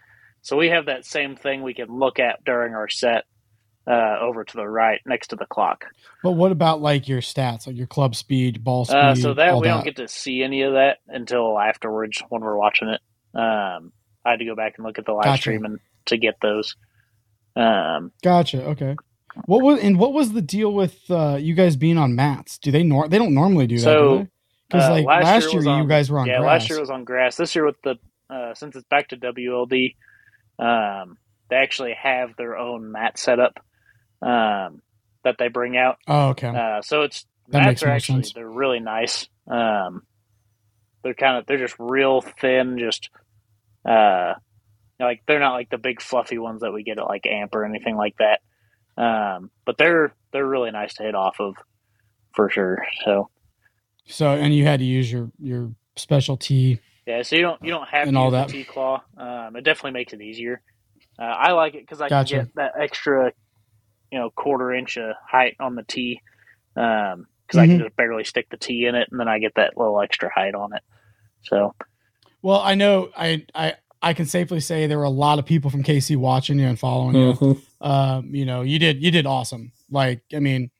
So 0.43 0.57
we 0.57 0.69
have 0.71 0.87
that 0.87 1.05
same 1.05 1.37
thing 1.37 1.63
we 1.63 1.75
can 1.75 1.89
look 1.89 2.19
at 2.19 2.43
during 2.45 2.75
our 2.75 2.89
set. 2.89 3.25
Uh, 3.89 4.19
over 4.21 4.45
to 4.45 4.57
the 4.59 4.69
right, 4.69 5.01
next 5.07 5.29
to 5.29 5.37
the 5.37 5.47
clock. 5.47 5.87
But 6.23 6.33
what 6.33 6.53
about 6.53 6.83
like 6.83 7.09
your 7.09 7.23
stats, 7.23 7.67
like 7.67 7.77
your 7.77 7.87
club 7.87 8.15
speed, 8.15 8.63
ball 8.63 8.85
speed? 8.85 8.97
Uh, 8.97 9.15
so 9.15 9.33
that 9.33 9.57
we 9.57 9.67
don't 9.67 9.85
get 9.85 9.97
to 9.97 10.09
see 10.09 10.43
any 10.43 10.61
of 10.61 10.75
that 10.75 10.99
until 11.07 11.59
afterwards 11.59 12.23
when 12.29 12.43
we're 12.43 12.59
watching 12.59 12.89
it. 12.89 13.01
Um, 13.35 13.93
I 14.27 14.33
had 14.33 14.41
to 14.41 14.45
go 14.45 14.55
back 14.55 14.75
and 14.77 14.85
look 14.87 14.99
at 14.99 15.07
the 15.07 15.13
live 15.13 15.25
Gotcha. 15.25 15.41
stream 15.41 15.65
and 15.65 15.79
to 16.07 16.19
get 16.19 16.35
those. 16.43 16.77
Um, 17.57 18.13
Gotcha. 18.23 18.63
Okay. 18.63 18.95
What 19.47 19.63
was 19.63 19.81
and 19.81 19.99
what 19.99 20.13
was 20.13 20.33
the 20.33 20.43
deal 20.43 20.73
with 20.73 21.11
uh, 21.11 21.39
you 21.41 21.55
guys 21.55 21.77
being 21.77 21.97
on 21.97 22.15
mats? 22.15 22.59
Do 22.59 22.71
they 22.71 22.83
nor 22.83 23.09
they 23.09 23.19
don't 23.19 23.35
normally 23.35 23.67
do 23.67 23.77
that? 23.77 23.85
So, 23.85 24.27
Because 24.69 24.85
uh, 24.85 24.93
like 24.93 25.07
last 25.07 25.25
last, 25.25 25.43
year 25.45 25.63
year, 25.63 25.73
was 25.73 25.83
you 25.83 25.89
guys 25.89 26.11
were 26.11 26.19
on 26.19 26.27
yeah, 26.27 26.41
grass. 26.41 26.61
last 26.61 26.71
year 26.71 26.81
was 26.81 26.91
on 26.91 27.05
grass. 27.05 27.37
This 27.37 27.55
year 27.55 27.65
with 27.65 27.81
the 27.83 27.97
uh, 28.29 28.55
since 28.55 28.77
it's 28.77 28.87
back 28.89 29.09
to 29.09 29.17
WLD, 29.17 29.95
um, 30.59 31.17
they 31.49 31.57
actually 31.57 31.95
have 31.95 32.37
their 32.37 32.59
own 32.59 32.93
mat 32.93 33.19
setup 33.19 33.59
um, 34.23 34.83
that 35.25 35.37
they 35.39 35.49
bring 35.49 35.77
out. 35.77 35.99
oh, 36.07 36.29
okay. 36.31 36.49
Uh, 36.49 36.83
so 36.83 37.03
it's 37.03 37.27
That 37.49 37.65
mats 37.65 37.83
are 37.83 37.89
actually 37.89 38.23
sense. 38.23 38.33
they're 38.35 38.49
really 38.49 38.81
nice. 38.81 39.29
Um, 39.51 40.03
they're 41.03 41.15
kind 41.15 41.39
of 41.39 41.47
they're 41.47 41.59
just 41.59 41.77
real 41.79 42.21
thin, 42.21 42.79
just 42.79 43.09
uh, 43.85 44.35
like 45.01 45.23
they're 45.27 45.39
not 45.41 45.55
like 45.55 45.71
the 45.71 45.79
big 45.79 46.03
fluffy 46.03 46.39
ones 46.39 46.61
that 46.63 46.73
we 46.73 46.83
get 46.83 46.99
at 46.99 47.05
like 47.07 47.27
Amp 47.27 47.55
or 47.55 47.65
anything 47.65 47.97
like 47.97 48.17
that. 48.19 48.41
Um, 49.01 49.51
but 49.65 49.79
they're 49.79 50.13
they're 50.33 50.47
really 50.47 50.71
nice 50.73 50.95
to 50.95 51.05
hit 51.05 51.15
off 51.15 51.37
of 51.41 51.55
for 52.35 52.51
sure. 52.51 52.85
So 53.05 53.31
so 54.07 54.31
and 54.33 54.55
you 54.55 54.65
had 54.65 54.81
to 54.81 54.85
use 54.87 55.11
your 55.11 55.31
your 55.39 55.71
specialty. 55.97 56.81
yeah, 57.07 57.23
so 57.23 57.37
you 57.37 57.43
don't 57.43 57.63
you 57.63 57.71
don't 57.71 57.89
have 57.89 58.09
And 58.09 58.17
to 58.17 58.21
all 58.21 58.31
that. 58.33 58.49
Tee 58.49 58.65
Claw. 58.65 59.03
Um, 59.17 59.55
it 59.57 59.63
definitely 59.63 59.93
makes 59.93 60.13
it 60.13 60.21
easier. 60.21 60.61
Uh, 61.19 61.23
I 61.25 61.53
like 61.53 61.75
it 61.75 61.83
because 61.83 62.01
I 62.01 62.09
Gotcha. 62.09 62.35
can 62.37 62.45
get 62.47 62.55
that 62.57 62.73
extra 62.81 63.33
you 64.11 64.19
know 64.19 64.31
quarter 64.31 64.73
inch 64.73 64.97
of 64.97 65.15
height 65.27 65.57
on 65.61 65.75
the 65.75 65.83
tee 65.85 66.21
because 66.75 67.57
I 67.57 67.67
can 67.67 67.79
Mhm. 67.79 67.85
just 67.85 67.97
barely 67.97 68.25
stick 68.25 68.49
the 68.51 68.57
tee 68.57 68.87
in 68.87 68.95
it, 68.95 69.09
and 69.11 69.19
then 69.19 69.29
I 69.29 69.39
get 69.39 69.55
that 69.57 69.77
little 69.77 70.01
extra 70.01 70.31
height 70.33 70.55
on 70.55 70.73
it. 70.75 70.83
So 71.43 71.75
Well, 72.43 72.61
I 72.61 72.75
know 72.75 73.11
I 73.17 73.45
I 73.55 73.75
I 74.01 74.13
can 74.15 74.27
safely 74.27 74.61
say 74.61 74.87
there 74.87 74.99
were 74.99 75.05
a 75.05 75.11
lot 75.11 75.39
of 75.39 75.47
people 75.47 75.71
from 75.71 75.83
KC 75.83 76.17
watching 76.17 76.59
you 76.59 76.67
and 76.67 76.79
following 76.79 77.17
you. 77.17 77.33
Mhm. 77.33 77.63
Um, 77.81 78.35
you 78.35 78.45
know, 78.45 78.63
you 78.63 78.79
did 78.79 79.03
you 79.03 79.11
did 79.11 79.27
awesome. 79.27 79.73
Like, 79.91 80.23
I 80.35 80.39
mean, 80.39 80.71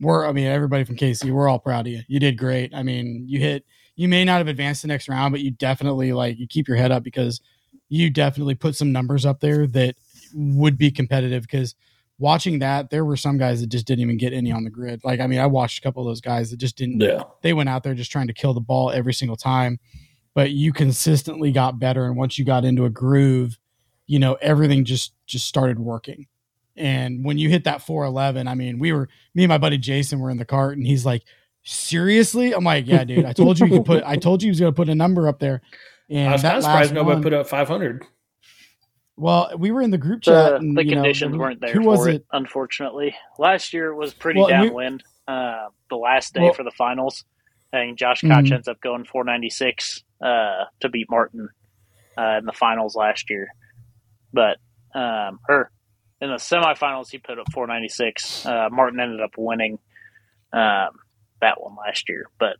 we're 0.00 0.26
I 0.26 0.32
mean, 0.32 0.46
everybody 0.46 0.84
from 0.84 0.96
KC, 0.96 1.30
we're 1.30 1.48
all 1.48 1.58
proud 1.58 1.86
of 1.86 1.92
you. 1.92 2.02
You 2.08 2.20
did 2.20 2.38
great. 2.38 2.74
I 2.74 2.82
mean, 2.82 3.24
you 3.28 3.38
hit 3.40 3.64
you 3.96 4.08
may 4.08 4.24
not 4.24 4.38
have 4.38 4.48
advanced 4.48 4.82
the 4.82 4.88
next 4.88 5.08
round, 5.08 5.32
but 5.32 5.40
you 5.40 5.50
definitely 5.52 6.12
like 6.12 6.38
you 6.38 6.46
keep 6.46 6.66
your 6.68 6.76
head 6.76 6.90
up 6.90 7.02
because 7.02 7.40
you 7.88 8.08
definitely 8.10 8.54
put 8.54 8.74
some 8.74 8.90
numbers 8.92 9.24
up 9.26 9.40
there 9.40 9.66
that 9.68 9.94
would 10.34 10.76
be 10.78 10.90
competitive 10.90 11.42
because 11.42 11.74
watching 12.18 12.60
that, 12.60 12.90
there 12.90 13.04
were 13.04 13.16
some 13.16 13.38
guys 13.38 13.60
that 13.60 13.68
just 13.68 13.86
didn't 13.86 14.02
even 14.02 14.16
get 14.16 14.32
any 14.32 14.52
on 14.52 14.64
the 14.64 14.70
grid. 14.70 15.00
Like, 15.04 15.20
I 15.20 15.26
mean, 15.26 15.40
I 15.40 15.46
watched 15.46 15.78
a 15.78 15.82
couple 15.82 16.02
of 16.02 16.08
those 16.10 16.20
guys 16.20 16.50
that 16.50 16.58
just 16.58 16.76
didn't 16.76 17.00
Yeah. 17.00 17.22
they 17.42 17.52
went 17.52 17.68
out 17.68 17.82
there 17.82 17.94
just 17.94 18.10
trying 18.12 18.28
to 18.28 18.32
kill 18.32 18.54
the 18.54 18.60
ball 18.60 18.90
every 18.90 19.12
single 19.14 19.36
time 19.36 19.78
but 20.34 20.50
you 20.50 20.72
consistently 20.72 21.52
got 21.52 21.78
better 21.78 22.06
and 22.06 22.16
once 22.16 22.38
you 22.40 22.44
got 22.44 22.64
into 22.64 22.84
a 22.84 22.90
groove 22.90 23.56
you 24.08 24.18
know 24.18 24.34
everything 24.40 24.84
just 24.84 25.12
just 25.26 25.46
started 25.46 25.78
working 25.78 26.26
and 26.76 27.24
when 27.24 27.38
you 27.38 27.48
hit 27.48 27.62
that 27.64 27.80
411 27.80 28.48
i 28.48 28.54
mean 28.56 28.80
we 28.80 28.92
were 28.92 29.08
me 29.34 29.44
and 29.44 29.48
my 29.48 29.58
buddy 29.58 29.78
jason 29.78 30.18
were 30.18 30.30
in 30.30 30.36
the 30.36 30.44
cart 30.44 30.76
and 30.76 30.84
he's 30.86 31.06
like 31.06 31.22
seriously 31.62 32.52
i'm 32.52 32.64
like 32.64 32.86
yeah 32.86 33.04
dude 33.04 33.24
i 33.24 33.32
told 33.32 33.58
you 33.58 33.66
you 33.66 33.72
could 33.72 33.84
put 33.84 34.02
i 34.04 34.16
told 34.16 34.42
you 34.42 34.46
he 34.46 34.50
was 34.50 34.60
going 34.60 34.72
to 34.72 34.76
put 34.76 34.88
a 34.88 34.94
number 34.94 35.28
up 35.28 35.38
there 35.38 35.62
and 36.10 36.28
I 36.28 36.32
was 36.32 36.42
that 36.42 36.48
kind 36.48 36.58
of 36.58 36.64
surprised 36.64 36.94
nobody 36.94 37.14
one- 37.14 37.22
put 37.22 37.32
up 37.32 37.46
500. 37.46 38.04
Well 39.16 39.50
we 39.58 39.70
were 39.70 39.80
in 39.82 39.90
the 39.90 39.98
group 39.98 40.22
chat 40.22 40.50
the, 40.50 40.56
and, 40.56 40.76
the 40.76 40.84
you 40.84 40.90
know, 40.94 41.02
conditions 41.02 41.36
weren't 41.36 41.60
there 41.60 41.72
who 41.72 41.82
was 41.82 42.00
for 42.00 42.08
it 42.08 42.14
it, 42.16 42.26
unfortunately. 42.32 43.14
Last 43.38 43.72
year 43.72 43.94
was 43.94 44.12
pretty 44.14 44.40
Well, 44.40 44.46
we- 44.48 44.52
downwind. 44.52 45.02
Uh, 45.26 45.68
the 45.88 45.96
last 45.96 46.34
day 46.34 46.42
Well- 46.42 46.52
for 46.54 46.64
the 46.64 46.70
finals, 46.72 47.24
I 47.72 47.78
think 47.78 47.98
Josh 47.98 48.20
Koch 48.20 48.30
Mhm. 48.30 48.52
ends 48.52 48.68
up 48.68 48.80
going 48.80 49.04
496 49.04 50.02
uh, 50.20 50.64
to 50.80 50.88
beat 50.88 51.08
Martin 51.10 51.48
uh, 52.18 52.36
in 52.38 52.44
the 52.44 52.52
finals 52.52 52.94
last 52.94 53.30
year. 53.30 53.48
But 54.32 54.58
um, 54.94 55.40
or 55.48 55.70
in 56.20 56.30
the 56.30 56.36
semifinals, 56.36 57.10
he 57.10 57.18
put 57.18 57.38
up 57.38 57.46
496. 57.52 58.46
Uh, 58.46 58.68
Martin 58.70 59.00
ended 59.00 59.20
up 59.20 59.32
winning 59.36 59.78
um, 60.52 60.90
that 61.40 61.60
one 61.60 61.74
last 61.76 62.08
year. 62.08 62.26
But 62.38 62.56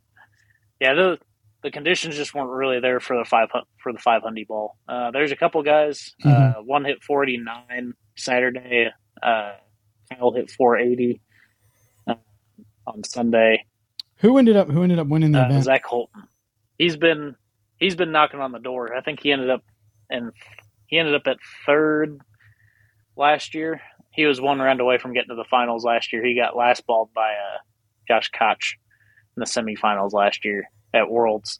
yeah, 0.81 0.93
the 0.95 1.19
the 1.65 1.71
conditions 1.71 2.15
just 2.15 2.35
weren't 2.35 2.51
really 2.51 2.79
there 2.79 2.99
for 2.99 3.17
the 3.17 3.25
five 3.25 3.49
for 3.81 3.91
the 3.91 3.97
five 3.99 4.21
hundred 4.21 4.47
ball. 4.47 4.77
Uh, 4.87 5.09
there's 5.09 5.31
a 5.31 5.35
couple 5.35 5.61
guys. 5.63 6.13
Uh, 6.23 6.53
one 6.63 6.85
hit 6.85 7.03
forty 7.03 7.37
nine 7.37 7.93
Saturday. 8.15 8.89
Uh, 9.21 9.53
Kyle 10.11 10.31
hit 10.31 10.51
480 10.51 11.19
uh, 12.07 12.13
on 12.85 13.03
Sunday. 13.03 13.65
who 14.17 14.37
ended 14.37 14.55
up 14.55 14.69
who 14.69 14.83
ended 14.83 14.99
up 14.99 15.07
winning 15.07 15.31
the 15.31 15.41
Uh, 15.41 15.45
event 15.45 15.63
Zach 15.63 15.83
Holton. 15.85 16.23
He's 16.77 16.95
been 16.97 17.35
he's 17.77 17.95
been 17.95 18.11
knocking 18.11 18.39
on 18.39 18.51
the 18.51 18.59
door. 18.59 18.95
I 18.95 19.01
think 19.01 19.19
he 19.21 19.31
ended 19.31 19.49
up 19.49 19.63
and 20.09 20.31
he 20.85 20.99
ended 20.99 21.15
up 21.15 21.25
at 21.25 21.37
third 21.65 22.19
last 23.17 23.55
year. 23.55 23.81
He 24.11 24.25
was 24.25 24.39
one 24.39 24.59
round 24.59 24.79
away 24.81 24.99
from 24.99 25.13
getting 25.13 25.29
to 25.29 25.35
the 25.35 25.45
finals 25.49 25.83
last 25.83 26.13
year. 26.13 26.23
He 26.23 26.35
got 26.35 26.55
last 26.55 26.85
balled 26.85 27.09
by 27.15 27.31
uh, 27.31 27.57
Josh 28.07 28.29
Koch 28.29 28.77
in 29.35 29.41
the 29.41 29.45
semifinals 29.45 30.13
last 30.13 30.45
year 30.45 30.69
at 30.95 31.09
Worlds. 31.09 31.59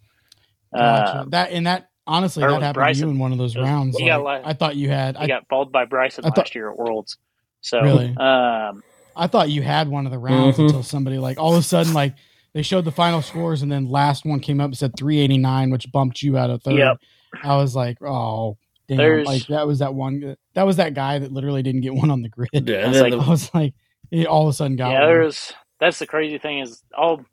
Gotcha. 0.76 1.12
Uh, 1.20 1.26
that 1.30 1.52
and 1.52 1.68
that 1.68 1.90
honestly 2.08 2.44
or 2.44 2.50
that 2.52 2.56
was 2.58 2.64
happened 2.64 2.96
to 2.96 3.02
you 3.02 3.10
in 3.10 3.20
one 3.20 3.32
of 3.32 3.38
those 3.38 3.56
rounds 3.56 3.98
he 3.98 4.06
got 4.06 4.24
i 4.46 4.54
thought 4.54 4.76
you 4.76 4.90
had 4.90 5.18
I, 5.18 5.26
got 5.26 5.48
balled 5.48 5.72
by 5.72 5.86
Bryson 5.86 6.24
I 6.26 6.30
thought- 6.30 6.38
last 6.40 6.56
year 6.56 6.70
at 6.70 6.78
Worlds. 6.78 7.18
So, 7.62 7.82
Really? 7.82 8.16
um, 8.18 8.84
I 9.16 9.26
thought 9.28 9.50
you 9.50 9.64
had 9.64 9.88
one 9.88 10.06
of 10.06 10.12
the 10.12 10.20
rounds 10.20 10.58
Mhm. 10.58 10.66
until 10.66 10.84
somebody 10.84 11.18
like 11.18 11.40
all 11.40 11.54
of 11.54 11.60
a 11.60 11.64
sudden 11.64 11.94
like 11.94 12.14
they 12.54 12.62
showed 12.62 12.86
the 12.86 12.92
final 12.92 13.22
scores 13.24 13.62
and 13.64 13.72
then 13.72 13.90
last 13.90 14.24
one 14.26 14.40
came 14.40 14.60
up 14.62 14.66
and 14.66 14.78
said 14.78 14.92
389 14.98 15.72
which 15.72 15.92
bumped 15.92 16.22
you 16.22 16.38
out 16.38 16.50
of 16.52 16.62
third. 16.62 16.76
Yep. 16.78 16.98
I 17.44 17.56
was 17.58 17.76
like, 17.76 17.98
"Oh, 18.04 18.58
damn." 18.88 18.98
There's- 18.98 19.26
like 19.26 19.48
that 19.48 19.66
was 19.66 19.80
that 19.80 19.94
one 19.96 20.36
that 20.54 20.64
was 20.66 20.78
that 20.78 20.94
guy 20.94 21.18
that 21.20 21.32
literally 21.34 21.64
didn't 21.64 21.82
get 21.82 21.96
one 21.96 22.12
on 22.12 22.22
the 22.22 22.30
grid. 22.30 22.50
Yeah, 22.54 22.60
It's 22.60 22.86
and 22.86 22.94
then 22.96 23.04
like- 23.04 23.12
the- 23.14 23.20
I 23.26 23.30
was 23.30 23.54
like 23.54 23.74
he 24.12 24.28
all 24.28 24.44
of 24.44 24.50
a 24.50 24.54
sudden 24.54 24.76
got 24.78 24.92
yeah, 24.92 25.00
one. 25.00 25.08
there's 25.10 25.54
that's 25.80 25.98
the 26.00 26.06
crazy 26.06 26.38
thing 26.38 26.60
is 26.60 26.84
all 26.96 27.26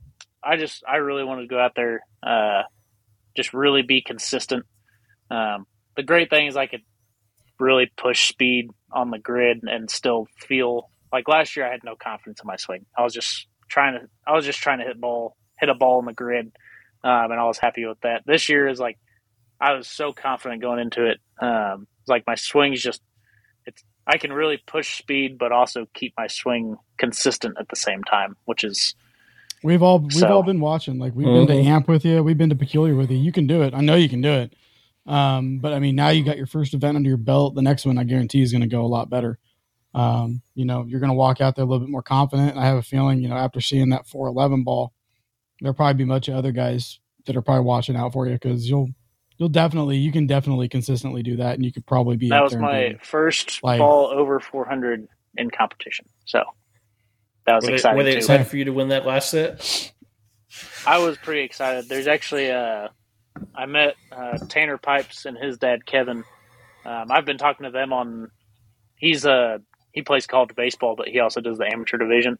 I 0.45 0.57
just 0.57 0.83
I 0.87 0.97
really 0.97 1.25
wanted 1.25 1.43
to 1.43 1.49
go 1.49 1.59
out 1.59 1.73
there, 1.75 2.01
uh, 2.23 2.63
just 3.37 3.55
really 3.55 3.83
be 3.83 4.03
consistent. 4.03 4.65
Um, 5.31 5.67
the 5.97 6.03
great 6.03 6.31
thing 6.31 6.47
is 6.47 6.57
I 6.57 6.67
could 6.67 6.83
really 7.59 7.91
push 7.97 8.29
speed 8.29 8.71
on 8.91 9.11
the 9.11 9.19
grid 9.19 9.61
and 9.63 9.91
still 9.91 10.27
feel 10.37 10.91
like 11.13 11.29
last 11.29 11.57
year 11.57 11.67
I 11.67 11.71
had 11.71 11.85
no 11.85 11.95
confidence 11.95 12.41
in 12.43 12.47
my 12.47 12.57
swing. 12.57 12.87
I 12.97 13.03
was 13.03 13.15
just 13.15 13.47
trying 13.69 13.95
to 13.95 14.09
I 14.27 14.33
was 14.33 14.45
just 14.45 14.59
trying 14.59 14.79
to 14.79 14.85
hit 14.85 15.01
ball 15.01 15.37
hit 15.59 15.69
a 15.69 15.75
ball 15.75 16.01
in 16.01 16.07
the 16.07 16.13
grid, 16.13 16.47
um, 17.05 17.31
and 17.31 17.41
I 17.41 17.45
was 17.45 17.59
happy 17.59 17.87
with 17.87 18.01
that. 18.01 18.23
This 18.27 18.49
year 18.49 18.69
is 18.69 18.81
like 18.81 18.99
I 19.61 19.75
was 19.75 19.89
so 19.89 20.13
confident 20.13 20.61
going 20.61 20.81
into 20.81 21.07
it. 21.07 21.19
Um, 21.41 21.87
it's 22.01 22.09
like 22.09 22.25
my 22.27 22.35
swing's 22.35 22.83
just 22.83 23.01
it's 23.65 23.85
I 24.07 24.19
can 24.19 24.33
really 24.33 24.61
push 24.67 24.99
speed, 24.99 25.39
but 25.39 25.53
also 25.53 25.87
keep 25.95 26.15
my 26.17 26.27
swing 26.27 26.77
consistent 26.99 27.57
at 27.61 27.69
the 27.69 27.77
same 27.77 28.03
time, 28.03 28.37
which 28.45 28.65
is 28.65 28.95
We've 29.65 29.83
all 29.83 30.01
we've 30.01 30.13
So- 30.13 30.29
all 30.29 30.43
been 30.43 30.61
watching. 30.61 30.99
Like 30.99 31.15
we've 31.15 31.27
been 31.27 31.47
to 31.47 31.53
Mhm. 31.55 31.65
Amp 31.67 31.89
with 31.89 32.05
you. 32.05 32.23
We've 32.23 32.39
been 32.39 32.51
to 32.51 32.57
Peculiar 32.57 32.95
with 32.97 33.11
you. 33.11 33.17
You 33.19 33.33
can 33.33 33.47
do 33.47 33.63
it. 33.63 33.75
I 33.75 33.81
know 33.81 33.95
you 33.95 34.09
can 34.09 34.21
do 34.21 34.31
it. 34.33 34.55
Um, 35.07 35.59
but 35.59 35.73
I 35.73 35.79
mean, 35.79 35.95
now 35.97 36.09
you 36.11 36.25
got 36.25 36.37
your 36.37 36.47
first 36.47 36.75
event 36.75 36.97
under 36.97 37.09
your 37.09 37.17
belt. 37.19 37.55
The 37.55 37.63
next 37.63 37.85
one, 37.87 37.99
I 37.99 38.05
guarantee, 38.05 38.43
is 38.43 38.53
going 38.53 38.63
to 38.63 38.69
go 38.69 38.83
a 38.85 38.87
lot 38.87 39.11
better. 39.11 39.39
Um, 39.95 40.43
you 40.55 40.65
know, 40.65 40.85
you're 40.87 41.01
going 41.01 41.11
to 41.11 41.15
walk 41.17 41.41
out 41.41 41.55
there 41.57 41.65
a 41.65 41.69
little 41.69 41.85
bit 41.85 41.91
more 41.91 42.03
confident. 42.03 42.57
I 42.57 42.65
have 42.67 42.77
a 42.79 42.83
feeling, 42.83 43.21
you 43.21 43.29
know, 43.29 43.37
after 43.37 43.61
seeing 43.61 43.91
that 43.91 44.07
411 44.07 44.63
ball, 44.65 44.93
there'll 45.61 45.75
probably 45.75 45.95
be 45.95 46.05
much 46.09 46.29
of 46.29 46.35
other 46.35 46.53
guys 46.53 46.99
that 47.27 47.37
are 47.37 47.43
probably 47.43 47.65
watching 47.65 47.95
out 47.97 48.13
for 48.13 48.27
you 48.27 48.33
because 48.35 48.69
you'll 48.69 48.91
you'll 49.39 49.49
definitely 49.49 49.97
you 49.97 50.13
can 50.13 50.27
definitely 50.27 50.69
consistently 50.69 51.23
do 51.23 51.37
that, 51.37 51.55
and 51.57 51.65
you 51.65 51.73
could 51.73 51.85
probably 51.87 52.17
be 52.17 52.29
that 52.29 52.43
was 52.43 52.57
my 52.57 52.97
first 53.03 53.63
Like- 53.63 53.81
ball 53.81 54.07
over 54.07 54.39
400 54.41 55.09
in 55.37 55.51
competition. 55.51 56.07
So 56.25 56.43
that 57.47 57.57
was 57.57 57.65
were 57.65 57.71
they, 57.71 57.75
exciting 57.75 57.97
were 57.99 58.05
they 58.05 58.13
too. 58.13 58.19
excited 58.19 58.47
for 58.47 58.57
you 58.57 58.65
to 58.67 58.73
win 58.73 58.89
that 58.89 59.07
last 59.07 59.31
set? 59.31 59.93
I 60.87 60.99
was 60.99 61.17
pretty 61.19 61.43
excited. 61.43 61.89
There's 61.89 62.07
actually 62.07 62.51
uh, 62.51 62.89
I 63.55 63.67
met 63.67 63.95
uh, 64.11 64.39
Tanner 64.49 64.79
Pipes 64.79 65.25
and 65.27 65.37
his 65.39 65.59
dad 65.59 65.87
Kevin. 65.87 66.25
Um, 66.85 67.07
I've 67.11 67.25
been 67.25 67.39
talking 67.39 67.65
to 67.65 67.71
them 67.71 67.93
on. 67.93 68.31
He's 68.97 69.25
a 69.25 69.61
he 69.93 70.03
plays 70.03 70.27
college 70.27 70.55
baseball, 70.57 70.95
but 70.97 71.09
he 71.09 71.21
also 71.21 71.41
does 71.41 71.59
the 71.59 71.67
amateur 71.73 71.99
division. 71.99 72.39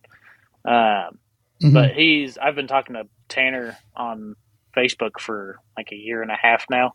Um, 0.65 1.19
Mhm. 1.63 1.75
but 1.75 1.91
he's 1.93 2.39
I've 2.39 2.57
been 2.57 2.67
talking 2.67 2.95
to 2.95 3.05
Tanner 3.29 3.77
on 3.95 4.35
Facebook 4.77 5.21
for 5.21 5.59
like 5.77 5.93
a 5.93 5.97
year 5.97 6.21
and 6.23 6.31
a 6.31 6.37
half 6.37 6.65
now. 6.69 6.87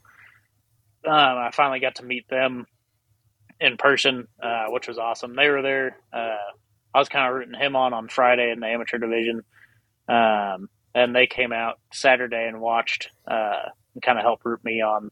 Um, 1.06 1.14
I 1.38 1.52
finally 1.54 1.80
got 1.80 1.96
to 1.96 2.04
meet 2.06 2.28
them 2.28 2.66
in 3.62 3.78
person, 3.78 4.28
uh, 4.44 4.66
which 4.68 4.88
was 4.90 4.98
awesome. 4.98 5.36
They 5.36 5.48
were 5.50 5.62
there. 5.62 5.98
Uh, 6.12 6.36
I 6.98 7.00
was 7.00 7.10
kind 7.10 7.28
of 7.30 7.36
rooting 7.36 7.54
him 7.54 7.76
on 7.76 7.94
on 7.94 8.08
Friday 8.08 8.52
in 8.52 8.60
the 8.60 8.66
amateur 8.66 8.98
division, 8.98 9.44
um, 10.10 10.68
and 10.96 11.16
they 11.16 11.28
came 11.28 11.54
out 11.54 11.76
Saturday 11.94 12.48
and 12.48 12.60
watched 12.60 13.10
uh, 13.30 13.70
and 13.94 14.02
kind 14.02 14.18
of 14.18 14.24
helped 14.24 14.44
root 14.46 14.62
me 14.64 14.82
on. 14.82 15.10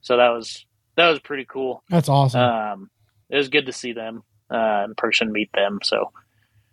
So 0.00 0.16
that 0.16 0.30
was 0.30 0.64
that 0.96 1.10
was 1.10 1.18
pretty 1.18 1.44
cool. 1.44 1.84
That's 1.90 2.08
awesome. 2.08 2.40
Um, 2.40 2.90
it 3.28 3.36
was 3.36 3.50
good 3.50 3.66
to 3.66 3.74
see 3.74 3.92
them 3.92 4.22
uh, 4.50 4.84
in 4.86 4.94
person, 4.94 5.30
meet 5.30 5.50
them. 5.52 5.80
So 5.82 6.12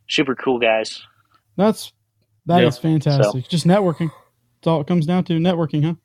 super 0.08 0.36
cool 0.36 0.58
guys. 0.58 1.02
That's 1.58 1.92
that 2.46 2.64
is 2.64 2.78
Yeah. 2.78 2.82
fantastic. 2.82 3.50
Just 3.50 3.68
networking. 3.68 4.10
That's 4.62 4.68
all 4.68 4.80
it 4.80 4.88
comes 4.88 5.06
down 5.06 5.26
to. 5.26 5.34
Networking, 5.34 5.84
huh? 5.84 5.96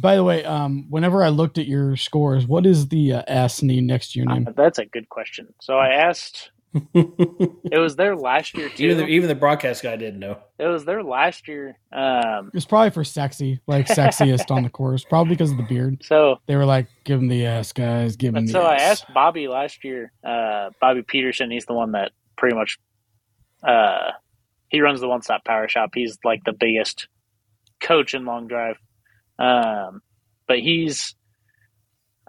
By 0.00 0.14
the 0.14 0.22
way, 0.22 0.44
um, 0.44 0.86
whenever 0.88 1.24
I 1.24 1.30
looked 1.30 1.58
at 1.58 1.66
your 1.66 1.96
scores, 1.96 2.46
what 2.46 2.64
is 2.64 2.86
the 2.90 3.14
uh, 3.14 3.22
S 3.26 3.60
need 3.60 3.82
next 3.82 4.12
to 4.12 4.20
your 4.20 4.28
name? 4.28 4.46
Uh, 4.46 4.52
that's 4.56 4.78
a 4.78 4.86
good 4.86 5.08
question. 5.08 5.52
So 5.60 5.78
I 5.78 5.88
asked. 5.88 6.52
It 6.74 7.78
was 7.80 7.96
there 7.96 8.14
last 8.14 8.56
year 8.56 8.68
too. 8.68 8.84
even, 8.84 8.96
the, 8.98 9.06
even 9.06 9.28
the 9.28 9.34
broadcast 9.34 9.82
guy 9.82 9.96
didn't 9.96 10.20
know. 10.20 10.38
it 10.58 10.66
was 10.66 10.84
there 10.84 11.02
last 11.02 11.48
year. 11.48 11.78
Um, 11.92 12.48
It 12.48 12.54
was 12.54 12.66
probably 12.66 12.90
for 12.90 13.04
sexy, 13.04 13.60
like 13.66 13.86
sexiest 13.86 14.50
on 14.50 14.62
the 14.62 14.68
course, 14.70 15.04
probably 15.04 15.34
because 15.34 15.50
of 15.50 15.56
the 15.56 15.62
beard. 15.62 16.02
so 16.04 16.40
They 16.46 16.56
were 16.56 16.66
like, 16.66 16.86
"Give 17.04 17.18
him 17.20 17.28
the 17.28 17.46
ass, 17.46 17.72
guys. 17.72 18.16
Give 18.16 18.28
him 18.34 18.44
But 18.44 18.46
the 18.46 18.52
so 18.52 18.62
I 18.62 18.76
asked 18.76 19.06
Bobby 19.14 19.48
last 19.48 19.82
year, 19.84 20.12
uh, 20.24 20.70
Bobby 20.80 21.02
Peterson, 21.02 21.50
he's 21.50 21.66
the 21.66 21.74
one 21.74 21.92
that 21.92 22.12
pretty 22.36 22.54
much 22.54 22.78
uh, 23.62 24.12
he 24.68 24.80
runs 24.80 25.00
the 25.00 25.08
one 25.08 25.22
stop 25.22 25.44
power 25.44 25.68
shop. 25.68 25.90
He's 25.94 26.18
like 26.24 26.44
the 26.44 26.52
biggest 26.52 27.08
coach 27.80 28.14
in 28.14 28.24
long 28.24 28.46
drive. 28.46 28.76
Um, 29.38 30.02
but 30.46 30.58
he's 30.58 31.14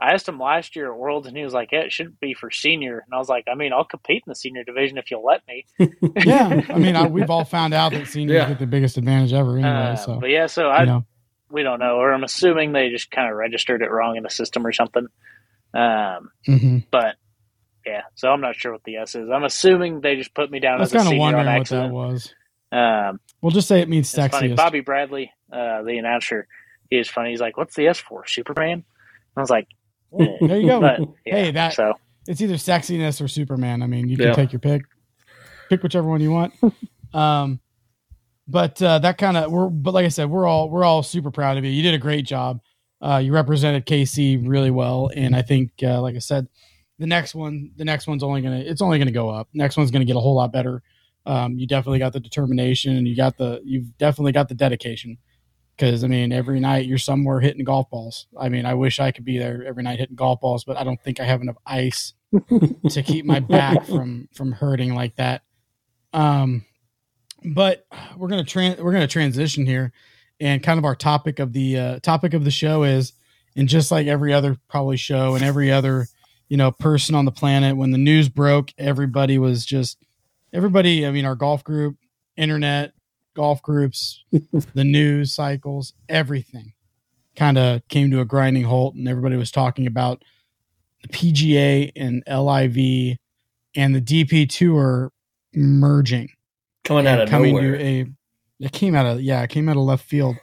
I 0.01 0.13
asked 0.13 0.27
him 0.27 0.39
last 0.39 0.75
year 0.75 0.91
at 0.91 0.97
Worlds 0.97 1.27
and 1.27 1.35
he 1.35 1.43
was 1.43 1.53
like, 1.53 1.71
Yeah, 1.71 1.81
it 1.81 1.91
shouldn't 1.91 2.19
be 2.19 2.33
for 2.33 2.51
senior 2.51 2.99
and 3.05 3.13
I 3.13 3.17
was 3.17 3.29
like, 3.29 3.45
I 3.51 3.55
mean, 3.55 3.73
I'll 3.73 3.85
compete 3.85 4.23
in 4.25 4.31
the 4.31 4.35
senior 4.35 4.63
division 4.63 4.97
if 4.97 5.11
you'll 5.11 5.25
let 5.25 5.41
me. 5.47 5.65
yeah, 6.25 6.61
I 6.69 6.77
mean, 6.79 6.95
I, 6.95 7.07
we've 7.07 7.29
all 7.29 7.45
found 7.45 7.73
out 7.73 7.91
that 7.93 8.07
seniors 8.07 8.35
Yeah. 8.35 8.49
get 8.49 8.59
the 8.59 8.67
biggest 8.67 8.97
advantage 8.97 9.33
ever, 9.33 9.57
anyway. 9.57 9.69
Uh, 9.69 9.95
so 9.95 10.19
but 10.19 10.29
yeah, 10.29 10.47
so 10.47 10.67
I 10.67 10.81
you 10.81 10.85
know, 10.87 11.05
we 11.51 11.63
don't 11.63 11.79
know, 11.79 11.95
or 11.97 12.13
I'm 12.13 12.23
assuming 12.23 12.71
they 12.73 12.89
just 12.89 13.11
kind 13.11 13.29
of 13.29 13.35
registered 13.35 13.81
it 13.81 13.89
wrong 13.91 14.15
in 14.17 14.23
the 14.23 14.29
system 14.29 14.65
or 14.65 14.71
something. 14.71 15.07
Um, 15.73 16.29
mhm. 16.47 16.85
but 16.91 17.15
yeah. 17.85 18.01
So 18.15 18.29
I'm 18.29 18.41
not 18.41 18.55
sure 18.55 18.71
what 18.71 18.83
the 18.83 18.97
S 18.97 19.15
is. 19.15 19.29
I'm 19.29 19.43
assuming 19.43 20.01
they 20.01 20.15
just 20.15 20.33
put 20.33 20.51
me 20.51 20.59
down 20.59 20.77
I 20.77 20.81
was 20.81 20.89
as 20.89 20.93
a 20.93 20.97
kind 20.97 21.07
of 21.07 21.11
senior 21.11 21.25
on 21.25 21.33
wondering 21.33 21.57
what 21.57 21.67
that 21.69 21.91
was. 21.91 22.33
Um, 22.71 23.19
We'll 23.41 23.51
just 23.51 23.67
say 23.67 23.81
it 23.81 23.89
means 23.89 24.13
it's 24.13 24.35
funny. 24.35 24.53
Bobby 24.53 24.81
Bradley, 24.81 25.31
uh, 25.51 25.81
the 25.83 25.97
announcer, 25.97 26.47
he 26.89 26.97
was 26.97 27.09
funny. 27.09 27.29
He's 27.31 27.39
like, 27.41 27.55
"What's 27.57 27.75
the 27.75 27.87
S 27.87 27.97
for? 27.99 28.25
Superman?" 28.27 28.83
I 29.35 29.41
was 29.41 29.49
like. 29.49 29.67
There 30.17 30.59
you 30.59 30.67
go. 30.67 30.79
but 30.81 30.99
yeah, 31.25 31.35
Hey, 31.35 31.51
that- 31.51 31.73
so 31.73 31.93
it's 32.27 32.41
either 32.41 32.55
sexiness 32.55 33.21
or 33.23 33.27
Superman. 33.27 33.81
I 33.81 33.87
mean, 33.87 34.07
you 34.09 34.17
can 34.17 34.27
Yeah. 34.27 34.33
take 34.33 34.51
your 34.53 34.59
pick, 34.59 34.83
pick 35.69 35.81
whichever 35.83 36.07
one 36.07 36.21
you 36.21 36.31
want. 36.31 36.53
um, 37.13 37.59
but 38.47 38.81
uh, 38.81 38.99
that 38.99 39.17
kind 39.17 39.37
of 39.37 39.51
we're, 39.51 39.69
but 39.69 39.93
like 39.93 40.05
I 40.05 40.09
said, 40.09 40.29
we're 40.29 40.47
all 40.47 40.69
we're 40.69 40.83
all 40.83 41.03
super 41.03 41.31
proud 41.31 41.57
of 41.57 41.65
you. 41.65 41.71
You 41.71 41.83
did 41.83 41.93
a 41.93 41.99
great 41.99 42.25
job. 42.25 42.61
Uh, 43.01 43.17
you 43.23 43.31
represented 43.33 43.85
KC 43.85 44.45
really 44.47 44.71
well, 44.71 45.09
and 45.15 45.35
I 45.35 45.41
think, 45.41 45.71
uh, 45.83 46.01
like 46.01 46.15
I 46.15 46.19
said, 46.19 46.47
the 46.97 47.07
next 47.07 47.33
one, 47.33 47.71
the 47.77 47.85
next 47.85 48.07
one's 48.07 48.23
only 48.23 48.41
gonna, 48.41 48.57
it's 48.59 48.81
only 48.81 48.99
gonna 48.99 49.11
go 49.11 49.29
up. 49.29 49.47
Next 49.53 49.77
one's 49.77 49.89
gonna 49.91 50.03
get 50.03 50.17
a 50.17 50.19
whole 50.19 50.35
lot 50.35 50.51
better. 50.51 50.81
Um, 51.25 51.57
you 51.57 51.65
definitely 51.67 51.99
got 51.99 52.11
the 52.11 52.19
determination, 52.19 52.97
and 52.97 53.07
you 53.07 53.15
got 53.15 53.37
the, 53.37 53.61
you've 53.63 53.97
definitely 53.97 54.31
got 54.33 54.49
the 54.49 54.55
dedication. 54.55 55.17
Because 55.79 56.03
I 56.03 56.07
mean, 56.07 56.33
every 56.33 56.59
night 56.59 56.87
you're 56.87 56.97
somewhere 56.97 57.39
hitting 57.39 57.63
golf 57.63 57.89
balls. 57.89 58.27
I 58.37 58.49
mean, 58.49 58.65
I 58.65 58.73
wish 58.73 58.99
I 58.99 59.11
could 59.11 59.23
be 59.23 59.37
there 59.37 59.63
every 59.65 59.81
night 59.81 59.97
hitting 59.97 60.17
golf 60.17 60.41
balls, 60.41 60.65
but 60.65 60.75
I 60.75 60.83
don't 60.83 61.01
think 61.01 61.21
I 61.21 61.23
have 61.23 61.41
enough 61.41 61.55
ice 61.65 62.13
to 62.89 63.01
keep 63.01 63.23
my 63.23 63.39
back 63.39 63.85
from 63.85 64.27
from 64.33 64.51
hurting 64.51 64.93
like 64.93 65.15
that. 65.15 65.43
Um, 66.11 66.65
but 67.45 67.85
we're 68.17 68.27
gonna 68.27 68.43
tran 68.43 68.77
we're 68.79 68.91
gonna 68.91 69.07
transition 69.07 69.65
here, 69.65 69.93
and 70.41 70.61
kind 70.61 70.79
of 70.79 70.83
our 70.83 70.95
topic 70.95 71.39
of 71.39 71.53
the 71.53 71.77
uh, 71.77 71.99
topic 71.99 72.33
of 72.33 72.43
the 72.43 72.51
show 72.51 72.83
is, 72.83 73.13
and 73.55 73.69
just 73.69 73.89
like 73.89 74.07
every 74.07 74.33
other 74.33 74.57
probably 74.67 74.97
show 74.97 75.35
and 75.35 75.45
every 75.45 75.71
other 75.71 76.07
you 76.49 76.57
know 76.57 76.71
person 76.71 77.15
on 77.15 77.23
the 77.23 77.31
planet, 77.31 77.77
when 77.77 77.91
the 77.91 77.97
news 77.97 78.27
broke, 78.27 78.73
everybody 78.77 79.37
was 79.37 79.65
just 79.65 79.97
everybody. 80.51 81.07
I 81.07 81.11
mean, 81.11 81.23
our 81.23 81.35
golf 81.35 81.63
group, 81.63 81.95
internet, 82.35 82.91
golf 83.39 83.61
groups, 83.61 84.25
the 84.73 84.83
news 84.83 85.33
cycles, 85.33 85.93
everything 86.09 86.73
kind 87.37 87.57
of 87.57 87.87
came 87.87 88.11
to 88.11 88.19
a 88.19 88.25
grinding 88.25 88.65
halt, 88.65 88.95
and 88.95 89.07
everybody 89.07 89.37
was 89.37 89.49
talking 89.49 89.87
about 89.87 90.25
the 91.01 91.07
PGA 91.07 91.89
and 91.95 92.21
LIV 92.27 93.17
and 93.75 93.95
the 93.95 94.01
DP 94.01 94.49
Tour 94.49 95.13
merging 95.53 96.29
Coming 96.83 97.07
out 97.07 97.21
of 97.21 97.29
coming 97.29 97.55
nowhere. 97.55 97.77
to 97.77 97.83
a 97.83 98.05
it 98.59 98.71
came 98.73 98.93
out 98.93 99.05
of 99.05 99.21
yeah 99.21 99.41
it 99.41 99.49
came 99.49 99.69
out 99.69 99.77
of 99.77 99.83
left 99.83 100.03
field 100.05 100.35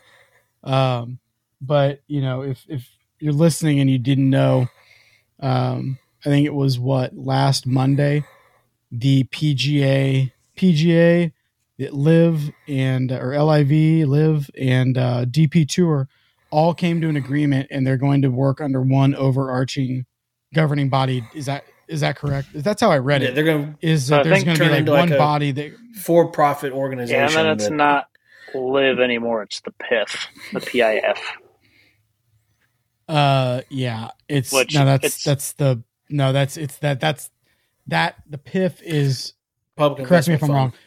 um 0.64 1.18
but 1.61 2.01
you 2.07 2.22
know 2.22 2.42
if 2.42 2.64
if 2.66 2.88
you're 3.20 3.32
listening 3.32 3.78
and 3.80 3.90
you 3.90 3.99
didn't 3.99 4.30
know 4.30 4.66
um 5.40 5.99
i 6.24 6.28
think 6.28 6.47
it 6.47 6.55
was 6.55 6.78
what 6.78 7.16
last 7.16 7.66
monday 7.66 8.24
the 8.90 9.24
pga 9.24 10.32
pga 10.57 11.30
the 11.30 11.36
live 11.79 12.51
and 12.68 13.12
or 13.12 13.39
liv 13.43 13.70
live 14.09 14.51
and 14.59 14.97
uh 14.97 15.24
dp 15.27 15.68
tour 15.68 16.09
all 16.51 16.72
came 16.72 17.01
to 17.01 17.09
an 17.09 17.16
agreement 17.16 17.66
and 17.70 17.87
they're 17.87 17.97
going 17.99 18.22
to 18.22 18.29
work 18.29 18.61
under 18.61 18.81
one 18.81 19.14
overarching 19.14 20.07
governing 20.55 20.89
body 20.89 21.22
is 21.35 21.47
that 21.47 21.64
is 21.89 22.01
that 22.01 22.16
correct 22.16 22.49
that's 22.55 22.81
how 22.81 22.91
i 22.91 22.99
read 22.99 23.20
Yeah, 23.22 23.29
it 23.29 23.35
they're 23.35 23.45
going 23.45 23.77
to 23.81 23.87
is 23.87 24.07
So 24.07 24.16
I 24.16 24.22
that 24.22 24.29
there's 24.31 24.45
going 24.45 24.57
to 24.57 24.62
be 24.64 24.70
like 24.70 24.87
one 24.87 25.09
like 25.11 25.18
body 25.18 25.53
that 25.53 25.72
for-profit 26.01 26.72
organization. 26.72 27.18
yeah, 27.20 27.27
and 27.27 27.35
then 27.37 27.47
it's 27.49 27.64
that- 27.64 27.72
not 27.72 28.09
live 28.55 29.01
anymore. 29.01 29.43
It's 29.43 29.61
the 29.61 29.72
PIF, 29.72 30.29
the 30.53 30.61
PIF. 30.61 31.18
Uh, 33.09 33.61
yeah, 33.68 34.09
it's 34.29 34.53
Which 34.53 34.74
no, 34.74 34.85
that's 34.85 35.05
it's- 35.05 35.24
that's 35.24 35.53
the 35.55 35.83
no, 36.09 36.33
that's 36.33 36.57
it's 36.57 36.79
that 36.79 37.01
that's 37.01 37.31
that 37.89 38.16
the 38.29 38.39
PIF 38.39 38.83
is 38.83 39.35
public. 39.77 40.07
correct 40.09 40.29
me 40.29 40.35
if 40.35 40.43
I'm 40.43 40.51
Investment 40.51 40.55
wrong, 40.55 40.70
Fund. 40.70 40.81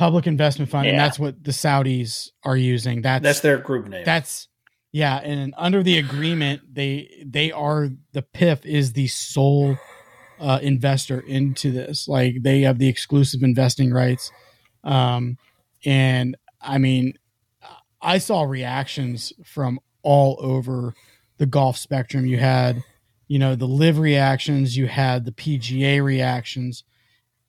Public 0.00 0.26
investment 0.26 0.70
fund, 0.70 0.88
and 0.88 0.98
that's 0.98 1.18
what 1.18 1.44
the 1.44 1.50
Saudis 1.50 2.30
are 2.42 2.56
using. 2.56 3.02
That's 3.02 3.22
That's 3.22 3.40
their 3.40 3.58
group 3.58 3.86
name. 3.86 4.02
that's 4.02 4.48
yeah, 4.92 5.16
and 5.16 5.52
under 5.58 5.82
the 5.82 5.98
agreement, 5.98 6.62
they 6.72 7.22
they 7.26 7.52
are 7.52 7.90
the 8.12 8.22
PIF 8.22 8.64
is 8.64 8.94
the 8.94 9.08
sole 9.08 9.76
uh, 10.40 10.58
investor 10.62 11.20
into 11.20 11.70
this. 11.70 12.08
Like 12.08 12.36
they 12.40 12.62
have 12.62 12.78
the 12.78 12.88
exclusive 12.88 13.42
investing 13.42 13.92
rights, 13.92 14.32
um, 14.84 15.36
and 15.84 16.34
I 16.62 16.78
mean, 16.78 17.18
I 18.00 18.16
saw 18.16 18.44
reactions 18.44 19.34
from 19.44 19.80
all 20.02 20.38
over 20.40 20.94
the 21.36 21.44
golf 21.44 21.76
spectrum. 21.76 22.24
You 22.24 22.38
had, 22.38 22.82
you 23.28 23.38
know, 23.38 23.54
the 23.54 23.68
LIV 23.68 23.98
reactions, 23.98 24.78
you 24.78 24.86
had 24.86 25.26
the 25.26 25.32
PGA 25.32 26.02
reactions, 26.02 26.84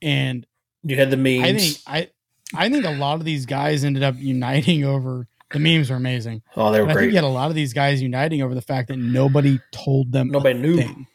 and 0.01 0.45
you 0.83 0.97
had 0.97 1.11
the 1.11 1.17
memes. 1.17 1.45
I 1.45 1.53
think 1.53 1.77
I 1.87 2.09
I 2.55 2.69
think 2.69 2.85
a 2.85 2.91
lot 2.91 3.15
of 3.19 3.25
these 3.25 3.45
guys 3.45 3.83
ended 3.83 4.03
up 4.03 4.15
uniting 4.17 4.83
over 4.83 5.27
the 5.51 5.59
memes 5.59 5.89
were 5.89 5.95
amazing. 5.97 6.41
oh, 6.55 6.71
they 6.71 6.79
were 6.79 6.85
But 6.85 6.91
I 6.91 6.93
think 6.93 6.97
great. 6.99 7.09
you 7.09 7.15
had 7.15 7.23
a 7.23 7.27
lot 7.27 7.49
of 7.49 7.55
these 7.55 7.73
guys 7.73 8.01
uniting 8.01 8.41
over 8.41 8.53
the 8.55 8.61
fact 8.61 8.87
that 8.87 8.97
nobody 8.97 9.59
told 9.71 10.11
them. 10.11 10.29
Nobody 10.29 10.57
knew. 10.59 10.77
thing. 10.77 11.07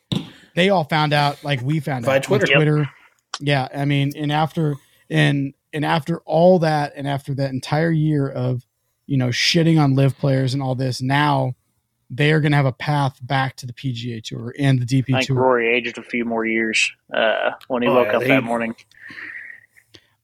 They 0.54 0.68
all 0.70 0.84
found 0.84 1.12
out, 1.12 1.42
like 1.44 1.60
we 1.62 1.80
found 1.80 2.04
Via 2.04 2.14
out 2.14 2.16
on 2.16 2.22
Twitter. 2.22 2.46
Yep. 2.48 2.56
Twitter. 2.56 2.90
Yeah, 3.40 3.68
I 3.74 3.84
mean, 3.84 4.12
and 4.16 4.32
after 4.32 4.74
and 5.10 5.52
and 5.72 5.84
after 5.84 6.18
all 6.24 6.58
that, 6.60 6.92
and 6.96 7.06
after 7.06 7.34
that 7.34 7.50
entire 7.50 7.90
year 7.90 8.28
of 8.28 8.64
you 9.06 9.16
know 9.18 9.28
shitting 9.28 9.78
on 9.80 9.94
LIV 9.94 10.16
players 10.18 10.54
and 10.54 10.62
all 10.62 10.74
this, 10.74 11.00
now 11.02 11.54
they 12.08 12.32
are 12.32 12.40
going 12.40 12.52
to 12.52 12.56
have 12.56 12.64
a 12.66 12.72
path 12.72 13.18
back 13.20 13.56
to 13.56 13.66
the 13.66 13.72
PGA 13.74 14.22
Tour 14.22 14.54
and 14.58 14.80
the 14.80 14.86
DP 14.86 15.12
I 15.14 15.18
think 15.18 15.26
Tour. 15.26 15.36
Rory 15.36 15.74
aged 15.76 15.98
a 15.98 16.02
few 16.02 16.24
more 16.24 16.46
years 16.46 16.90
uh, 17.12 17.50
when 17.68 17.82
he 17.82 17.88
Oh, 17.88 17.94
woke 17.94 18.06
yeah, 18.08 18.16
up 18.16 18.22
they- 18.22 18.28
that 18.28 18.42
morning. 18.44 18.74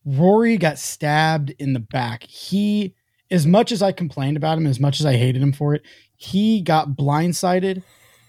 Rory 0.04 0.56
got 0.56 0.78
stabbed 0.78 1.50
in 1.58 1.72
the 1.72 1.80
back. 1.80 2.24
He, 2.24 2.94
as 3.30 3.46
much 3.46 3.72
as 3.72 3.82
I 3.82 3.92
complained 3.92 4.36
about 4.36 4.58
him, 4.58 4.66
as 4.66 4.80
much 4.80 5.00
as 5.00 5.06
I 5.06 5.16
hated 5.16 5.42
him 5.42 5.52
for 5.52 5.74
it, 5.74 5.82
he 6.16 6.60
got 6.60 6.90
blindsided 6.90 7.82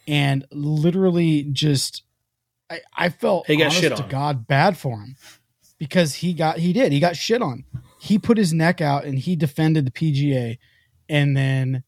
and 0.07 0.45
literally 0.51 1.43
just, 1.43 2.03
I, 2.69 2.81
I 2.95 3.09
felt 3.09 3.47
He 3.47 3.57
got 3.57 3.65
honest 3.65 3.79
shit 3.79 3.95
to 3.95 4.03
on. 4.03 4.09
God 4.09 4.47
bad 4.47 4.77
for 4.77 4.99
him 4.99 5.15
because 5.77 6.15
he 6.15 6.33
got, 6.33 6.57
he 6.57 6.73
did, 6.73 6.91
he 6.91 6.99
got 6.99 7.15
shit 7.15 7.41
on. 7.41 7.65
He 7.99 8.19
put 8.19 8.37
his 8.37 8.53
neck 8.53 8.81
out 8.81 9.05
and 9.05 9.17
he 9.17 9.35
defended 9.35 9.85
the 9.85 9.91
PGA, 9.91 10.57
and 11.07 11.37
then 11.37 11.83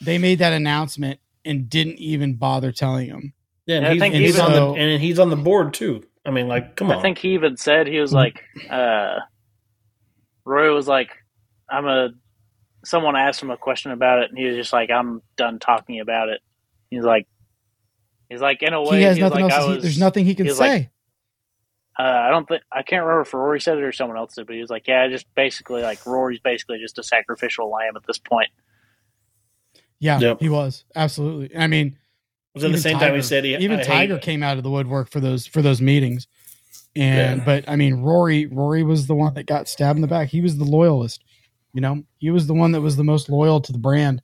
they 0.00 0.18
made 0.18 0.38
that 0.40 0.52
announcement 0.52 1.20
and 1.44 1.70
didn't 1.70 1.98
even 1.98 2.34
bother 2.34 2.70
telling 2.70 3.08
him. 3.08 3.32
yeah, 3.66 3.78
and 3.78 3.86
I 3.86 3.92
he's, 3.94 4.02
and 4.02 4.14
he's 4.14 4.34
even 4.34 4.40
on 4.42 4.52
the 4.52 4.80
and 4.80 5.02
he's 5.02 5.18
on 5.18 5.30
the 5.30 5.36
board 5.36 5.72
too. 5.72 6.04
I 6.24 6.30
mean, 6.30 6.48
like, 6.48 6.76
come 6.76 6.90
on. 6.90 6.98
I 6.98 7.02
think 7.02 7.18
he 7.18 7.34
even 7.34 7.56
said 7.56 7.86
he 7.86 7.98
was 7.98 8.12
like, 8.12 8.42
uh, 8.70 9.16
Roy 10.44 10.74
was 10.74 10.88
like, 10.88 11.10
I'm 11.70 11.86
a. 11.86 12.10
Someone 12.84 13.14
asked 13.16 13.40
him 13.42 13.50
a 13.50 13.56
question 13.56 13.92
about 13.92 14.20
it, 14.22 14.30
and 14.30 14.38
he 14.38 14.44
was 14.46 14.56
just 14.56 14.72
like, 14.72 14.90
I'm 14.90 15.22
done 15.36 15.58
talking 15.60 16.00
about 16.00 16.28
it. 16.28 16.40
He's 16.90 17.04
like, 17.04 17.28
he's 18.28 18.40
like, 18.40 18.60
in 18.62 18.72
a 18.74 18.82
way, 18.82 18.98
he 18.98 19.02
has 19.04 19.18
nothing 19.18 19.44
like, 19.44 19.52
else. 19.52 19.62
I 19.62 19.66
he- 19.68 19.74
was, 19.74 19.82
there's 19.82 19.98
nothing 20.00 20.24
he 20.24 20.34
can 20.34 20.46
he 20.46 20.52
say. 20.52 20.58
like- 20.58 20.90
Uh, 21.98 22.02
I 22.02 22.30
don't 22.30 22.48
think 22.48 22.62
I 22.72 22.82
can't 22.82 23.02
remember 23.02 23.20
if 23.22 23.32
Rory 23.34 23.60
said 23.60 23.78
it 23.78 23.84
or 23.84 23.92
someone 23.92 24.16
else 24.16 24.34
did, 24.34 24.46
but 24.46 24.54
he 24.54 24.60
was 24.62 24.70
like, 24.70 24.88
"Yeah, 24.88 25.06
just 25.08 25.26
basically 25.34 25.82
like 25.82 26.04
Rory's 26.06 26.40
basically 26.40 26.78
just 26.78 26.98
a 26.98 27.02
sacrificial 27.02 27.70
lamb 27.70 27.96
at 27.96 28.02
this 28.06 28.18
point." 28.18 28.48
yeah, 30.00 30.18
Yep. 30.18 30.40
he 30.40 30.48
was 30.48 30.84
absolutely. 30.96 31.56
I 31.56 31.66
mean, 31.68 31.88
it 31.88 31.94
was 32.54 32.64
at 32.64 32.68
the 32.68 32.72
even 32.72 32.80
same 32.82 32.98
time 32.98 33.14
he 33.14 33.22
said 33.22 33.44
he 33.44 33.54
even 33.56 33.80
I 33.80 33.84
hate- 33.84 33.86
Tiger 33.86 34.18
came 34.18 34.42
out 34.42 34.56
of 34.58 34.62
the 34.62 34.70
woodwork 34.70 35.10
for 35.10 35.20
those 35.20 35.46
for 35.46 35.62
those 35.62 35.80
meetings. 35.80 36.26
And 36.94 37.38
Yeah. 37.38 37.44
but 37.44 37.64
I 37.68 37.76
mean 37.76 38.02
Rory 38.02 38.46
Rory 38.46 38.82
was 38.82 39.06
the 39.06 39.14
one 39.14 39.34
that 39.34 39.46
got 39.46 39.68
stabbed 39.68 39.96
in 39.96 40.02
the 40.02 40.08
back. 40.08 40.28
He 40.28 40.40
was 40.40 40.58
the 40.58 40.64
loyalist. 40.64 41.24
You 41.72 41.80
know, 41.80 42.02
he 42.18 42.30
was 42.30 42.46
the 42.46 42.54
one 42.54 42.72
that 42.72 42.82
was 42.82 42.96
the 42.96 43.04
most 43.04 43.30
loyal 43.30 43.60
to 43.62 43.72
the 43.72 43.78
brand. 43.78 44.20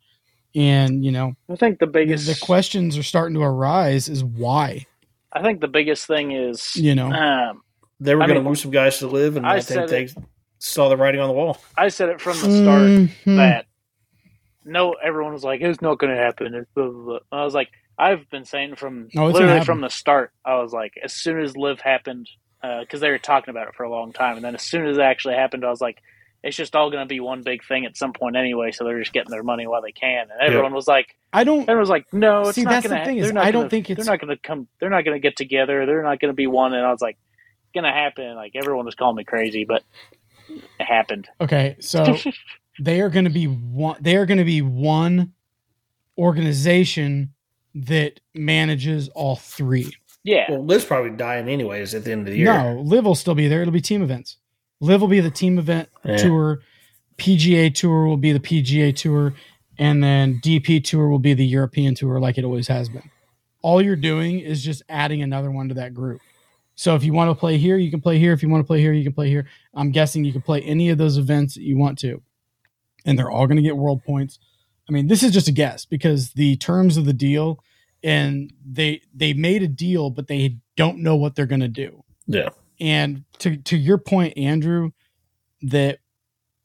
And, 0.55 1.05
you 1.05 1.13
know, 1.13 1.35
I 1.51 1.57
think 1.57 1.79
the 1.79 1.87
the, 1.87 1.93
biggest 1.93 2.27
the 2.27 2.39
questions 2.45 2.97
are 2.99 3.03
starting 3.03 3.35
to 3.35 3.43
arise 3.43 4.09
is 4.09 4.25
why, 4.25 4.85
I 5.33 5.43
think 5.43 5.61
the 5.61 5.69
biggest 5.69 6.07
thing 6.07 6.33
is 6.33 6.75
you 6.77 6.95
know. 6.95 7.11
um, 7.13 7.63
They 8.01 8.15
were 8.15 8.23
I 8.23 8.27
going 8.27 8.37
to 8.37 8.43
mean, 8.43 8.49
lose 8.51 8.63
some 8.63 8.71
guys 8.71 8.99
to 8.99 9.07
LIV, 9.07 9.37
and 9.37 9.47
I 9.47 9.51
I, 9.57 9.61
think 9.61 9.65
said 9.67 9.89
they 9.89 10.09
saw 10.59 10.89
the 10.89 10.97
writing 10.97 11.21
on 11.21 11.29
the 11.29 11.35
wall. 11.35 11.59
I 11.77 11.89
said 11.89 12.09
it 12.11 12.21
from 12.21 12.33
the 12.33 12.39
start 12.63 12.83
Mhm. 12.83 13.37
that 13.37 13.67
no, 14.65 14.93
everyone 15.03 15.33
was 15.33 15.45
like, 15.45 15.61
"It's 15.61 15.81
not 15.83 15.99
going 15.99 16.15
to 16.15 16.21
happen." 16.21 16.67
Blah, 16.75 16.89
blah, 16.89 17.05
blah. 17.05 17.19
I 17.33 17.45
was 17.45 17.55
like, 17.55 17.69
I've 17.99 18.29
been 18.31 18.45
saying 18.45 18.77
from 18.77 19.09
Oh, 19.17 19.27
literally 19.27 19.65
from 19.65 19.81
the 19.81 19.89
start. 19.91 20.33
I 20.45 20.57
was 20.61 20.73
like, 20.73 20.95
as 21.03 21.13
soon 21.13 21.41
as 21.41 21.57
LIV 21.57 21.81
happened, 21.81 22.29
uh, 22.63 22.81
because 22.81 23.01
they 23.01 23.11
were 23.11 23.19
talking 23.19 23.51
about 23.51 23.69
it 23.69 23.75
for 23.75 23.83
a 23.85 23.91
long 23.91 24.13
time, 24.13 24.37
and 24.37 24.45
then 24.45 24.55
as 24.55 24.63
soon 24.63 24.87
as 24.87 24.97
it 24.99 25.03
actually 25.03 25.35
happened, 25.35 25.65
I 25.65 25.71
was 25.71 25.81
like, 25.81 25.99
it's 26.45 26.57
just 26.57 26.77
all 26.77 26.91
going 26.91 27.03
to 27.03 27.09
be 27.13 27.19
one 27.19 27.43
big 27.43 27.65
thing 27.67 27.85
at 27.85 27.97
some 27.97 28.13
point 28.13 28.37
anyway. 28.37 28.71
So 28.71 28.85
they're 28.85 29.01
just 29.01 29.13
getting 29.13 29.31
their 29.31 29.43
money 29.43 29.67
while 29.67 29.83
they 29.83 29.91
can. 29.91 30.29
And 30.31 30.41
everyone 30.41 30.73
was 30.73 30.87
like, 30.87 31.17
I 31.33 31.43
don't 31.43 31.63
everyone 31.63 31.81
was 31.81 31.89
like, 31.91 32.07
no, 32.13 32.43
it's 32.43 32.55
See, 32.55 32.63
not 32.63 32.71
that's 32.71 32.87
going 32.87 32.95
the 32.95 33.01
to. 33.01 33.05
thing 33.05 33.17
is, 33.19 33.25
they're 33.27 33.35
not 33.35 33.45
I 33.47 33.51
don't 33.51 33.69
think 33.69 33.91
it's- 33.91 34.07
they're 34.07 34.13
not 34.13 34.21
going 34.25 34.37
to 34.37 34.41
come. 34.41 34.69
They're 34.79 34.89
not 34.91 35.05
going 35.05 35.17
to 35.17 35.21
get 35.21 35.37
together. 35.37 35.85
They're 35.85 36.03
not 36.05 36.21
going 36.21 36.31
to 36.31 36.37
be 36.37 36.47
one. 36.47 36.73
And 36.75 36.87
I 36.87 36.93
was 36.93 37.01
like, 37.01 37.17
It's 37.65 37.73
going 37.75 37.85
to 37.85 37.91
happen. 37.91 38.37
Like 38.37 38.53
everyone 38.55 38.87
was 38.87 38.95
calling 38.95 39.17
me 39.17 39.25
crazy, 39.25 39.65
but 39.65 39.83
it 40.49 40.85
happened. 40.85 41.27
Okay, 41.41 41.77
so 41.81 42.17
they 42.81 43.01
are 43.01 43.11
going 43.11 43.25
to 43.25 43.31
be 43.31 43.47
one. 43.47 43.99
They 44.01 44.17
are 44.17 44.25
going 44.25 44.39
to 44.39 44.45
be 44.45 44.63
one 44.63 45.33
organization 46.17 47.35
that 47.75 48.21
manages 48.35 49.09
all 49.11 49.37
three. 49.37 49.93
Yeah, 50.25 50.51
Well, 50.51 50.65
Liv's 50.65 50.85
probably 50.85 51.11
dying 51.11 51.49
anyways 51.49 51.95
at 51.95 52.05
the 52.05 52.13
end 52.13 52.27
of 52.27 52.33
the 52.33 52.39
year. 52.39 52.47
No, 52.53 52.81
LIV 52.83 53.05
will 53.05 53.15
still 53.15 53.35
be 53.35 53.49
there. 53.49 53.63
It'll 53.63 53.73
be 53.73 53.81
team 53.81 54.03
events. 54.03 54.37
LIV 54.81 55.01
will 55.01 55.09
be 55.09 55.21
the 55.21 55.31
team 55.31 55.59
event 55.59 55.89
Yeah. 56.05 56.17
tour. 56.17 56.61
PGA 57.17 57.71
tour 57.71 58.07
will 58.07 58.17
be 58.17 58.33
the 58.33 58.41
PGA 58.41 58.93
tour, 58.95 59.35
and 59.79 60.03
then 60.03 60.41
DP 60.43 60.81
tour 60.85 61.09
will 61.09 61.19
be 61.19 61.35
the 61.35 61.47
European 61.47 61.95
tour, 61.95 62.21
like 62.21 62.37
it 62.39 62.45
always 62.45 62.69
has 62.69 62.89
been. 62.89 63.09
All 63.63 63.83
you're 63.83 63.97
doing 63.97 64.39
is 64.39 64.63
just 64.63 64.83
adding 64.89 65.23
another 65.23 65.51
one 65.51 65.69
to 65.69 65.75
that 65.75 65.95
group. 65.95 66.21
So 66.77 66.95
if 66.95 67.03
you 67.03 67.13
want 67.13 67.31
to 67.31 67.35
play 67.35 67.59
here, 67.59 67.77
you 67.77 67.91
can 67.91 68.01
play 68.01 68.19
here. 68.19 68.33
If 68.33 68.43
you 68.43 68.49
want 68.49 68.63
to 68.63 68.67
play 68.67 68.81
here, 68.81 68.93
you 68.93 69.03
can 69.03 69.13
play 69.13 69.29
here. 69.29 69.47
I'm 69.75 69.91
guessing 69.91 70.25
you 70.25 70.33
can 70.33 70.43
play 70.43 70.63
any 70.63 70.91
of 70.91 70.99
those 70.99 71.19
events 71.19 71.55
that 71.55 71.63
you 71.63 71.77
want 71.77 71.99
to, 72.01 72.23
and 73.05 73.19
they're 73.19 73.31
all 73.31 73.47
going 73.49 73.57
to 73.57 73.63
get 73.63 73.77
world 73.77 74.05
points. 74.05 74.39
I 74.89 74.93
mean, 74.93 75.07
this 75.07 75.23
is 75.23 75.33
just 75.33 75.49
a 75.49 75.53
guess 75.53 75.85
because 75.85 76.33
the 76.33 76.57
terms 76.57 76.97
of 76.97 77.05
the 77.05 77.13
deal, 77.13 77.63
and 78.03 78.53
they 78.65 79.03
they 79.15 79.33
made 79.33 79.63
a 79.63 79.69
deal, 79.69 80.11
but 80.11 80.29
they 80.29 80.57
don't 80.77 80.99
know 80.99 81.17
what 81.17 81.35
they're 81.35 81.47
going 81.47 81.61
to 81.61 81.69
do. 81.69 82.05
Yeah. 82.27 82.51
And 82.81 83.25
to 83.39 83.57
to 83.57 83.77
your 83.77 83.99
point, 83.99 84.39
Andrew, 84.39 84.91
that 85.63 85.99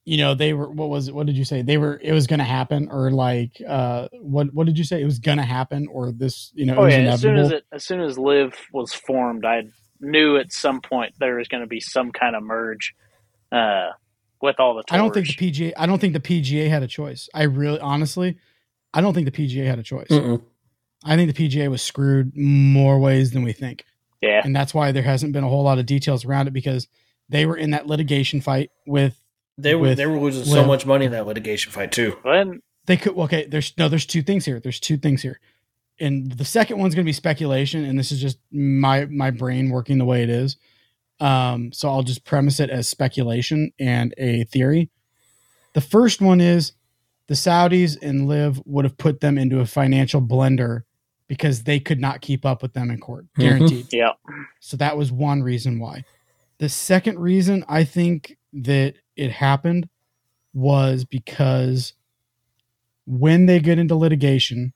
you 0.06 0.18
know 0.18 0.36
they 0.36 0.54
were 0.54 0.70
what 0.70 0.90
was 0.90 1.08
it? 1.08 1.16
What 1.16 1.26
did 1.26 1.38
you 1.38 1.46
say? 1.46 1.62
They 1.62 1.78
were 1.78 2.00
it 2.02 2.14
was 2.14 2.28
going 2.28 2.40
to 2.40 2.46
happen, 2.46 2.90
or 2.90 3.12
like 3.12 3.62
uh, 3.68 4.08
what 4.14 4.54
what 4.54 4.68
did 4.68 4.78
you 4.78 4.84
say? 4.84 5.02
It 5.02 5.06
was 5.06 5.20
going 5.20 5.40
to 5.40 5.44
happen, 5.44 5.88
or 5.88 6.12
this 6.12 6.52
you 6.54 6.66
know 6.66 6.74
it 6.74 6.78
Oh 6.78 6.84
was 6.84 6.94
yeah, 6.94 7.00
as 7.00 7.22
soon 7.22 7.38
as 7.38 7.52
it 7.52 7.64
as 7.72 7.84
soon 7.84 8.02
as 8.02 8.18
LIV 8.18 8.54
was 8.72 8.94
formed, 8.94 9.46
I 9.46 9.64
knew 10.00 10.38
at 10.38 10.54
some 10.54 10.82
point 10.82 11.16
there 11.20 11.38
was 11.38 11.48
going 11.48 11.62
to 11.62 11.68
be 11.68 11.80
some 11.80 12.12
kind 12.12 12.36
of 12.36 12.44
merge 12.44 12.94
uh, 13.52 13.92
with 14.44 14.60
all 14.60 14.76
the. 14.76 14.84
Tours. 14.84 14.94
I 14.94 14.98
don't 14.98 15.14
think 15.14 15.28
the 15.28 15.34
PGA. 15.34 15.74
I 15.76 15.88
don't 15.88 16.00
think 16.00 16.14
the 16.14 16.20
PGA 16.20 16.70
had 16.70 16.84
a 16.84 16.88
choice. 16.88 17.30
I 17.34 17.44
really, 17.44 17.80
honestly, 17.80 18.38
I 18.94 19.02
don't 19.02 19.16
think 19.16 19.26
the 19.26 19.32
PGA 19.32 19.66
had 19.66 19.80
a 19.80 19.84
choice. 19.84 20.10
Mm-mm. 20.10 20.44
I 21.04 21.16
think 21.16 21.36
the 21.36 21.50
PGA 21.50 21.72
was 21.72 21.82
screwed 21.82 22.38
more 22.38 23.00
ways 23.00 23.32
than 23.32 23.44
we 23.44 23.54
think, 23.54 23.86
Yeah, 24.22 24.42
and 24.44 24.56
that's 24.56 24.74
why 24.74 24.92
there 24.92 25.04
hasn't 25.04 25.34
been 25.34 25.44
a 25.44 25.50
whole 25.50 25.64
lot 25.64 25.80
of 25.80 25.86
details 25.86 26.24
around 26.24 26.48
it 26.48 26.52
because 26.52 26.88
they 27.30 27.46
were 27.46 27.58
in 27.58 27.72
that 27.72 27.88
litigation 27.88 28.42
fight 28.42 28.70
with 28.86 29.20
They 29.58 29.76
were 29.76 29.82
With 29.90 29.98
they 29.98 30.06
were 30.06 30.20
losing 30.20 30.46
so 30.46 30.64
much 30.66 30.86
money 30.86 31.06
in 31.06 31.12
that 31.12 31.26
litigation 31.26 31.72
fight 31.72 31.92
too. 31.92 32.18
when 32.22 32.62
they 32.86 32.98
could 32.98 33.18
okay 33.18 33.46
there's 33.46 33.74
no 33.78 33.88
there's 33.90 34.06
two 34.06 34.22
things 34.22 34.46
here 34.46 34.60
there's 34.60 34.80
two 34.80 34.98
things 34.98 35.22
here 35.22 35.40
and 36.00 36.32
the 36.32 36.46
second 36.46 36.80
one's 36.80 36.96
going 36.96 37.06
to 37.06 37.10
be 37.10 37.14
speculation 37.14 37.84
and 37.86 37.98
this 37.98 38.12
is 38.12 38.22
just 38.22 38.38
my 38.52 39.06
my 39.06 39.32
brain 39.32 39.70
working 39.70 39.98
the 39.98 40.06
way 40.06 40.24
it 40.24 40.30
is 40.30 40.58
um 41.20 41.72
so 41.72 41.90
i'll 41.90 42.04
just 42.04 42.26
premise 42.26 42.60
it 42.60 42.70
as 42.70 42.88
speculation 42.88 43.72
and 43.80 44.14
a 44.18 44.44
theory 44.46 44.90
the 45.74 45.82
first 45.82 46.22
one 46.22 46.42
is 46.42 46.74
the 47.28 47.34
saudis 47.36 47.98
and 48.02 48.28
LIV 48.28 48.62
would 48.66 48.86
have 48.86 48.98
put 48.98 49.22
them 49.22 49.38
into 49.38 49.60
a 49.60 49.66
financial 49.66 50.22
blender 50.22 50.82
because 51.28 51.64
they 51.64 51.80
could 51.80 52.00
not 52.00 52.22
keep 52.22 52.46
up 52.46 52.62
with 52.62 52.74
them 52.74 52.92
in 52.92 53.00
court 53.00 53.26
Mhm. 53.38 53.42
guaranteed 53.42 53.88
yeah, 53.94 54.12
so 54.60 54.76
that 54.78 54.98
was 54.98 55.12
one 55.12 55.42
reason 55.42 55.80
why. 55.80 56.04
The 56.60 56.70
second 56.70 57.18
reason 57.20 57.64
I 57.68 57.84
think 57.84 58.38
that 58.54 58.96
it 59.16 59.32
happened 59.32 59.90
was 60.54 61.06
because 61.06 61.94
when 63.06 63.46
they 63.46 63.60
get 63.60 63.80
into 63.80 63.96
litigation 63.96 64.74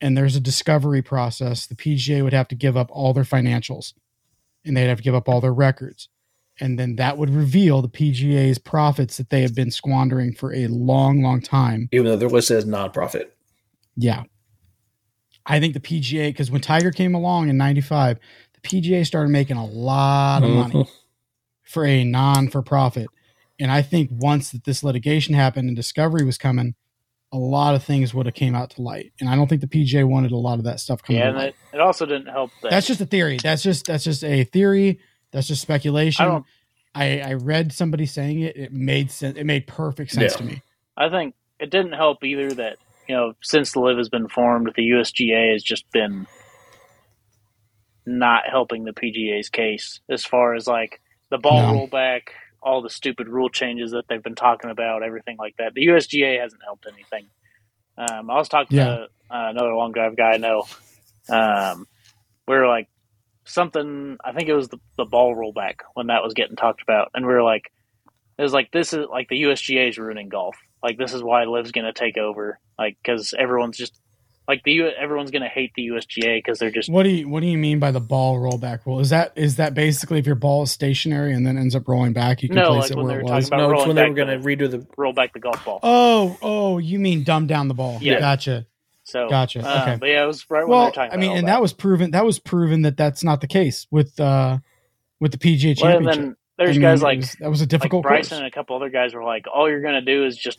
and 0.00 0.16
there's 0.16 0.36
a 0.36 0.40
discovery 0.40 1.02
process, 1.02 1.66
the 1.66 1.74
PGA 1.74 2.22
would 2.22 2.32
have 2.32 2.48
to 2.48 2.54
give 2.54 2.76
up 2.76 2.88
all 2.90 3.12
their 3.12 3.24
financials 3.24 3.92
and 4.64 4.76
they'd 4.76 4.88
have 4.88 4.98
to 4.98 5.02
give 5.04 5.14
up 5.14 5.28
all 5.28 5.40
their 5.40 5.52
records. 5.54 6.08
And 6.60 6.78
then 6.78 6.96
that 6.96 7.16
would 7.16 7.30
reveal 7.30 7.80
the 7.80 7.88
PGA's 7.88 8.58
profits 8.58 9.16
that 9.16 9.30
they 9.30 9.40
have 9.42 9.54
been 9.54 9.70
squandering 9.70 10.34
for 10.34 10.52
a 10.54 10.66
long, 10.66 11.22
long 11.22 11.40
time. 11.40 11.88
Even 11.92 12.06
though 12.06 12.16
they're 12.16 12.28
listed 12.28 12.58
as 12.58 12.64
nonprofit. 12.66 13.30
Yeah. 13.96 14.24
I 15.46 15.58
think 15.58 15.72
the 15.74 15.80
PGA, 15.80 16.28
because 16.28 16.50
when 16.50 16.60
Tiger 16.60 16.90
came 16.90 17.14
along 17.14 17.48
in 17.48 17.56
95, 17.56 18.18
the 18.52 18.60
PGA 18.60 19.06
started 19.06 19.30
making 19.30 19.56
a 19.56 19.64
lot 19.64 20.42
of 20.42 20.50
money 20.50 20.74
Mhm. 20.74 20.88
for 21.62 21.86
a 21.86 22.04
non 22.04 22.48
for 22.50 22.60
profit. 22.62 23.06
And 23.58 23.70
I 23.70 23.80
think 23.82 24.10
once 24.12 24.50
that 24.52 24.64
this 24.64 24.84
litigation 24.84 25.34
happened 25.34 25.68
and 25.68 25.76
discovery 25.76 26.24
was 26.24 26.36
coming, 26.38 26.74
a 27.32 27.38
lot 27.38 27.74
of 27.74 27.84
things 27.84 28.12
would 28.12 28.26
have 28.26 28.34
came 28.34 28.54
out 28.56 28.70
to 28.70 28.82
light. 28.82 29.12
And 29.20 29.28
I 29.28 29.36
don't 29.36 29.46
think 29.48 29.60
the 29.60 29.66
PGA 29.68 30.04
wanted 30.06 30.32
a 30.32 30.36
lot 30.36 30.58
of 30.58 30.64
that 30.64 30.80
stuff 30.80 31.02
coming 31.02 31.20
yeah, 31.20 31.26
to 31.26 31.30
and 31.30 31.38
light. 31.38 31.54
it, 31.72 31.76
it 31.76 31.80
also 31.80 32.04
didn't 32.06 32.26
help 32.26 32.50
that 32.62 32.70
That's 32.70 32.86
just 32.86 33.00
a 33.00 33.06
theory. 33.06 33.38
That's 33.42 33.62
just 33.62 33.86
that's 33.86 34.04
just 34.04 34.24
a 34.24 34.44
theory. 34.44 34.98
That's 35.32 35.46
just 35.46 35.62
speculation. 35.62 36.24
I 36.24 36.28
don't. 36.28 36.46
I, 36.92 37.20
I 37.20 37.32
read 37.34 37.72
somebody 37.72 38.04
saying 38.06 38.40
it. 38.40 38.56
It 38.56 38.72
made 38.72 39.12
sense. 39.12 39.38
It 39.38 39.44
made 39.44 39.68
perfect 39.68 40.10
sense 40.10 40.32
Yeah. 40.32 40.38
to 40.38 40.44
me. 40.44 40.62
I 40.96 41.08
think 41.08 41.34
it 41.60 41.70
didn't 41.70 41.92
help 41.92 42.24
either 42.24 42.52
that 42.54 42.78
you 43.08 43.14
know 43.14 43.34
since 43.42 43.70
the 43.72 43.80
LIV 43.80 43.98
has 43.98 44.08
been 44.08 44.28
formed, 44.28 44.72
the 44.74 44.82
USGA 44.90 45.52
has 45.52 45.62
just 45.62 45.88
been 45.92 46.26
not 48.06 48.42
helping 48.50 48.84
the 48.84 48.92
PGA's 48.92 49.48
case 49.48 50.00
as 50.10 50.24
far 50.24 50.54
as 50.54 50.66
like 50.66 51.00
the 51.30 51.38
ball 51.38 51.62
No. 51.74 51.86
rollback, 51.86 52.22
all 52.62 52.82
the 52.82 52.90
stupid 52.90 53.28
rule 53.28 53.48
changes 53.48 53.92
that 53.92 54.04
they've 54.08 54.22
been 54.22 54.34
talking 54.34 54.70
about, 54.70 55.02
everything 55.02 55.36
like 55.38 55.54
that. 55.58 55.74
The 55.74 55.86
USGA 55.86 56.40
hasn't 56.40 56.62
helped 56.64 56.86
anything. 56.92 57.28
Um, 57.98 58.30
I 58.30 58.36
was 58.36 58.48
talking 58.48 58.78
Yeah. 58.78 58.84
to 58.84 59.02
uh, 59.30 59.48
another 59.50 59.74
long 59.74 59.92
drive 59.92 60.16
guy 60.16 60.32
I 60.32 60.36
know. 60.38 60.64
Um, 61.28 61.86
we 62.48 62.54
were 62.56 62.66
like 62.66 62.88
something. 63.46 64.16
I 64.24 64.32
think 64.32 64.48
it 64.48 64.54
was 64.54 64.68
the, 64.68 64.78
the 64.96 65.04
ball 65.04 65.34
rollback 65.34 65.76
when 65.94 66.08
that 66.08 66.22
was 66.22 66.34
getting 66.34 66.56
talked 66.56 66.82
about, 66.82 67.10
and 67.14 67.26
we 67.26 67.32
were 67.32 67.42
like, 67.42 67.70
it 68.38 68.42
was 68.42 68.52
like 68.52 68.70
this 68.72 68.92
is 68.92 69.06
like 69.10 69.28
the 69.28 69.42
USGA 69.42 69.90
is 69.90 69.98
ruining 69.98 70.28
golf. 70.28 70.56
Like 70.82 70.98
this 70.98 71.12
is 71.12 71.22
why 71.22 71.44
Liv's 71.44 71.72
going 71.72 71.84
to 71.84 71.92
take 71.92 72.16
over. 72.18 72.58
Like 72.78 72.96
because 73.02 73.34
everyone's 73.38 73.76
just 73.76 74.00
like 74.50 74.62
the 74.64 74.82
everyone's 74.82 75.30
going 75.30 75.42
to 75.42 75.48
hate 75.48 75.72
the 75.76 75.86
USGA 75.88 76.38
because 76.38 76.58
they're 76.58 76.70
just 76.72 76.90
What 76.90 77.04
do 77.04 77.10
you 77.10 77.28
what 77.28 77.40
do 77.40 77.46
you 77.46 77.56
mean 77.56 77.78
by 77.78 77.90
the 77.92 78.00
ball 78.00 78.36
rollback 78.38 78.84
rule? 78.84 78.98
Is 79.00 79.10
that 79.10 79.32
is 79.36 79.56
that 79.56 79.74
basically 79.74 80.18
if 80.18 80.26
your 80.26 80.34
ball 80.34 80.64
is 80.64 80.70
stationary 80.72 81.32
and 81.32 81.46
then 81.46 81.56
ends 81.56 81.74
up 81.76 81.86
rolling 81.88 82.12
back, 82.12 82.42
you 82.42 82.48
can 82.48 82.56
No, 82.56 82.70
place 82.70 82.82
like 82.82 82.90
it 82.90 82.96
when 82.96 83.06
where 83.06 83.14
they 83.14 83.20
it 83.20 83.24
were 83.24 83.32
was? 83.36 83.48
talking 83.48 83.60
about 83.64 83.70
No, 83.70 83.78
it's 83.78 83.86
when 83.86 83.96
they 83.96 84.08
were 84.08 84.14
going 84.14 84.28
to 84.28 84.44
redo 84.46 84.70
the. 84.70 84.86
roll 84.96 85.12
back 85.12 85.32
the 85.32 85.38
golf 85.40 85.64
ball. 85.64 85.78
Oh, 85.82 86.36
oh, 86.42 86.78
you 86.78 86.98
mean 86.98 87.22
dumb 87.22 87.46
down 87.46 87.68
the 87.68 87.74
ball? 87.74 87.98
Yeah. 88.00 88.18
gotcha, 88.18 88.66
So 89.04 89.28
gotcha. 89.28 89.60
uh, 89.60 89.82
okay. 89.82 89.96
but 90.00 90.06
yeah, 90.08 90.24
it 90.24 90.26
was 90.26 90.44
right 90.50 90.62
when 90.62 90.68
they 90.68 90.70
well, 90.76 90.84
were 90.86 90.90
talking. 90.92 91.12
I 91.12 91.16
mean, 91.16 91.30
about 91.30 91.38
and 91.38 91.46
all 91.48 91.54
that 91.54 91.62
was 91.62 91.72
proven. 91.72 92.10
That 92.10 92.24
was 92.26 92.38
proven 92.38 92.82
that 92.82 92.96
that's 92.96 93.22
not 93.24 93.40
the 93.40 93.46
case 93.46 93.86
with 93.90 94.18
uh 94.20 94.58
with 95.20 95.32
the 95.32 95.38
PGA 95.38 95.80
Well, 95.80 95.96
and 95.98 96.06
then 96.06 96.36
there's 96.58 96.70
I 96.70 96.72
mean, 96.72 96.80
guys 96.82 97.02
like 97.02 97.18
was- 97.20 97.36
that 97.40 97.48
was 97.50 97.60
a 97.60 97.64
like 97.64 97.68
difficult 97.70 98.02
Bryson 98.02 98.30
course. 98.30 98.38
and 98.38 98.46
a 98.46 98.50
couple 98.50 98.74
other 98.76 98.90
guys 98.90 99.14
were 99.14 99.22
like, 99.24 99.46
all 99.52 99.70
you're 99.70 99.80
going 99.82 99.94
to 99.94 100.00
do 100.02 100.24
is 100.26 100.36
just 100.36 100.58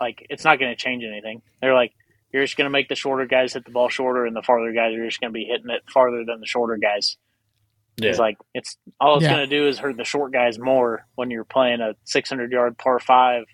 like 0.00 0.26
it's 0.30 0.44
not 0.44 0.58
going 0.58 0.70
to 0.72 0.76
change 0.76 1.04
anything. 1.04 1.42
They're 1.60 1.74
like, 1.74 1.92
you're 2.32 2.44
just 2.44 2.56
going 2.56 2.66
to 2.66 2.70
make 2.70 2.88
the 2.88 2.94
shorter 2.94 3.26
guys 3.26 3.52
hit 3.54 3.64
the 3.64 3.70
ball 3.70 3.88
shorter, 3.88 4.26
and 4.26 4.34
the 4.36 4.42
farther 4.42 4.72
guys 4.72 4.94
are 4.94 5.04
just 5.06 5.20
going 5.20 5.32
to 5.32 5.34
be 5.34 5.44
hitting 5.44 5.70
it 5.70 5.82
farther 5.92 6.24
than 6.26 6.40
the 6.40 6.46
shorter 6.46 6.76
guys. 6.76 7.16
Yeah. 7.98 8.10
It's 8.10 8.18
like 8.18 8.36
it's 8.52 8.76
all 9.00 9.16
it's 9.16 9.24
Yeah. 9.24 9.36
going 9.36 9.48
to 9.48 9.56
do 9.58 9.66
is 9.68 9.78
hurt 9.78 9.96
the 9.96 10.04
short 10.04 10.32
guys 10.32 10.58
more 10.58 11.06
when 11.14 11.30
you're 11.30 11.44
playing 11.44 11.80
a 11.80 11.94
600 12.04 12.52
yard 12.52 12.76
par 12.76 12.98
five. 13.00 13.44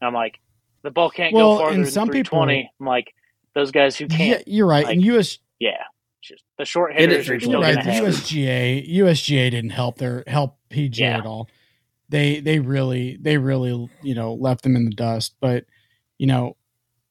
And 0.00 0.08
I'm 0.08 0.12
like, 0.14 0.38
the 0.82 0.90
ball 0.90 1.10
can't 1.10 1.32
Well, 1.34 1.54
go 1.54 1.58
farther 1.60 1.74
and 1.76 1.84
than 1.86 1.90
some 1.92 2.08
people- 2.08 2.38
320. 2.42 2.70
I'm 2.80 2.86
like, 2.86 3.14
those 3.54 3.70
guys 3.70 3.96
who 3.96 4.06
can't, 4.06 4.46
you're 4.46 4.66
right. 4.66 4.84
like, 4.84 4.94
and 4.94 5.02
US, 5.04 5.38
yeah, 5.58 5.82
just 6.22 6.44
the 6.58 6.64
short 6.66 6.92
Hit 6.92 7.04
it 7.04 7.10
hitters 7.10 7.30
are 7.30 7.40
still 7.40 7.52
you're 7.52 7.60
right. 7.62 7.74
The 7.82 7.90
have. 7.92 8.04
USGA 8.04 8.86
USGA 8.96 9.50
didn't 9.50 9.70
help 9.70 9.96
their 9.98 10.24
help 10.26 10.58
PGA 10.70 10.98
Yeah. 10.98 11.18
at 11.18 11.26
all. 11.26 11.48
They 12.10 12.40
they 12.40 12.58
really 12.60 13.16
they 13.20 13.38
really 13.38 13.88
you 14.02 14.14
know 14.14 14.34
left 14.34 14.62
them 14.62 14.76
in 14.76 14.84
the 14.84 14.90
dust. 14.94 15.36
But 15.40 15.64
you 16.18 16.26
know 16.26 16.56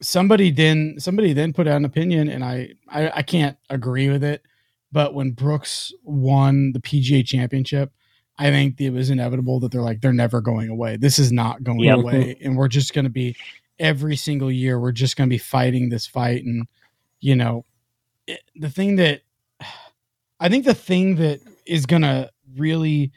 somebody 0.02 0.52
then 0.52 0.96
somebody 0.98 1.34
then 1.34 1.54
put 1.54 1.68
out 1.68 1.78
an 1.78 1.86
opinion, 1.86 2.28
and 2.30 2.44
I 2.44 2.70
I, 2.88 3.12
I 3.18 3.22
can't 3.22 3.58
agree 3.70 4.10
with 4.10 4.24
it. 4.24 4.44
But 4.92 5.14
when 5.14 5.32
Brooks 5.32 5.94
won 6.04 6.72
the 6.72 6.80
PGA 6.80 7.26
Championship, 7.26 7.92
I 8.38 8.50
think 8.50 8.80
it 8.82 8.92
was 8.92 9.10
inevitable 9.10 9.60
that 9.60 9.72
they're 9.72 9.82
like 9.82 10.02
they're 10.02 10.14
never 10.14 10.42
going 10.42 10.70
away. 10.70 10.98
This 10.98 11.20
is 11.20 11.32
not 11.32 11.64
going 11.64 11.90
away, 11.90 12.38
and 12.42 12.58
we're 12.58 12.68
just 12.68 12.94
going 12.94 13.06
to 13.06 13.12
be 13.12 13.36
every 13.78 14.16
single 14.16 14.52
year. 14.52 14.80
We're 14.80 14.92
just 14.92 15.16
going 15.16 15.30
to 15.30 15.34
be 15.34 15.40
fighting 15.40 15.90
this 15.90 16.08
fight, 16.08 16.44
and 16.44 16.68
you 17.20 17.36
know 17.36 17.66
it, 18.28 18.42
the 18.56 18.70
thing 18.70 18.96
that 18.98 19.22
I 20.40 20.48
think 20.48 20.66
the 20.66 20.74
thing 20.74 21.16
that 21.16 21.42
is 21.66 21.86
going 21.86 22.04
to 22.04 22.32
really 22.56 23.12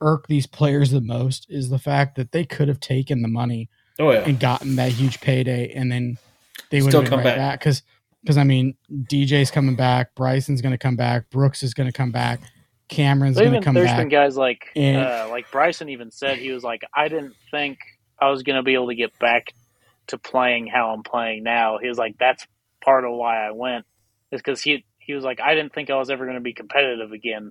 irk 0.00 0.26
these 0.26 0.46
players 0.46 0.90
the 0.90 1.00
most 1.00 1.46
is 1.48 1.68
the 1.68 1.78
fact 1.78 2.16
that 2.16 2.32
they 2.32 2.44
could 2.44 2.66
have 2.66 2.80
taken 2.80 3.22
the 3.22 3.28
money 3.28 3.68
oh 4.02 4.10
yeah. 4.10 4.24
and 4.26 4.38
gotten 4.38 4.76
that 4.76 4.92
huge 4.92 5.20
payday, 5.20 5.72
and 5.72 5.90
then 5.90 6.18
they 6.70 6.82
would 6.82 6.90
Still 6.90 7.04
come 7.04 7.18
right 7.20 7.24
back. 7.24 7.36
back 7.36 7.60
because 7.60 7.82
because 8.22 8.36
I 8.36 8.44
mean 8.44 8.74
DJ's 8.90 9.50
coming 9.50 9.76
back, 9.76 10.14
Bryson's 10.14 10.60
going 10.60 10.72
to 10.72 10.78
come 10.78 10.96
back, 10.96 11.30
Brooks 11.30 11.62
is 11.62 11.74
going 11.74 11.86
to 11.90 11.92
come 11.92 12.10
back, 12.12 12.40
Cameron's 12.88 13.36
going 13.36 13.50
to 13.50 13.56
even 13.56 13.62
come 13.64 13.74
there's 13.74 13.86
back. 13.86 13.96
There's 13.96 14.04
been 14.04 14.10
guys 14.10 14.36
like 14.36 14.70
And- 14.76 14.98
uh, 15.04 15.28
like 15.30 15.50
Bryson 15.50 15.88
even 15.88 16.10
said 16.10 16.38
he 16.38 16.50
was 16.50 16.62
like 16.62 16.82
I 16.94 17.08
didn't 17.08 17.34
think 17.50 17.78
I 18.20 18.28
was 18.30 18.42
going 18.42 18.56
to 18.56 18.62
be 18.62 18.74
able 18.74 18.88
to 18.88 18.94
get 18.94 19.18
back 19.18 19.52
to 20.08 20.18
playing 20.18 20.66
how 20.66 20.90
I'm 20.92 21.02
playing 21.02 21.42
now. 21.44 21.78
He 21.78 21.88
was 21.88 21.98
like 21.98 22.16
that's 22.18 22.46
part 22.84 23.04
of 23.04 23.12
why 23.12 23.46
I 23.46 23.52
went 23.52 23.86
is 24.30 24.40
because 24.40 24.60
he 24.62 24.84
he 24.98 25.14
was 25.14 25.24
like 25.24 25.40
I 25.40 25.54
didn't 25.54 25.72
think 25.74 25.90
I 25.90 25.96
was 25.96 26.10
ever 26.10 26.24
going 26.24 26.36
to 26.36 26.40
be 26.42 26.52
competitive 26.52 27.12
again 27.12 27.50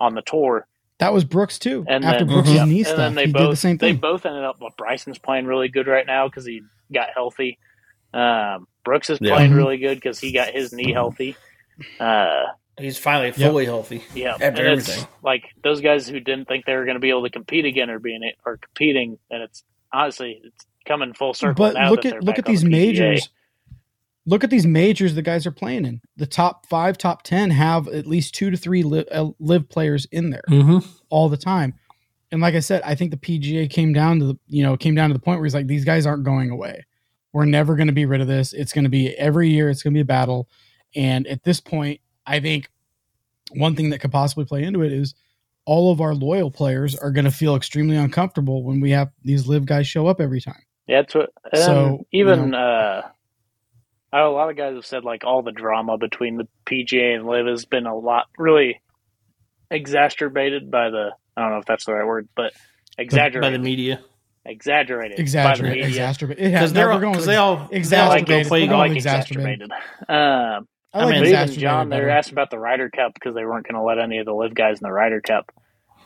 on 0.00 0.14
the 0.14 0.22
tour. 0.22 0.66
That 1.02 1.12
was 1.12 1.24
Brooks 1.24 1.58
too. 1.58 1.84
And 1.88 2.04
After 2.04 2.24
then, 2.24 2.34
Brooks' 2.34 2.48
Mhm. 2.50 2.68
knee 2.68 2.84
and 2.84 2.98
then 2.98 3.14
they 3.14 3.26
he 3.26 3.32
both 3.32 3.42
did 3.42 3.52
the 3.52 3.56
same 3.56 3.78
thing. 3.78 3.94
they 3.94 3.98
both 4.00 4.24
ended 4.26 4.44
up. 4.44 4.56
Well, 4.60 4.72
Bryson's 4.76 5.18
playing 5.18 5.46
really 5.46 5.68
good 5.68 5.86
right 5.86 6.06
now 6.06 6.28
because 6.28 6.44
he 6.46 6.62
got 6.92 7.08
healthy. 7.14 7.58
Um, 8.14 8.66
Brooks 8.84 9.10
is 9.10 9.18
Yeah. 9.20 9.34
playing 9.34 9.52
really 9.52 9.78
good 9.78 9.96
because 9.96 10.18
he 10.18 10.32
got 10.32 10.48
his 10.48 10.72
knee 10.72 10.92
healthy. 10.92 11.36
Uh, 12.00 12.44
He's 12.78 12.96
finally 12.98 13.32
fully 13.32 13.64
healthy. 13.66 14.02
Yeah, 14.14 14.32
After 14.34 14.46
and 14.46 14.58
it's 14.58 14.88
everything. 14.88 15.08
like 15.22 15.44
those 15.62 15.80
guys 15.80 16.08
who 16.08 16.20
didn't 16.20 16.48
think 16.48 16.64
they 16.64 16.74
were 16.74 16.84
going 16.84 16.94
to 16.96 17.00
be 17.00 17.10
able 17.10 17.22
to 17.24 17.30
compete 17.30 17.64
again 17.66 17.90
are 17.90 17.98
being 17.98 18.20
are 18.46 18.56
competing, 18.56 19.18
and 19.30 19.42
it's 19.42 19.62
honestly 19.92 20.40
it's 20.42 20.66
coming 20.86 21.12
full 21.12 21.34
circle. 21.34 21.54
But 21.54 21.74
now 21.74 21.90
look 21.90 22.02
that 22.02 22.14
at 22.16 22.24
look 22.24 22.38
at 22.38 22.44
these 22.46 22.62
the 22.62 22.68
PGA. 22.68 22.70
majors. 22.70 23.28
Look 24.24 24.44
at 24.44 24.50
these 24.50 24.66
majors 24.66 25.14
the 25.14 25.22
guys 25.22 25.46
are 25.46 25.50
playing 25.52 25.84
in. 25.84 26.00
The 26.16 26.26
top 26.26 26.66
five, 26.68 26.96
top 26.96 27.22
ten 27.22 27.50
have 27.50 27.88
at 27.88 28.06
least 28.06 28.34
two 28.34 28.50
to 28.50 28.56
three 28.56 28.82
LIV, 28.82 29.06
uh, 29.10 29.30
LIV 29.40 29.68
players 29.68 30.06
in 30.12 30.30
there 30.30 30.44
Mm-hmm. 30.48 30.78
all 31.10 31.28
the 31.28 31.36
time. 31.36 31.74
And 32.30 32.40
like 32.40 32.54
I 32.54 32.60
said, 32.60 32.82
I 32.84 32.94
think 32.94 33.10
the 33.10 33.16
PGA 33.16 33.68
came 33.68 33.92
down 33.92 34.20
to 34.20 34.26
the 34.26 34.38
you 34.46 34.62
know 34.62 34.76
came 34.76 34.94
down 34.94 35.10
to 35.10 35.14
the 35.14 35.20
point 35.20 35.38
where 35.40 35.44
he's 35.46 35.54
like, 35.54 35.66
these 35.66 35.84
guys 35.84 36.06
aren't 36.06 36.24
going 36.24 36.50
away. 36.50 36.84
We're 37.32 37.44
never 37.46 37.74
going 37.76 37.86
to 37.88 37.92
be 37.92 38.06
rid 38.06 38.20
of 38.20 38.28
this. 38.28 38.52
It's 38.52 38.72
going 38.72 38.84
to 38.84 38.90
be 38.90 39.08
every 39.18 39.48
year. 39.48 39.70
It's 39.70 39.82
going 39.82 39.92
to 39.94 39.96
be 39.96 40.02
a 40.02 40.04
battle. 40.04 40.48
And 40.94 41.26
at 41.26 41.42
this 41.44 41.60
point, 41.60 42.00
I 42.26 42.40
think 42.40 42.68
one 43.54 43.74
thing 43.74 43.90
that 43.90 44.00
could 44.00 44.12
possibly 44.12 44.44
play 44.44 44.62
into 44.62 44.82
it 44.82 44.92
is 44.92 45.14
all 45.64 45.90
of 45.92 46.00
our 46.00 46.14
loyal 46.14 46.50
players 46.50 46.94
are 46.96 47.10
going 47.10 47.24
to 47.24 47.30
feel 47.30 47.56
extremely 47.56 47.96
uncomfortable 47.96 48.62
when 48.64 48.80
we 48.80 48.90
have 48.90 49.10
these 49.24 49.46
LIV 49.46 49.64
guys 49.66 49.86
show 49.86 50.06
up 50.06 50.20
every 50.20 50.40
time. 50.40 50.62
Yeah, 50.86 51.02
that's 51.02 51.14
what. 51.14 51.30
And 51.52 51.62
So, 51.62 52.06
even 52.12 52.50
you 52.50 52.56
uh, 52.56 53.02
I 54.12 54.18
know 54.18 54.32
a 54.32 54.36
lot 54.36 54.50
of 54.50 54.56
guys 54.56 54.74
have 54.74 54.84
said 54.86 55.04
like 55.04 55.24
all 55.24 55.42
the 55.42 55.52
drama 55.52 55.96
between 55.98 56.36
the 56.36 56.46
PGA 56.66 57.14
and 57.16 57.26
LIV 57.26 57.46
has 57.46 57.64
been 57.64 57.86
a 57.86 57.96
lot 57.96 58.26
really 58.38 58.80
exacerbated 59.70 60.70
by 60.70 60.90
the. 60.90 61.10
I 61.36 61.40
don't 61.42 61.50
know 61.52 61.58
if 61.58 61.64
that's 61.64 61.86
the 61.86 61.94
right 61.94 62.06
word, 62.06 62.28
but 62.36 62.52
exaggerated 62.98 63.40
By 63.40 63.50
the 63.50 63.58
media. 63.58 64.00
exaggerated. 64.44 65.18
Exaggerate, 65.18 65.58
by 65.58 65.74
the 65.74 65.86
media. 65.86 66.10
It 66.10 66.18
Because 66.36 66.52
has, 66.52 66.72
they're 66.74 66.88
no, 66.88 66.92
all, 66.92 67.00
going 67.00 67.20
they 67.24 67.36
all, 67.36 67.56
they 67.56 67.66
all 67.66 67.68
exacerbated. 67.70 68.44
go 68.44 68.48
play 68.48 68.66
golf. 68.66 68.78
like 68.80 68.92
exacerbated. 68.92 69.70
exacerbated. 69.70 69.72
Um, 70.08 70.68
I 70.94 71.04
I 71.04 71.06
mean, 71.06 71.14
even 71.14 71.22
exacerbated 71.24 71.60
John, 71.60 71.88
they 71.88 72.00
were 72.00 72.10
asked 72.10 72.32
about 72.32 72.50
the 72.50 72.58
Ryder 72.58 72.90
Cup 72.90 73.14
because 73.14 73.34
they 73.34 73.46
weren't 73.46 73.66
going 73.66 73.76
to 73.80 73.82
let 73.82 73.98
any 73.98 74.18
of 74.18 74.26
the 74.26 74.34
LIV 74.34 74.54
guys 74.54 74.78
in 74.78 74.84
the 74.86 74.92
Ryder 74.92 75.22
Cup, 75.22 75.50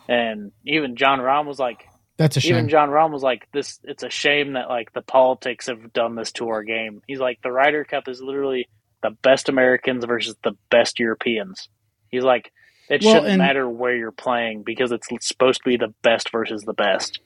and 0.09 0.53
even 0.65 0.95
Jon 0.95 1.19
Rahm 1.19 1.47
was 1.47 1.59
like, 1.59 1.89
That's 2.17 2.37
a 2.37 2.41
shame. 2.41 2.53
even 2.53 2.69
Jon 2.69 2.89
Rahm 2.91 3.11
was 3.13 3.23
like, 3.23 3.47
"This, 3.53 3.79
it's 3.85 4.03
a 4.03 4.09
shame 4.11 4.55
that 4.55 4.69
like 4.69 4.93
the 4.93 5.03
politics 5.03 5.67
have 5.67 5.93
done 5.93 6.15
this 6.15 6.33
to 6.33 6.49
our 6.49 6.63
game." 6.63 7.03
He's 7.07 7.19
like, 7.21 7.41
"The 7.43 7.53
Ryder 7.53 7.85
Cup 7.85 8.09
is 8.09 8.21
literally 8.23 8.69
the 9.03 9.11
best 9.11 9.49
Americans 9.49 10.05
versus 10.05 10.35
the 10.43 10.53
best 10.71 10.99
Europeans." 10.99 11.69
He's 12.11 12.23
like, 12.25 12.53
"It 12.89 13.03
Well, 13.03 13.15
shouldn't 13.15 13.31
and- 13.33 13.39
matter 13.39 13.69
where 13.69 13.95
you're 13.95 14.13
playing 14.13 14.63
because 14.65 14.93
it's 14.93 15.09
supposed 15.21 15.61
to 15.63 15.69
be 15.69 15.77
the 15.77 15.93
best 16.03 16.31
versus 16.33 16.63
the 16.63 16.73
best." 16.73 17.21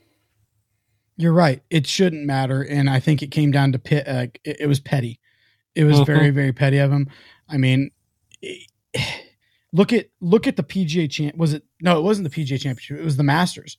You're 1.16 1.34
right. 1.34 1.62
It 1.70 1.86
shouldn't 1.86 2.24
matter, 2.24 2.62
and 2.62 2.88
I 2.88 2.98
think 2.98 3.22
it 3.22 3.30
came 3.30 3.50
down 3.50 3.72
to 3.72 3.78
pit. 3.78 4.08
Uh, 4.08 4.26
it, 4.42 4.62
it 4.62 4.66
was 4.66 4.80
petty. 4.80 5.20
It 5.74 5.84
was 5.84 6.00
very, 6.00 6.30
very 6.30 6.52
petty 6.52 6.78
of 6.78 6.90
him. 6.90 7.08
I 7.48 7.58
mean, 7.58 7.90
it- 8.42 8.66
look 9.72 9.92
at 9.92 10.06
look 10.20 10.46
at 10.48 10.56
the 10.56 10.64
PGA 10.64 11.08
champ. 11.08 11.36
Was 11.36 11.52
it 11.52 11.62
no? 11.80 11.98
It 11.98 12.02
wasn't 12.02 12.28
the 12.28 12.34
PGA 12.34 12.58
championship. 12.60 12.98
It 12.98 13.04
was 13.04 13.16
the 13.18 13.22
Masters. 13.22 13.76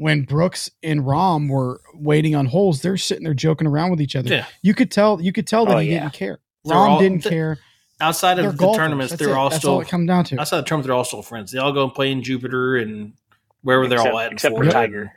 When 0.00 0.22
Brooks 0.22 0.70
and 0.82 1.00
Rahm 1.02 1.50
were 1.50 1.82
waiting 1.92 2.34
on 2.34 2.46
holes, 2.46 2.80
they're 2.80 2.96
sitting 2.96 3.22
there 3.24 3.34
joking 3.34 3.66
around 3.66 3.90
with 3.90 4.00
each 4.00 4.16
other. 4.16 4.30
Yeah. 4.30 4.46
You 4.62 4.72
could 4.72 4.90
tell. 4.90 5.20
You 5.20 5.30
could 5.30 5.46
tell 5.46 5.66
that 5.66 5.76
Oh, 5.76 5.78
he 5.78 5.90
yeah. 5.92 6.00
didn't 6.00 6.14
care. 6.14 6.38
They're 6.64 6.74
Rahm 6.76 6.88
all- 6.88 6.98
didn't 6.98 7.22
th- 7.22 7.30
care. 7.32 7.58
Outside 8.00 8.36
They're 8.36 8.46
of 8.48 8.52
the 8.52 8.58
golfers. 8.58 8.78
tournaments, 8.78 9.10
That's 9.12 9.20
they're 9.22 9.34
it. 9.34 9.36
all 9.36 9.50
That's 9.50 9.60
still 9.60 9.74
all 9.74 9.80
it 9.82 9.88
comes 9.88 10.06
down 10.08 10.24
to. 10.24 10.40
outside 10.40 10.56
of 10.60 10.64
the 10.64 10.68
tournament. 10.70 10.86
They're 10.86 10.96
all 10.96 11.04
still 11.04 11.20
friends. 11.22 11.52
They 11.52 11.58
all 11.58 11.72
go 11.72 11.84
and 11.84 11.92
play 11.92 12.10
in 12.10 12.22
Jupiter 12.22 12.76
and 12.78 13.12
wherever 13.60 13.86
they're 13.88 14.00
all 14.00 14.18
at. 14.18 14.32
except 14.32 14.52
for 14.56 14.62
Florida. 14.64 14.72
Tiger. 14.72 15.12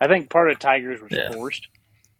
I 0.00 0.06
think 0.06 0.30
part 0.30 0.48
of 0.48 0.60
Tiger's 0.60 1.00
was 1.02 1.10
Yeah. 1.10 1.32
forced 1.32 1.66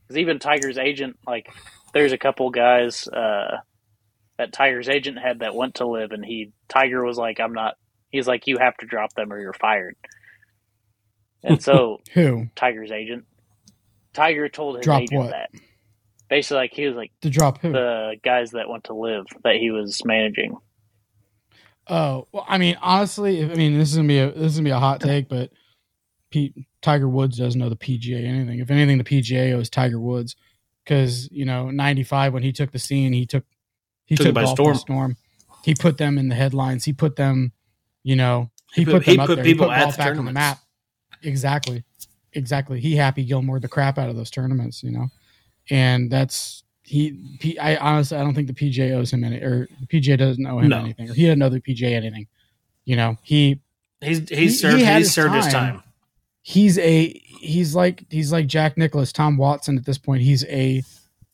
because 0.02 0.18
even 0.18 0.40
Tiger's 0.40 0.78
agent, 0.78 1.16
like, 1.28 1.48
there's 1.92 2.10
a 2.10 2.18
couple 2.18 2.50
guys 2.50 3.06
uh, 3.06 3.58
that 4.38 4.52
Tiger's 4.52 4.88
agent 4.88 5.16
had 5.20 5.38
that 5.40 5.54
went 5.54 5.76
to 5.76 5.86
LIV, 5.86 6.10
and 6.10 6.24
he 6.24 6.50
Tiger 6.68 7.04
was 7.04 7.16
like, 7.16 7.38
"I'm 7.38 7.52
not." 7.52 7.74
He's 8.10 8.26
like, 8.26 8.48
"You 8.48 8.58
have 8.58 8.76
to 8.78 8.86
drop 8.86 9.12
them 9.14 9.32
or 9.32 9.40
you're 9.40 9.52
fired." 9.52 9.94
And 11.44 11.62
so 11.62 12.00
Who 12.14 12.48
Tiger's 12.56 12.90
agent, 12.90 13.24
Tiger 14.14 14.48
told 14.48 14.76
his 14.76 14.84
Drop 14.84 15.02
agent 15.02 15.18
what? 15.20 15.30
that 15.30 15.50
basically, 16.30 16.56
like, 16.56 16.72
he 16.72 16.86
was 16.86 16.96
like 16.96 17.12
to 17.20 17.30
drop 17.30 17.60
who? 17.60 17.70
the 17.72 18.14
guys 18.24 18.52
that 18.52 18.68
went 18.68 18.84
to 18.84 18.94
LIV 18.94 19.26
that 19.44 19.56
he 19.56 19.70
was 19.70 20.02
managing. 20.04 20.56
Oh 21.86 22.26
well, 22.32 22.46
I 22.48 22.56
mean, 22.58 22.76
honestly, 22.80 23.42
I 23.44 23.54
mean 23.54 23.78
this 23.78 23.90
is 23.90 23.96
gonna 23.96 24.08
be 24.08 24.18
a 24.18 24.32
this 24.32 24.52
is 24.52 24.56
gonna 24.56 24.64
be 24.68 24.70
a 24.70 24.78
hot 24.78 25.00
take, 25.00 25.28
but 25.28 25.50
Pete, 26.30 26.54
Tiger 26.80 27.08
Woods 27.08 27.36
doesn't 27.36 27.60
know 27.60 27.68
the 27.68 27.76
PGA 27.76 28.24
anything. 28.24 28.58
If 28.60 28.70
anything, 28.70 28.96
the 28.98 29.04
PGA 29.04 29.52
owes 29.52 29.68
Tiger 29.68 30.00
Woods 30.00 30.34
because 30.82 31.30
you 31.30 31.44
know 31.44 31.70
'95 31.70 32.32
when 32.32 32.42
he 32.42 32.52
took 32.52 32.72
the 32.72 32.78
scene, 32.78 33.12
he 33.12 33.26
took 33.26 33.44
he 34.06 34.16
Took 34.16 34.26
took, 34.26 34.34
by 34.34 34.44
storm. 34.46 34.76
storm. 34.76 35.16
He 35.62 35.74
put 35.74 35.98
them 35.98 36.16
in 36.18 36.28
the 36.28 36.34
headlines. 36.34 36.84
He 36.84 36.92
put 36.92 37.16
them, 37.16 37.52
you 38.02 38.16
know, 38.16 38.50
he, 38.74 38.82
He 38.82 38.84
put, 38.84 38.92
put- 38.92 39.04
them 39.06 39.14
he 39.14 39.18
up 39.20 39.26
put 39.26 39.34
there. 39.36 39.44
people 39.44 39.64
he 39.66 39.70
put 39.70 39.76
at 39.78 39.82
golf 39.82 39.94
the 39.96 39.98
back 39.98 40.16
on 40.16 40.24
the 40.26 40.32
map. 40.32 40.58
Exactly, 41.24 41.82
exactly. 42.32 42.80
He 42.80 42.94
happy 42.96 43.24
Gilmore 43.24 43.60
the 43.60 43.68
crap 43.68 43.98
out 43.98 44.08
of 44.08 44.16
those 44.16 44.30
tournaments, 44.30 44.82
you 44.82 44.90
know, 44.92 45.08
and 45.70 46.10
that's 46.10 46.62
he. 46.82 47.18
P, 47.40 47.58
I 47.58 47.76
honestly, 47.76 48.16
I 48.18 48.22
don't 48.22 48.34
think 48.34 48.46
the 48.48 48.54
PJ 48.54 48.92
owes 48.94 49.12
him 49.12 49.24
any, 49.24 49.36
or 49.36 49.68
the 49.80 49.86
PGA 49.86 50.18
doesn't 50.18 50.46
owe 50.46 50.58
him 50.58 50.68
No. 50.68 50.78
anything, 50.80 51.10
or 51.10 51.14
he 51.14 51.26
doesn't 51.26 51.42
owe 51.42 51.48
the 51.48 51.60
PJ 51.60 51.82
anything. 51.92 52.26
You 52.84 52.96
know, 52.96 53.16
he 53.22 53.60
He's 54.00 54.28
He- 54.28 54.48
served 54.50 54.78
he 54.80 54.84
he's 54.84 54.94
his 54.96 55.14
served 55.14 55.34
his 55.34 55.46
time. 55.46 55.76
time. 55.76 55.82
he's 56.42 56.78
a 56.78 57.08
he's 57.40 57.74
like 57.74 58.04
he's 58.10 58.30
like 58.32 58.46
Jack 58.46 58.76
Nicklaus, 58.76 59.12
Tom 59.12 59.38
Watson 59.38 59.78
at 59.78 59.86
this 59.86 59.96
point. 59.98 60.22
He's 60.22 60.44
a 60.44 60.82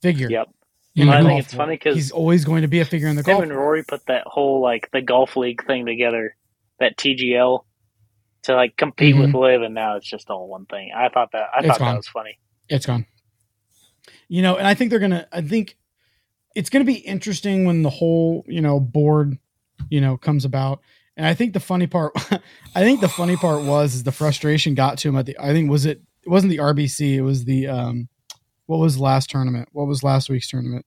figure. 0.03 0.31
Yep. 0.31 0.49
in 0.95 1.07
the 1.09 1.13
I 1.13 1.17
think 1.19 1.29
golf 1.31 1.41
it's 1.41 1.55
funny 1.55 1.75
because 1.75 1.95
he's 1.97 2.11
always 2.13 2.45
going 2.45 2.63
to 2.63 2.69
be 2.69 2.79
a 2.81 2.85
figure 2.85 3.09
in 3.09 3.17
the 3.17 3.23
Him 3.23 3.27
golf. 3.35 3.43
and. 3.43 3.53
Rory 3.53 3.83
put 3.83 4.07
that 4.07 4.23
whole 4.27 4.61
like 4.61 4.89
the 4.93 5.01
golf 5.03 5.37
league 5.37 5.65
thing 5.67 5.85
together, 5.87 6.37
that 6.79 6.97
TGL, 6.97 7.65
to 8.45 8.55
like 8.55 8.77
compete 8.77 9.17
with 9.17 9.35
LIV, 9.35 9.63
and 9.63 9.75
now 9.75 9.97
it's 9.97 10.09
just 10.09 10.31
all 10.31 10.49
one 10.49 10.67
thing. 10.67 10.91
I 10.97 11.09
thought 11.09 11.33
that 11.33 11.49
I 11.55 11.59
It's 11.61 11.69
thought 11.69 11.79
gone. 11.79 11.89
that 11.93 11.97
was 11.99 12.09
funny. 12.09 12.39
It's 12.69 12.87
gone. 12.87 13.07
You 14.29 14.43
know, 14.43 14.57
and 14.57 14.67
I 14.67 14.75
think 14.75 14.91
they're 14.91 14.99
gonna. 14.99 15.27
I 15.33 15.43
think 15.43 15.77
it's 16.55 16.71
gonna 16.71 16.85
be 16.85 16.95
interesting 16.95 17.65
when 17.65 17.83
the 17.83 17.91
whole 17.91 18.45
you 18.49 18.61
know 18.61 18.81
board, 18.81 19.39
you 19.89 20.01
know, 20.01 20.17
comes 20.17 20.45
about. 20.45 20.81
And 21.17 21.27
I 21.27 21.35
think 21.35 21.53
the 21.53 21.61
funny 21.61 21.87
part, 21.87 22.13
I 22.75 22.83
think 22.83 23.01
the 23.01 23.09
funny 23.09 23.37
part 23.37 23.63
was 23.65 23.95
is 23.95 24.05
the 24.05 24.13
frustration 24.13 24.75
got 24.75 24.99
to 24.99 25.09
him 25.09 25.17
at 25.17 25.27
the. 25.27 25.37
I 25.39 25.53
think 25.53 25.71
was 25.71 25.85
it. 25.87 26.01
It 26.25 26.29
wasn't 26.29 26.51
the 26.51 26.59
RBC. 26.59 27.15
It 27.15 27.23
was 27.23 27.45
the 27.45 27.67
um, 27.69 28.09
what 28.67 28.79
was 28.79 28.99
last 28.99 29.31
tournament? 29.31 29.69
What 29.73 29.87
was 29.87 30.03
last 30.03 30.31
week's 30.31 30.49
tournament? 30.49 30.87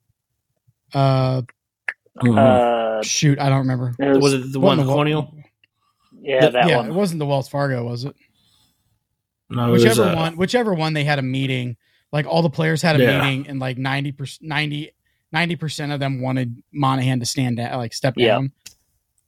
Uh. 0.94 1.42
Uh, 2.22 3.02
shoot, 3.02 3.40
I 3.40 3.50
don't 3.50 3.60
remember. 3.60 3.96
it 4.00 4.08
was, 4.10 4.20
was 4.20 4.34
it 4.36 4.54
the 4.54 4.60
one 4.60 4.78
Wel- 4.78 4.86
Colonial? 4.86 5.34
Yeah, 6.24 6.50
that 6.50 6.68
yeah, 6.68 6.78
one. 6.78 6.90
it 6.90 6.94
wasn't 6.94 7.20
the 7.20 7.26
Wells 7.26 7.48
Fargo, 7.50 7.84
was 7.84 8.06
it? 8.06 8.16
No, 9.50 9.68
it 9.68 9.72
was, 9.72 9.84
whichever 9.84 10.04
uh, 10.10 10.16
one 10.16 10.38
whichever 10.38 10.74
one 10.74 10.94
they 10.94 11.04
had 11.04 11.20
a 11.20 11.24
meeting 11.24 11.78
like 12.12 12.26
all 12.26 12.42
the 12.42 12.50
players 12.50 12.82
had 12.82 13.00
a 13.00 13.04
Yeah. 13.04 13.22
meeting 13.22 13.48
and 13.48 13.60
like 13.60 13.78
90% 13.78 14.42
90 15.32 15.56
percent 15.58 15.92
of 15.92 16.00
them 16.00 16.22
wanted 16.22 16.64
monahan 16.72 17.20
to 17.20 17.26
stand 17.26 17.58
down 17.58 17.78
like 17.78 17.94
step 17.94 18.14
Yeah. 18.18 18.28
down 18.36 18.52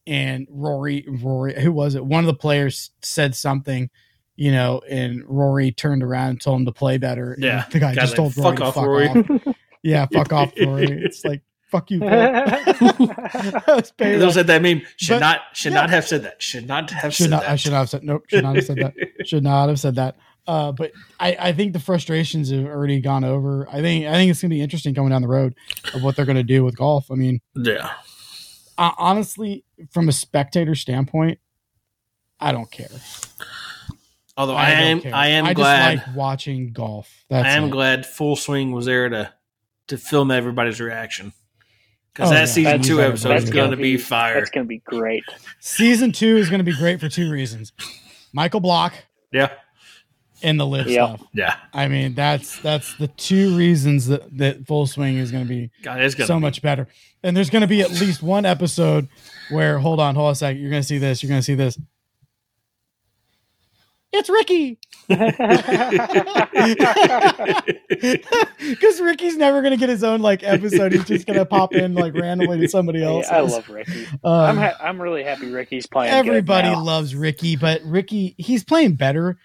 and 0.08 0.48
rory 0.50 1.06
rory 1.08 1.60
who 1.62 1.72
was 1.72 1.94
it 1.96 2.04
one 2.06 2.24
of 2.24 2.28
the 2.28 2.34
players 2.36 2.92
said 3.04 3.36
something 3.36 3.90
you 4.36 4.52
know 4.52 4.82
and 4.90 5.24
rory 5.28 5.72
turned 5.72 6.02
around 6.04 6.30
and 6.30 6.42
told 6.42 6.60
him 6.62 6.66
to 6.66 6.72
play 6.72 6.98
better 6.98 7.34
and 7.34 7.44
Yeah. 7.44 7.66
the 7.72 7.80
guy 7.80 7.94
Guy's 7.94 8.12
just 8.12 8.18
like, 8.18 8.34
told 8.34 8.38
rory 8.38 8.58
"Fuck 8.58 8.66
off, 8.66 8.74
fuck 8.76 8.86
Rory." 8.86 9.08
off 9.10 9.56
yeah 9.84 10.06
fuck 10.12 10.32
off 10.34 10.54
rory 10.60 10.86
it's 11.04 11.24
like 11.26 11.42
fuck 11.68 11.90
you 11.92 12.00
Paul. 12.02 12.10
I 12.12 13.82
Those 13.98 14.34
said 14.34 14.48
that 14.48 14.62
meme 14.62 14.82
should 14.98 15.16
But- 15.16 15.20
not 15.20 15.42
should 15.54 15.74
yeah. 15.74 15.82
not 15.82 15.90
have 15.90 16.06
said 16.08 16.24
that. 16.24 16.42
Should 16.42 16.68
not 16.68 16.90
have 16.92 17.14
should 17.14 17.24
said 17.24 17.30
not 17.32 17.42
that. 17.42 17.50
i 17.52 17.56
should 17.56 17.72
not 17.72 17.80
have 17.80 17.90
said 17.90 18.04
nope 18.04 18.24
should 18.28 18.44
not 18.44 18.56
have 18.56 18.66
said 18.66 18.78
that 18.78 18.94
should 19.28 19.44
not 19.44 19.70
have 19.70 19.80
said 19.80 19.96
that. 19.96 20.16
Uh, 20.48 20.72
but 20.72 20.92
I, 21.20 21.36
I 21.40 21.52
think 21.54 21.74
the 21.74 21.80
frustrations 21.80 22.52
have 22.52 22.66
already 22.66 23.02
gone 23.02 23.24
over. 23.24 23.68
I 23.70 23.82
think 23.82 24.06
I 24.06 24.14
think 24.14 24.30
it's 24.30 24.42
gonna 24.42 24.50
be 24.54 24.62
interesting 24.62 24.94
coming 24.94 25.10
down 25.10 25.24
the 25.24 25.28
road 25.28 25.56
of 25.96 26.04
what 26.04 26.16
they're 26.16 26.26
gonna 26.26 26.44
do 26.44 26.64
with 26.64 26.78
golf. 26.78 27.10
I 27.10 27.16
mean, 27.16 27.42
yeah. 27.56 27.94
uh, 28.78 28.92
honestly, 29.00 29.64
from 29.92 30.08
a 30.08 30.12
spectator 30.12 30.76
standpoint, 30.76 31.40
I 32.40 32.52
don't 32.52 32.70
care. 32.70 32.90
Although 34.38 34.56
I, 34.56 34.70
don't 34.72 34.80
am 34.80 35.02
care. 35.02 35.16
I 35.16 35.28
am 35.30 35.46
I 35.46 35.54
glad 35.56 35.96
just 35.96 36.08
like 36.08 36.16
watching 36.16 36.74
golf. 36.74 37.26
That's 37.30 37.48
I 37.48 37.52
am 37.52 37.66
it. 37.66 37.70
glad 37.72 38.06
Full 38.06 38.36
Swing 38.36 38.72
was 38.72 38.86
there 38.86 39.10
to 39.10 39.34
to 39.88 39.98
film 39.98 40.30
everybody's 40.30 40.80
reaction. 40.80 41.34
Because 42.16 42.32
Oh, 42.32 42.34
that 42.34 42.40
yeah. 42.40 42.46
season 42.46 42.64
That's- 42.64 42.88
two 42.88 42.96
that's 42.96 43.10
episode 43.26 43.36
is 43.36 43.44
gonna 43.50 43.56
going 43.56 43.72
to 43.72 43.78
be- 43.78 43.84
be 43.84 43.98
fire. 43.98 44.36
That's 44.36 44.50
gonna 44.50 44.66
be 44.66 44.78
great. 44.86 45.24
Season 45.60 46.12
two 46.14 46.38
is 46.38 46.50
gonna 46.50 46.64
be 46.64 46.74
great 46.76 47.00
for 47.02 47.10
two 47.10 47.30
reasons: 47.30 47.74
Michael 48.32 48.62
Block 48.62 48.94
Yeah, 49.34 49.50
and 50.42 50.58
the 50.60 50.66
LIV 50.66 50.88
Yep. 50.88 51.10
stuff. 51.18 51.28
yeah. 51.34 51.56
I 51.74 51.88
mean, 51.90 52.14
that's 52.16 52.58
that's 52.60 52.96
the 52.96 53.08
two 53.10 53.58
reasons 53.58 54.08
that 54.08 54.38
that 54.38 54.66
Full 54.66 54.88
Swing 54.88 55.18
is 55.18 55.30
gonna 55.32 55.44
be 55.46 55.72
God, 55.84 56.00
it's 56.00 56.16
gonna 56.16 56.28
so 56.28 56.36
be- 56.36 56.42
much 56.42 56.62
better. 56.62 56.88
And 57.22 57.36
there's 57.36 57.50
going 57.50 57.62
to 57.64 57.68
be 57.68 57.82
at 57.82 57.90
least 57.90 58.22
one 58.22 58.46
episode 58.46 59.08
where, 59.50 59.80
hold 59.80 60.00
on, 60.00 60.14
hold 60.14 60.28
on 60.28 60.32
a 60.34 60.36
second. 60.36 60.62
You're 60.62 60.70
going 60.70 60.84
to 60.84 60.88
see 60.88 61.00
this. 61.00 61.24
You're 61.24 61.30
going 61.30 61.40
to 61.40 61.44
see 61.44 61.56
this. 61.56 61.76
It's 64.18 64.30
Ricky. 64.30 64.80
Because 68.60 69.02
Ricky's 69.02 69.38
never 69.38 69.62
gonna 69.62 69.78
get 69.78 69.90
his 69.90 70.04
own 70.04 70.22
like 70.22 70.44
episode. 70.44 70.94
He's 70.94 71.06
just 71.06 71.28
gonna 71.28 71.46
pop 71.46 71.74
in 71.74 71.94
like 71.94 72.14
randomly 72.16 72.60
to 72.62 72.68
somebody 72.68 73.00
Yeah, 73.00 73.06
else. 73.08 73.28
I 73.30 73.40
love 73.42 73.68
Ricky. 73.70 74.06
Um, 74.24 74.34
I'm 74.34 74.58
ha- 74.58 74.78
I'm 74.82 75.02
really 75.02 75.24
happy 75.24 75.52
Ricky's 75.52 75.88
playing. 75.88 76.12
good 76.12 76.28
everybody 76.30 76.70
now. 76.70 76.84
loves 76.84 77.16
Ricky, 77.16 77.56
but 77.56 77.82
Ricky 77.84 78.36
he's 78.38 78.64
playing 78.64 78.96
better. 78.96 79.38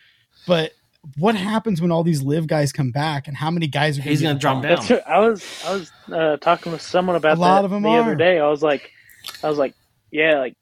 But 0.47 0.73
what 1.19 1.35
happens 1.35 1.81
when 1.81 1.91
all 1.91 2.05
these 2.05 2.23
LIV 2.23 2.47
guys 2.47 2.73
come 2.73 2.91
back, 2.91 3.27
and 3.29 3.37
how 3.37 3.51
many 3.51 3.67
guys 3.67 3.99
are 3.99 4.03
He's 4.03 4.23
gonna 4.23 4.39
drop 4.39 4.63
down. 4.63 4.77
That's 4.77 4.91
what, 4.91 5.07
I 5.07 5.19
was 5.19 5.65
I 5.67 5.73
was 5.75 5.93
uh, 6.13 6.37
talking 6.39 6.73
with 6.73 6.83
someone 6.83 7.17
about 7.17 7.39
A 7.39 7.41
lot 7.41 7.63
that 7.63 7.67
of 7.67 7.73
'em 7.73 7.83
the 7.83 7.89
are. 7.91 8.03
other 8.03 8.15
day. 8.15 8.39
I 8.39 8.49
was 8.49 8.63
like, 8.63 8.91
I 9.43 9.49
was 9.49 9.59
like, 9.59 9.75
yeah, 10.11 10.39
like 10.39 10.55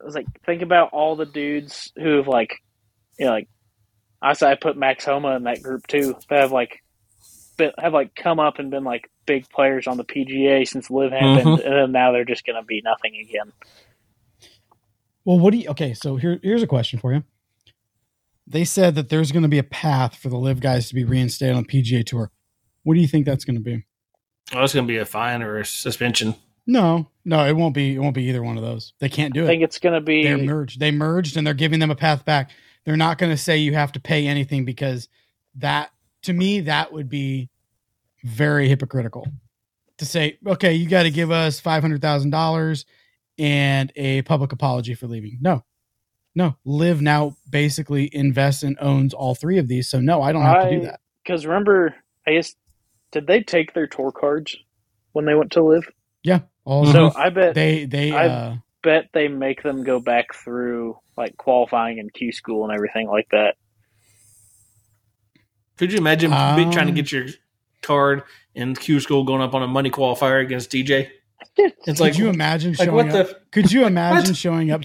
I 0.00 0.04
was 0.04 0.14
like, 0.14 0.26
think 0.44 0.62
about 0.62 0.90
all 0.92 1.16
the 1.16 1.26
dudes 1.26 1.92
who 1.96 2.16
have 2.16 2.28
like, 2.28 2.54
you 3.18 3.26
know, 3.26 3.32
like 3.32 3.48
I 4.22 4.32
said, 4.32 4.50
I 4.50 4.54
put 4.54 4.76
Max 4.76 5.04
Homa 5.04 5.36
in 5.36 5.44
that 5.44 5.62
group 5.62 5.86
too. 5.86 6.14
That 6.30 6.40
have 6.40 6.52
like, 6.52 6.82
been, 7.56 7.72
have 7.78 7.92
like 7.92 8.14
come 8.14 8.38
up 8.38 8.58
and 8.58 8.70
been 8.70 8.84
like 8.84 9.10
big 9.26 9.48
players 9.50 9.86
on 9.86 9.96
the 9.96 10.04
PGA 10.04 10.66
since 10.66 10.90
LIV 10.90 11.12
happened, 11.12 11.38
mm-hmm. 11.38 11.66
and 11.66 11.74
then 11.74 11.92
now 11.92 12.12
they're 12.12 12.24
just 12.24 12.46
gonna 12.46 12.62
be 12.62 12.80
nothing 12.84 13.16
again. 13.16 13.52
Well, 15.24 15.38
what 15.38 15.52
do 15.52 15.58
you? 15.58 15.68
Okay, 15.70 15.94
so 15.94 16.16
here 16.16 16.38
here's 16.42 16.62
a 16.62 16.66
question 16.66 16.98
for 16.98 17.12
you. 17.12 17.24
They 18.46 18.64
said 18.64 18.94
that 18.94 19.10
there's 19.10 19.30
going 19.30 19.42
to 19.42 19.48
be 19.48 19.58
a 19.58 19.62
path 19.62 20.16
for 20.16 20.30
the 20.30 20.38
LIV 20.38 20.60
guys 20.60 20.88
to 20.88 20.94
be 20.94 21.04
reinstated 21.04 21.54
on 21.54 21.64
the 21.64 21.68
PGA 21.68 22.02
Tour. 22.02 22.30
What 22.82 22.94
do 22.94 23.00
you 23.00 23.06
think 23.06 23.26
that's 23.26 23.44
going 23.44 23.56
to 23.56 23.62
be? 23.62 23.84
Oh, 24.54 24.64
it's 24.64 24.74
gonna 24.74 24.86
be 24.86 24.96
a 24.96 25.04
fine 25.04 25.42
or 25.42 25.58
a 25.58 25.66
suspension. 25.66 26.34
No, 26.68 27.08
no, 27.24 27.46
it 27.46 27.56
won't 27.56 27.74
be. 27.74 27.94
It 27.94 27.98
won't 27.98 28.14
be 28.14 28.24
either 28.24 28.42
one 28.42 28.58
of 28.58 28.62
those. 28.62 28.92
They 29.00 29.08
can't 29.08 29.32
do 29.32 29.40
I 29.40 29.42
it. 29.42 29.46
I 29.46 29.48
think 29.48 29.62
it's 29.64 29.78
gonna 29.78 30.02
be 30.02 30.22
They're 30.22 30.38
merged. 30.38 30.78
They 30.78 30.90
merged, 30.90 31.36
and 31.36 31.46
they're 31.46 31.54
giving 31.54 31.80
them 31.80 31.90
a 31.90 31.96
path 31.96 32.24
back. 32.26 32.50
They're 32.84 32.96
not 32.96 33.18
going 33.18 33.32
to 33.32 33.36
say 33.36 33.58
you 33.58 33.74
have 33.74 33.92
to 33.92 34.00
pay 34.00 34.26
anything 34.26 34.64
because 34.64 35.08
that, 35.56 35.90
to 36.22 36.32
me, 36.32 36.60
that 36.60 36.90
would 36.92 37.08
be 37.08 37.50
very 38.24 38.68
hypocritical. 38.68 39.26
To 39.98 40.06
say, 40.06 40.38
okay, 40.46 40.74
you 40.74 40.88
got 40.88 41.02
to 41.02 41.10
give 41.10 41.30
us 41.30 41.58
five 41.58 41.82
hundred 41.82 42.00
thousand 42.00 42.30
dollars 42.30 42.86
and 43.38 43.92
a 43.96 44.22
public 44.22 44.52
apology 44.52 44.94
for 44.94 45.06
leaving. 45.06 45.38
No, 45.40 45.64
no. 46.34 46.56
LIV 46.64 47.02
now 47.02 47.36
basically 47.48 48.08
invests 48.14 48.62
and 48.62 48.76
owns 48.80 49.12
all 49.12 49.34
three 49.34 49.58
of 49.58 49.68
these, 49.68 49.88
so 49.88 50.00
no, 50.00 50.22
I 50.22 50.32
don't 50.32 50.42
have 50.42 50.64
to 50.64 50.70
do 50.70 50.80
that. 50.82 51.00
because 51.24 51.46
remember, 51.46 51.94
I 52.26 52.32
guess 52.34 52.54
did 53.10 53.26
they 53.26 53.42
take 53.42 53.74
their 53.74 53.86
tour 53.86 54.12
cards 54.12 54.56
when 55.12 55.24
they 55.24 55.34
went 55.34 55.50
to 55.52 55.62
LIV? 55.62 55.90
Yeah, 56.22 56.40
all. 56.68 56.86
So 56.86 57.12
I 57.16 57.30
bet 57.30 57.54
they 57.54 57.84
they 57.84 58.12
I- 58.12 58.26
uh, 58.28 58.56
bet 58.82 59.08
they 59.12 59.28
make 59.28 59.62
them 59.62 59.82
go 59.84 59.98
back 60.00 60.34
through 60.34 60.98
like 61.16 61.36
qualifying 61.36 61.98
and 61.98 62.12
Q 62.12 62.30
school 62.32 62.64
and 62.64 62.72
everything 62.72 63.08
like 63.08 63.28
that. 63.32 63.56
Could 65.76 65.92
you 65.92 65.98
imagine 65.98 66.32
Um, 66.32 66.70
trying 66.70 66.86
to 66.86 66.92
get 66.92 67.12
your 67.12 67.26
card 67.82 68.22
in 68.54 68.74
Q 68.74 69.00
school 69.00 69.24
going 69.24 69.42
up 69.42 69.54
on 69.54 69.62
a 69.62 69.68
money 69.68 69.90
qualifier 69.90 70.42
against 70.42 70.70
DJ? 70.70 71.08
It's 71.56 71.84
could 71.84 72.00
like 72.00 72.18
you 72.18 72.28
imagine 72.28 72.72
like 72.72 72.86
showing 72.86 72.94
what 72.94 73.08
up? 73.14 73.28
the 73.28 73.36
Could 73.52 73.72
you 73.72 73.84
imagine 73.92 74.30
What? 74.30 74.36
showing 74.36 74.70
up? 74.70 74.82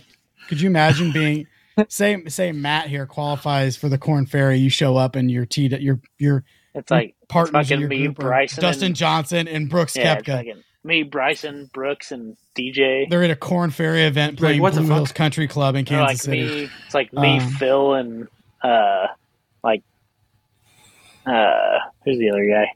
Could 0.49 0.59
you 0.61 0.67
imagine 0.69 1.11
being 1.11 1.47
say 1.87 2.23
say 2.27 2.51
Matt 2.51 2.87
here 2.87 3.05
qualifies 3.05 3.75
for 3.77 3.89
the 3.89 3.97
Corn 3.97 4.25
Ferry? 4.25 4.57
You 4.57 4.69
show 4.69 4.95
up 4.97 5.15
and 5.15 5.29
your 5.29 5.45
T 5.45 5.67
your 5.67 5.99
your 6.17 6.43
It's 6.75 6.89
like 6.91 7.15
partners 7.29 7.69
in 7.71 7.77
fucking 7.77 7.79
your 7.81 7.89
me, 7.89 8.03
group 8.05 8.15
Bryson 8.17 8.61
Dustin 8.61 8.87
and- 8.87 8.95
Johnson 8.95 9.47
and 9.47 9.69
Brooks 9.69 9.95
yeah, 9.95 10.13
it's 10.13 10.23
Koepka. 10.27 10.37
fucking 10.37 10.63
me, 10.83 11.03
Bryson, 11.03 11.69
Brooks, 11.73 12.11
and 12.11 12.35
DJ. 12.57 13.09
They're 13.09 13.23
at 13.23 13.31
a 13.31 13.35
Corn 13.35 13.71
Ferry 13.71 14.03
event 14.03 14.39
Like, 14.39 14.39
playing 14.39 14.61
what 14.61 14.73
the 14.75 14.81
Blue? 14.81 14.95
Hills 14.95 15.11
Country 15.11 15.47
Club 15.47 15.75
in 15.75 15.85
They're 15.87 15.99
Kansas 15.99 16.19
like 16.19 16.21
City. 16.21 16.47
me. 16.47 16.69
It's 16.85 16.93
like 16.93 17.13
me, 17.13 17.39
Um, 17.39 17.49
Phil, 17.59 17.93
and 17.93 18.27
uh, 18.63 19.07
like 19.63 19.83
uh, 21.25 21.79
who's 22.05 22.19
the 22.19 22.29
other 22.31 22.45
guy? 22.47 22.67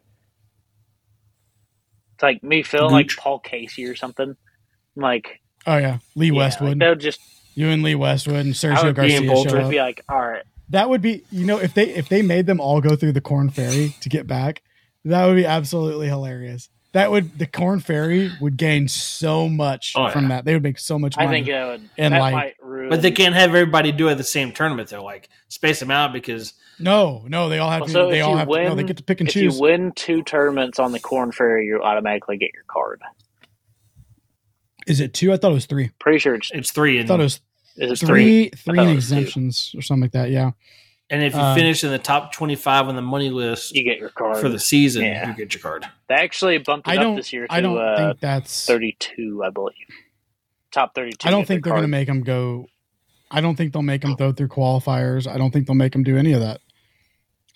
It's 2.15 2.23
like 2.23 2.43
me, 2.43 2.63
Phil, 2.63 2.89
and 2.91 2.91
like 2.91 3.15
Paul 3.15 3.39
Casey 3.39 3.85
or 3.85 3.95
something. 3.95 4.35
I'm 4.97 5.01
like 5.03 5.41
Oh 5.65 5.77
yeah, 5.77 5.99
Lee 6.15 6.31
yeah, 6.31 6.59
like, 6.59 6.75
Westwood. 6.75 6.79
they'll 6.79 6.95
just 6.95 7.21
you 7.55 7.69
and 7.69 7.83
Lee 7.83 7.95
Westwood 7.95 8.45
and 8.45 8.55
I 8.69 8.83
Sergio 8.83 8.83
would 8.83 8.99
be 8.99 9.17
Garcia 9.17 9.21
Boulder. 9.21 9.49
show 9.49 9.55
would 9.57 9.65
up. 9.65 9.71
be 9.71 9.79
like, 9.79 10.03
all 10.09 10.19
right, 10.21 10.43
That 10.69 10.89
would 10.89 11.01
be 11.01 11.25
you 11.31 11.45
know 11.45 11.59
if 11.59 11.73
they 11.73 11.89
if 11.95 12.09
they 12.09 12.21
made 12.21 12.45
them 12.47 12.59
all 12.59 12.81
go 12.81 12.95
through 12.95 13.13
the 13.13 13.21
Corn 13.21 13.49
Ferry 13.49 13.95
to 14.01 14.09
get 14.09 14.27
back, 14.27 14.61
that 15.05 15.25
would 15.25 15.35
be 15.35 15.45
absolutely 15.45 16.07
hilarious. 16.07 16.69
That 16.93 17.11
would 17.11 17.37
the 17.37 17.45
Corn 17.45 17.79
Ferry 17.79 18.31
would 18.41 18.57
gain 18.57 18.87
so 18.87 19.49
much 19.49 19.93
Oh, 19.95 20.09
from 20.09 20.23
yeah. 20.23 20.27
that. 20.29 20.45
They 20.45 20.53
would 20.53 20.63
make 20.63 20.79
so 20.79 20.97
much 20.97 21.15
money. 21.17 21.27
I 21.27 21.31
think 21.31 21.47
that 21.47 21.65
would 21.67 21.89
And, 21.97 22.13
that 22.13 22.19
like- 22.19 22.33
might 22.33 22.53
ruin. 22.61 22.89
But 22.89 23.01
they 23.01 23.11
can't 23.11 23.35
have 23.35 23.49
everybody 23.49 23.91
do 23.91 24.07
it 24.07 24.11
at 24.13 24.17
the 24.17 24.23
same 24.23 24.51
tournament 24.51 24.89
though. 24.89 25.03
Like 25.03 25.29
space 25.49 25.79
them 25.79 25.91
out 25.91 26.13
because 26.13 26.53
No, 26.79 27.23
no, 27.27 27.49
they 27.49 27.59
all 27.59 27.69
have 27.69 27.81
Well, 27.81 27.87
to. 27.87 27.93
so 27.93 28.09
they 28.09 28.19
if 28.19 28.25
all 28.25 28.31
you 28.31 28.37
have 28.37 28.47
to. 28.47 28.53
No, 28.55 28.63
win- 28.69 28.77
they 28.77 28.83
get 28.83 28.97
to 28.97 29.03
pick 29.03 29.19
and 29.19 29.27
if 29.27 29.33
choose. 29.33 29.55
you 29.55 29.61
win 29.61 29.91
two 29.93 30.23
tournaments 30.23 30.79
on 30.79 30.91
the 30.91 30.99
Corn 30.99 31.31
Ferry, 31.31 31.65
you 31.65 31.81
automatically 31.83 32.37
get 32.37 32.51
your 32.53 32.63
card. 32.67 33.01
Is 34.87 34.99
it 35.01 35.13
two? 35.13 35.33
I 35.33 35.37
thought 35.37 35.51
it 35.51 35.55
was 35.55 35.65
three. 35.65 35.91
Pretty 35.99 36.19
sure 36.19 36.35
it's 36.35 36.49
it's 36.53 36.71
three 36.71 36.99
I 36.99 37.05
thought 37.05 37.19
it 37.19 37.23
was 37.23 37.41
is 37.75 38.01
it 38.01 38.05
three. 38.05 38.49
three, 38.49 38.75
three, 38.75 38.91
it 38.91 38.95
was 38.95 39.09
two. 39.09 39.15
exemptions 39.17 39.75
or 39.77 39.81
something 39.81 40.03
like 40.03 40.11
that. 40.13 40.29
Yeah. 40.31 40.51
And 41.09 41.23
if 41.23 41.33
you 41.33 41.39
Uh, 41.39 41.55
finish 41.55 41.83
in 41.83 41.91
the 41.91 41.99
top 41.99 42.31
twenty 42.33 42.55
five 42.55 42.87
on 42.87 42.95
the 42.95 43.01
money 43.01 43.29
list 43.29 43.73
You 43.75 43.83
get 43.83 43.99
your 43.99 44.09
card 44.09 44.37
for 44.37 44.49
the 44.49 44.59
season, 44.59 45.03
Yeah. 45.03 45.29
you 45.29 45.35
get 45.35 45.53
your 45.53 45.61
card. 45.61 45.85
They 46.09 46.15
actually 46.15 46.57
bumped 46.59 46.87
it 46.87 46.99
I 46.99 47.03
up 47.05 47.15
this 47.15 47.31
year 47.33 47.47
to 47.47 47.53
I 47.53 47.61
don't 47.61 47.77
uh, 47.77 47.97
think 47.97 48.19
that's. 48.19 48.65
thirty-two, 48.65 49.43
I 49.45 49.49
believe. 49.49 49.75
Top 50.71 50.93
thirty-two. 50.95 51.27
I 51.27 51.31
don't 51.31 51.45
think 51.47 51.63
they're 51.63 51.73
going 51.73 51.83
to 51.83 51.87
make 51.87 52.07
them 52.07 52.21
go. 52.21 52.67
I 53.31 53.41
don't 53.41 53.55
think 53.55 53.73
they'll 53.73 53.81
make 53.81 54.01
them 54.01 54.15
go 54.15 54.31
through 54.31 54.47
qualifiers. 54.49 55.27
I 55.27 55.37
don't 55.37 55.51
think 55.51 55.67
they'll 55.67 55.75
make 55.75 55.91
them 55.93 56.03
do 56.03 56.17
any 56.17 56.33
of 56.33 56.39
that. 56.41 56.61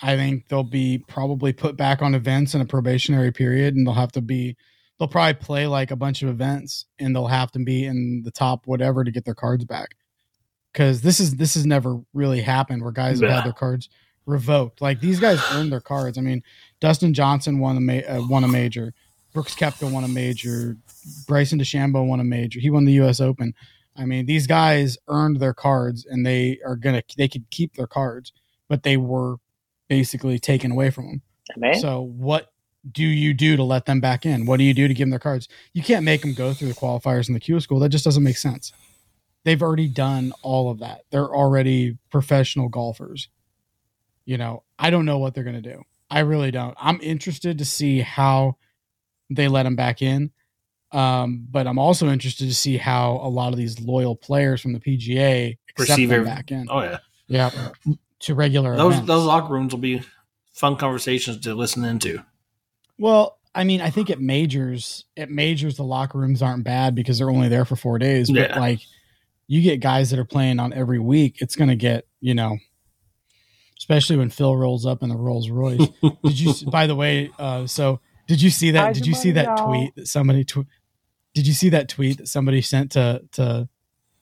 I 0.01 0.15
think 0.15 0.47
they'll 0.47 0.63
be 0.63 1.03
probably 1.07 1.53
put 1.53 1.77
back 1.77 2.01
on 2.01 2.15
events 2.15 2.55
in 2.55 2.61
a 2.61 2.65
probationary 2.65 3.31
period, 3.31 3.75
and 3.75 3.85
they'll 3.85 3.93
have 3.93 4.11
to 4.13 4.21
be. 4.21 4.57
They'll 4.97 5.07
probably 5.07 5.33
play 5.35 5.67
like 5.67 5.91
a 5.91 5.95
bunch 5.95 6.21
of 6.23 6.29
events, 6.29 6.85
and 6.99 7.15
they'll 7.15 7.27
have 7.27 7.51
to 7.51 7.59
be 7.59 7.85
in 7.85 8.21
the 8.23 8.31
top 8.31 8.67
whatever 8.67 9.03
to 9.03 9.11
get 9.11 9.25
their 9.25 9.33
cards 9.35 9.65
back. 9.65 9.89
Because 10.71 11.01
this 11.01 11.19
is 11.19 11.35
this 11.35 11.53
has 11.55 11.65
never 11.65 11.99
really 12.13 12.41
happened 12.41 12.81
where 12.83 12.91
guys 12.91 13.19
have 13.19 13.29
Yeah. 13.29 13.35
had 13.37 13.45
their 13.45 13.53
cards 13.53 13.89
revoked. 14.25 14.81
Like 14.81 14.99
these 15.01 15.19
guys 15.19 15.39
earned 15.51 15.71
their 15.71 15.81
cards. 15.81 16.17
I 16.17 16.21
mean, 16.21 16.43
Dustin 16.79 17.13
Johnson 17.13 17.59
won 17.59 17.77
a 17.77 17.81
ma- 17.81 18.07
uh, 18.07 18.25
won 18.27 18.43
a 18.43 18.47
major. 18.47 18.93
Brooks 19.33 19.55
Koepka 19.55 19.91
won 19.91 20.03
a 20.03 20.07
major. 20.07 20.77
Bryson 21.27 21.59
DeChambeau 21.59 22.05
won 22.05 22.19
a 22.19 22.23
major. 22.23 22.59
He 22.59 22.69
won 22.69 22.85
the 22.85 22.93
U.S. 22.93 23.19
Open. 23.19 23.53
I 23.95 24.05
mean, 24.05 24.25
these 24.25 24.47
guys 24.47 24.97
earned 25.07 25.39
their 25.39 25.53
cards, 25.53 26.05
and 26.05 26.25
they 26.25 26.59
are 26.65 26.75
gonna 26.77 27.01
they 27.17 27.27
could 27.27 27.49
keep 27.49 27.75
their 27.75 27.87
cards, 27.87 28.31
but 28.69 28.83
they 28.83 28.95
were 28.97 29.37
basically 29.89 30.39
taken 30.39 30.71
away 30.71 30.89
from 30.89 31.05
them. 31.07 31.21
Man, 31.57 31.75
So 31.75 32.01
what 32.01 32.51
do 32.89 33.03
you 33.03 33.33
do 33.33 33.57
to 33.57 33.63
let 33.63 33.85
them 33.85 33.99
back 33.99 34.25
in? 34.25 34.45
What 34.45 34.57
do 34.57 34.63
you 34.63 34.73
do 34.73 34.87
to 34.87 34.93
give 34.93 35.03
them 35.05 35.09
their 35.09 35.19
cards? 35.19 35.49
You 35.73 35.83
can't 35.83 36.05
make 36.05 36.21
them 36.21 36.33
go 36.33 36.53
through 36.53 36.69
the 36.69 36.73
qualifiers 36.73 37.27
in 37.27 37.33
the 37.33 37.39
Q 37.41 37.59
school. 37.59 37.79
That 37.79 37.89
just 37.89 38.05
doesn't 38.05 38.23
make 38.23 38.37
sense. 38.37 38.71
They've 39.43 39.61
already 39.61 39.87
done 39.87 40.33
all 40.43 40.69
of 40.69 40.79
that. 40.79 41.01
They're 41.09 41.33
already 41.33 41.97
professional 42.11 42.69
golfers. 42.69 43.27
You 44.25 44.37
know, 44.37 44.63
I 44.77 44.89
don't 44.91 45.05
know 45.05 45.17
what 45.17 45.33
they're 45.33 45.43
going 45.43 45.61
to 45.61 45.73
do. 45.73 45.83
I 46.09 46.19
really 46.19 46.51
don't. 46.51 46.75
I'm 46.79 46.99
interested 47.01 47.57
to 47.57 47.65
see 47.65 48.01
how 48.01 48.57
they 49.29 49.47
let 49.47 49.63
them 49.63 49.75
back 49.75 50.01
in. 50.01 50.31
Um, 50.91 51.47
but 51.49 51.67
I'm 51.67 51.79
also 51.79 52.09
interested 52.09 52.47
to 52.49 52.53
see 52.53 52.75
how 52.77 53.13
a 53.23 53.29
lot 53.29 53.53
of 53.53 53.57
these 53.57 53.79
loyal 53.79 54.15
players 54.15 54.59
from 54.61 54.73
the 54.73 54.79
PGA 54.79 55.57
accept 55.69 55.97
them 56.09 56.25
back 56.25 56.51
in. 56.51 56.67
Oh 56.69 56.81
yeah, 56.81 56.97
Yeah, 57.27 57.49
to 58.19 58.35
regular 58.35 58.75
those 58.75 58.93
events. 58.95 59.07
those 59.07 59.23
locker 59.25 59.53
rooms 59.53 59.73
will 59.73 59.79
be 59.79 60.01
fun 60.51 60.75
conversations 60.75 61.37
to 61.39 61.55
listen 61.55 61.85
into. 61.85 62.23
Well, 62.99 63.39
I 63.55 63.63
mean, 63.63 63.79
I 63.79 63.89
think 63.89 64.09
at 64.09 64.19
majors, 64.19 65.05
at 65.15 65.29
majors, 65.29 65.77
the 65.77 65.83
locker 65.83 66.17
rooms 66.17 66.41
aren't 66.41 66.65
bad 66.65 66.93
because 66.93 67.17
they're 67.19 67.29
only 67.31 67.47
there 67.47 67.63
for 67.65 67.77
four 67.77 67.97
days. 67.97 68.29
But 68.29 68.49
Yeah. 68.49 68.59
like, 68.59 68.79
you 69.51 69.61
get 69.61 69.81
guys 69.81 70.11
that 70.11 70.17
are 70.19 70.23
playing 70.23 70.61
on 70.61 70.71
every 70.71 70.97
week, 70.97 71.41
it's 71.41 71.57
going 71.57 71.69
to 71.69 71.75
get 71.75 72.07
you 72.21 72.33
know, 72.33 72.57
especially 73.77 74.15
when 74.15 74.29
Phil 74.29 74.55
rolls 74.55 74.85
up 74.85 75.03
in 75.03 75.09
the 75.09 75.17
Rolls 75.17 75.49
Royce. 75.49 75.87
did 76.23 76.39
you? 76.39 76.53
By 76.71 76.87
the 76.87 76.95
way, 76.95 77.31
uh, 77.37 77.67
so 77.67 77.99
did 78.27 78.41
you 78.41 78.49
see 78.49 78.71
that? 78.71 78.79
Hide 78.79 78.93
Did 78.95 79.05
you 79.07 79.13
see 79.15 79.31
that 79.31 79.45
y'all. 79.57 79.67
tweet 79.67 79.95
that 79.95 80.07
somebody? 80.07 80.45
Tw- 80.45 80.67
did 81.33 81.47
you 81.47 81.53
see 81.53 81.69
that 81.69 81.89
tweet 81.89 82.17
that 82.19 82.27
somebody 82.27 82.61
sent 82.61 82.91
to 82.93 83.21
to 83.33 83.67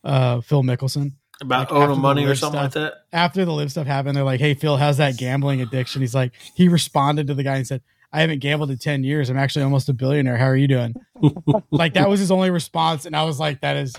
uh, 0.04 0.42
Phil 0.42 0.64
Mickelson? 0.64 1.12
About 1.42 1.60
Like, 1.60 1.64
after 1.72 1.76
owning 1.76 2.02
money 2.02 2.26
or 2.26 2.36
something 2.36 2.60
stuff. 2.70 2.76
like 2.76 2.92
that. 2.92 2.94
after 3.14 3.46
the 3.46 3.52
LIV 3.54 3.72
stuff 3.72 3.88
happened, 3.88 4.16
they're 4.18 4.24
like, 4.24 4.40
"Hey, 4.42 4.56
Phil, 4.56 4.78
how's 4.78 4.98
that 4.98 5.16
gambling 5.18 5.62
addiction?" 5.62 6.02
He's 6.02 6.16
like, 6.16 6.34
he 6.56 6.68
responded 6.68 7.28
to 7.28 7.34
the 7.34 7.44
guy 7.44 7.56
and 7.58 7.68
said, 7.68 7.82
"I 8.12 8.22
haven't 8.22 8.40
gambled 8.40 8.72
in 8.72 8.78
ten 8.78 9.04
years. 9.04 9.30
I'm 9.30 9.38
actually 9.38 9.64
almost 9.64 9.88
a 9.90 9.94
billionaire. 9.94 10.38
How 10.38 10.46
are 10.48 10.56
you 10.56 10.68
doing?" 10.68 10.96
like 11.72 11.94
that 11.94 12.10
was 12.10 12.20
his 12.20 12.32
only 12.32 12.50
response, 12.50 13.06
and 13.06 13.16
I 13.16 13.24
was 13.24 13.40
like, 13.40 13.62
"That 13.62 13.78
is 13.78 13.96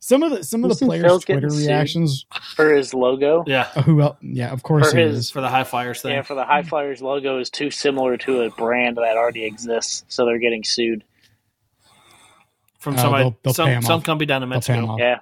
some 0.00 0.22
of 0.22 0.30
the 0.32 0.42
some 0.42 0.64
of 0.64 0.70
You 0.70 0.74
the 0.76 0.86
players' 0.86 1.02
Phil's 1.04 1.24
Twitter 1.24 1.48
reactions." 1.48 2.26
for 2.56 2.74
his 2.74 2.92
logo. 2.94 3.44
Yeah, 3.46 3.68
Uh, 3.76 3.82
who 3.82 4.00
else? 4.00 4.16
Yeah, 4.22 4.50
of 4.50 4.62
course 4.62 4.90
For 4.90 4.96
he 4.96 5.02
his- 5.04 5.16
is. 5.18 5.30
for 5.30 5.40
the 5.40 5.48
high 5.48 5.64
flyers 5.64 6.00
thing. 6.02 6.12
Yeah, 6.12 6.22
for 6.22 6.34
the 6.34 6.44
High 6.44 6.62
Flyers 6.62 7.00
logo 7.02 7.38
is 7.38 7.50
too 7.50 7.70
similar 7.70 8.16
to 8.18 8.42
a 8.42 8.50
brand 8.50 8.96
that 8.96 9.16
already 9.16 9.44
exists, 9.44 10.04
so 10.08 10.24
they're 10.24 10.38
getting 10.38 10.64
sued. 10.64 11.04
From 12.78 12.94
Oh, 12.94 12.96
somebody, 12.96 13.24
they'll- 13.24 13.36
they'll 13.54 13.66
pay 13.66 13.80
some 13.82 13.96
off. 13.98 14.04
company 14.04 14.26
down 14.26 14.42
in 14.42 14.48
They'll 14.48 14.60
pay 14.62 14.72
'em 14.72 14.78
Mexico. 14.80 14.92
off. 14.94 14.98
Yeah, 15.00 15.18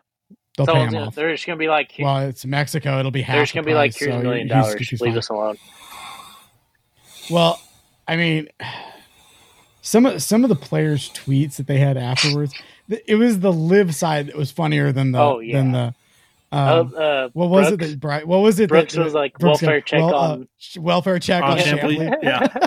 They'll 0.57 0.66
So 0.66 0.74
pay 0.74 0.81
him 0.87 0.95
off. 0.97 1.14
they're 1.14 1.33
just 1.33 1.47
gonna 1.47 1.57
be 1.57 1.68
like, 1.68 1.93
Well, 1.99 2.18
it's 2.18 2.45
Mexico. 2.45 2.99
It'll 3.01 3.11
be 3.11 3.22
half. 3.22 3.35
they're 3.35 3.43
just 3.43 3.53
the 3.53 3.59
gonna 3.59 3.66
be 3.66 3.74
like, 3.74 3.93
price, 3.93 3.99
here's 4.01 4.14
so 4.14 4.20
a 4.20 4.22
million 4.22 4.47
he's- 4.49 4.64
dollars. 4.64 4.89
he's 4.89 5.01
Leave 5.01 5.12
fine. 5.12 5.18
us 5.18 5.29
alone. 5.29 5.57
Well, 7.31 7.61
I 8.07 8.16
mean, 8.16 8.49
some 9.83 10.07
of 10.07 10.22
some 10.22 10.45
of 10.45 10.49
the 10.49 10.57
players' 10.57 11.11
tweets 11.11 11.57
that 11.57 11.66
they 11.66 11.79
had 11.79 11.97
afterwards, 11.97 12.53
th- 12.53 12.64
it 12.89 13.16
was 13.16 13.41
the 13.41 13.53
LIV 13.53 13.95
side 13.95 14.26
that 14.28 14.36
was 14.36 14.51
funnier 14.51 14.93
than 14.93 15.12
the 15.12 15.18
Oh, 15.20 15.39
yeah. 15.41 15.57
than 15.59 15.72
the. 15.72 15.95
Uh, 16.51 16.80
Um, 16.80 16.95
uh, 16.97 17.28
what 17.34 17.51
was 17.51 17.68
Brooks, 17.68 17.84
it 17.84 17.91
that 17.91 18.01
Bri- 18.01 18.24
What 18.24 18.39
was 18.39 18.59
it? 18.59 18.68
Brooks 18.70 18.95
that, 18.95 19.05
was 19.05 19.12
like 19.14 19.39
Brooks 19.39 19.61
welfare 19.62 19.80
got- 19.80 19.86
check 19.86 20.01
well, 20.01 20.14
uh, 20.14 20.32
on. 20.32 20.49
sh- 20.59 20.78
welfare 20.78 21.18
check 21.18 21.43
On 21.43 21.51
on 21.53 21.59
Chamblee. 21.59 21.99
Chamblee. 22.22 22.22
Yeah. 22.22 22.66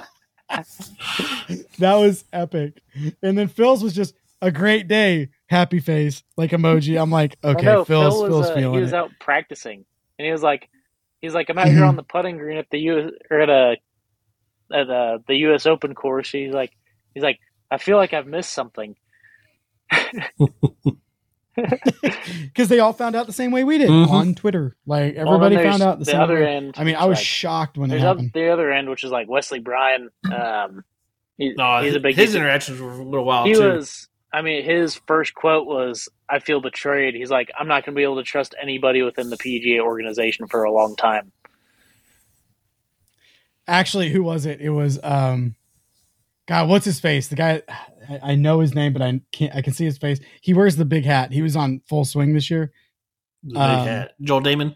that 1.80 1.96
was 1.96 2.26
epic. 2.34 2.82
And 3.22 3.38
then 3.38 3.48
Phil's 3.48 3.84
was 3.84 3.94
just 3.94 4.14
a 4.42 4.52
great 4.52 4.88
day, 4.88 5.30
happy 5.48 5.80
face, 5.80 6.24
like 6.38 6.52
emoji. 6.52 7.02
I'm 7.02 7.12
like, 7.12 7.38
okay, 7.44 7.66
no, 7.66 7.86
Phil's 7.86 8.16
Phil 8.16 8.22
was, 8.40 8.48
Phil's 8.50 8.58
uh, 8.58 8.60
he 8.72 8.80
was 8.80 8.92
it. 8.94 8.96
out 8.96 9.12
practicing, 9.20 9.86
and 10.20 10.26
he 10.26 10.32
was 10.32 10.44
like, 10.44 10.70
he's 11.22 11.34
like, 11.34 11.50
I'm 11.50 11.58
out 11.58 11.68
here 11.70 11.86
on 11.86 11.96
the 11.96 12.04
putting 12.04 12.38
green 12.38 12.58
at 12.58 12.68
the 12.72 12.80
U 12.80 13.12
or 13.30 13.40
at 13.42 13.50
a 13.50 13.76
at 14.74 14.90
uh, 14.90 15.18
the 15.28 15.36
U.S. 15.38 15.66
Open 15.66 15.94
course. 15.96 16.30
He's 16.32 16.54
like, 16.54 16.72
he's 17.14 17.24
like, 17.24 17.40
I 17.70 17.78
feel 17.78 17.98
like 17.98 18.14
I've 18.14 18.28
missed 18.28 18.54
something. 18.54 18.96
Because 21.56 22.70
they 22.70 22.80
all 22.80 22.94
found 22.94 23.16
out 23.16 23.28
the 23.28 23.34
same 23.34 23.52
way 23.52 23.64
we 23.64 23.78
did 23.78 23.90
Mhm. 23.90 24.10
on 24.10 24.36
Twitter. 24.36 24.76
Like 24.86 25.16
everybody 25.16 25.56
then 25.56 25.66
found 25.66 25.84
out 25.84 26.00
the, 26.00 26.06
the 26.06 26.12
same 26.12 26.22
other 26.22 26.36
way. 26.40 26.56
end. 26.56 26.76
I 26.78 26.84
mean, 26.84 26.96
I 26.96 27.06
was 27.06 27.18
like, 27.18 27.26
shocked 27.26 27.78
when 27.78 27.90
there's 27.90 28.02
oth- 28.02 28.08
happened. 28.18 28.32
the 28.34 28.50
other 28.50 28.72
end, 28.72 28.90
which 28.90 29.04
is 29.04 29.12
like 29.12 29.30
Wesley 29.30 29.60
Bryan. 29.60 30.10
Um, 30.34 30.84
he- 31.38 31.54
No, 31.58 31.82
he's 31.82 31.96
a 31.96 32.00
big. 32.00 32.16
his 32.16 32.36
interactions 32.36 32.80
were 32.80 32.92
a 32.92 33.04
little 33.04 33.26
wild 33.26 33.48
he 33.48 33.54
too. 33.54 33.62
was. 33.74 34.08
I 34.34 34.42
mean, 34.44 34.64
his 34.64 34.96
first 35.08 35.34
quote 35.34 35.68
was, 35.68 36.08
"I 36.30 36.40
feel 36.40 36.62
betrayed." 36.62 37.16
He's 37.16 37.30
like, 37.30 37.52
"I'm 37.60 37.68
not 37.68 37.84
going 37.86 37.94
to 37.96 38.00
be 38.00 38.04
able 38.04 38.16
to 38.16 38.24
trust 38.24 38.56
anybody 38.62 39.02
within 39.02 39.30
the 39.30 39.36
PGA 39.38 39.82
organization 39.82 40.48
for 40.48 40.64
a 40.64 40.72
long 40.72 40.96
time." 40.96 41.34
Actually, 43.68 44.10
who 44.10 44.24
was 44.24 44.46
it? 44.46 44.62
It 44.62 44.70
was 44.70 45.00
um, 45.04 45.56
God, 46.52 46.68
what's 46.68 46.84
his 46.86 47.00
face? 47.00 47.30
The 47.30 47.36
guy 47.38 47.62
I, 48.10 48.20
I 48.32 48.36
know 48.36 48.60
his 48.60 48.76
name, 48.76 48.92
but 48.92 49.02
I 49.02 49.22
can't. 49.32 49.56
I 49.56 49.62
can 49.62 49.72
see 49.72 49.86
his 49.86 49.98
face. 49.98 50.20
He 50.42 50.54
wears 50.54 50.76
the 50.76 50.84
big 50.84 51.06
hat. 51.06 51.32
He 51.32 51.42
was 51.42 51.56
on 51.56 51.82
Full 51.88 52.04
Swing 52.04 52.34
this 52.34 52.50
year. 52.52 52.74
The 53.44 53.54
big 53.54 53.58
um, 53.62 53.88
hat. 53.88 54.12
Joel 54.22 54.42
Dahmen. 54.42 54.76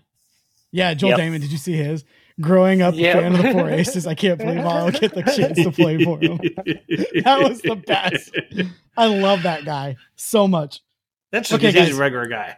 Yeah, 0.72 0.94
Joel 0.94 1.12
Yep. 1.12 1.20
Dahmen. 1.20 1.42
Did 1.42 1.52
you 1.52 1.58
see 1.58 1.74
his? 1.74 2.06
Growing 2.40 2.82
up 2.82 2.96
Yep. 2.96 3.16
a 3.18 3.22
fan 3.22 3.36
of 3.36 3.42
the 3.44 3.52
Four 3.52 3.70
Aces, 3.70 4.08
I 4.08 4.16
can't 4.16 4.38
believe 4.40 4.60
I'll 4.60 4.90
get 4.92 5.14
the 5.14 5.24
chance 5.24 5.62
to 5.64 5.72
play 5.72 6.02
for 6.04 6.18
him. 6.20 6.38
That 7.24 7.42
was 7.44 7.62
the 7.62 7.76
best. 7.76 8.32
I 8.96 9.08
love 9.08 9.44
that 9.44 9.66
guy 9.66 9.98
so 10.16 10.48
much. 10.48 10.80
That's 11.32 11.52
Okay, 11.52 11.68
because 11.68 11.74
he's 11.74 11.90
guys. 11.90 11.98
a 11.98 12.00
regular 12.00 12.28
guy. 12.28 12.56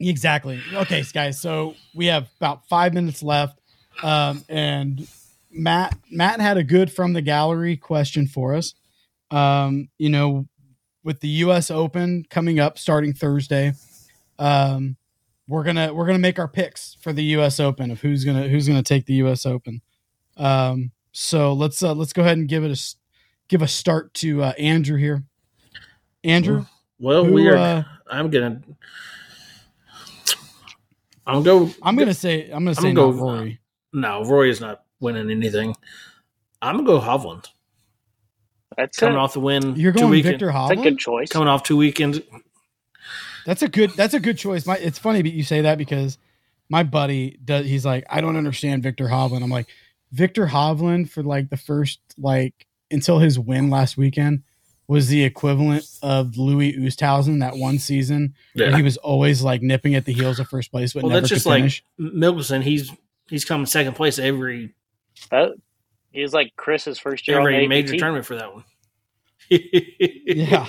Exactly. 0.00 0.60
Okay, 0.72 1.02
guys. 1.12 1.38
So 1.40 1.74
we 1.94 2.06
have 2.06 2.28
about 2.38 2.66
five 2.68 2.94
minutes 2.94 3.22
left, 3.22 3.58
um, 4.02 4.42
and 4.48 5.06
Matt 5.50 5.96
Matt 6.10 6.40
had 6.40 6.56
a 6.56 6.62
good 6.64 6.92
from 6.92 7.12
the 7.12 7.22
gallery 7.22 7.76
question 7.76 8.26
for 8.26 8.54
us. 8.54 8.74
Um, 9.30 9.88
you 9.98 10.08
know, 10.08 10.46
with 11.04 11.20
the 11.20 11.28
U.S. 11.28 11.70
Open 11.70 12.24
coming 12.30 12.60
up 12.60 12.78
starting 12.78 13.12
Thursday, 13.12 13.72
um, 14.38 14.96
we're 15.48 15.64
gonna 15.64 15.92
we're 15.92 16.06
gonna 16.06 16.18
make 16.18 16.38
our 16.38 16.48
picks 16.48 16.96
for 17.00 17.12
the 17.12 17.22
U.S. 17.24 17.58
Open 17.60 17.90
of 17.90 18.00
who's 18.00 18.24
gonna 18.24 18.48
who's 18.48 18.66
gonna 18.68 18.82
take 18.82 19.06
the 19.06 19.14
U.S. 19.14 19.44
Open. 19.46 19.80
Um, 20.36 20.92
so 21.12 21.52
let's 21.52 21.82
uh, 21.82 21.94
let's 21.94 22.12
go 22.12 22.22
ahead 22.22 22.38
and 22.38 22.48
give 22.48 22.62
it 22.64 22.68
a 22.68 22.72
s- 22.72 22.96
give 23.48 23.62
a 23.62 23.68
start 23.68 24.14
to 24.14 24.42
uh, 24.44 24.52
Andrew 24.58 24.96
here. 24.96 25.24
Andrew, 26.22 26.66
Well, 26.98 27.24
who, 27.24 27.32
we 27.32 27.48
are. 27.48 27.56
uh, 27.56 27.82
I'm 28.10 28.30
gonna. 28.30 28.60
I'm 31.26 31.42
gonna 31.42 31.44
go. 31.44 31.70
I'm 31.82 31.96
gonna 31.96 32.14
say 32.14 32.44
I'm 32.44 32.64
gonna 32.64 32.70
I'm 32.70 32.74
say 32.74 32.92
gonna 32.92 33.06
not 33.12 33.18
go- 33.18 33.22
Rory. 33.32 33.60
No, 33.92 34.22
Roy 34.24 34.48
is 34.48 34.60
not 34.60 34.82
winning 35.00 35.30
anything. 35.30 35.74
I'm 36.62 36.76
gonna 36.76 36.86
go 36.86 37.00
Hovland. 37.00 37.46
That's 38.76 38.98
Coming 38.98 39.16
it. 39.16 39.18
off 39.18 39.32
the 39.32 39.40
win. 39.40 39.74
You're 39.76 39.92
two 39.92 40.00
going 40.00 40.10
weekend- 40.12 40.34
Viktor 40.34 40.46
That's 40.52 40.70
a 40.70 40.74
Hovland. 40.76 40.82
good 40.82 40.98
choice. 40.98 41.28
Coming 41.30 41.48
off 41.48 41.62
two 41.62 41.76
weekends. 41.76 42.20
That's 43.46 43.62
a 43.62 43.68
good. 43.68 43.90
That's 43.96 44.14
a 44.14 44.20
good 44.20 44.38
choice. 44.38 44.66
My, 44.66 44.76
it's 44.76 44.98
funny 44.98 45.22
that 45.22 45.32
you 45.32 45.42
say 45.42 45.62
that 45.62 45.78
because 45.78 46.18
my 46.68 46.82
buddy 46.82 47.38
does. 47.44 47.66
He's 47.66 47.84
like, 47.86 48.04
I 48.10 48.20
don't 48.20 48.36
understand 48.36 48.82
Viktor 48.82 49.06
Hovland. 49.06 49.42
I'm 49.42 49.50
like, 49.50 49.66
Viktor 50.12 50.46
Hovland 50.46 51.08
for 51.10 51.22
like 51.22 51.48
the 51.50 51.56
first 51.56 52.00
like 52.18 52.66
until 52.90 53.18
his 53.18 53.38
win 53.38 53.70
last 53.70 53.96
weekend 53.96 54.42
was 54.88 55.08
the 55.08 55.22
equivalent 55.24 55.86
of 56.02 56.36
Louis 56.36 56.72
Oosthuizen 56.76 57.38
that 57.40 57.56
one 57.56 57.78
season 57.78 58.34
where 58.54 58.70
Yeah. 58.70 58.76
he 58.76 58.82
was 58.82 58.96
always 58.98 59.40
like 59.40 59.62
nipping 59.62 59.94
at 59.94 60.04
the 60.04 60.12
heels 60.12 60.40
of 60.40 60.48
first 60.48 60.72
place, 60.72 60.92
but 60.92 61.04
Well, 61.04 61.10
never 61.10 61.20
that's 61.20 61.30
could 61.30 61.34
just 61.36 61.46
like 61.46 61.60
finish. 61.60 62.64
He's 62.64 62.92
he's 63.28 63.44
coming 63.44 63.66
second 63.66 63.94
place 63.94 64.18
every 64.18 64.74
That, 65.30 65.52
he 66.12 66.22
was 66.22 66.32
like 66.32 66.54
Chris's 66.56 66.98
first 66.98 67.28
year 67.28 67.38
on 67.38 67.46
every 67.46 67.60
the 67.60 67.68
major 67.68 67.96
tournament 67.96 68.26
for 68.26 68.36
that 68.36 68.52
one. 68.52 68.64
Yeah. 69.50 70.66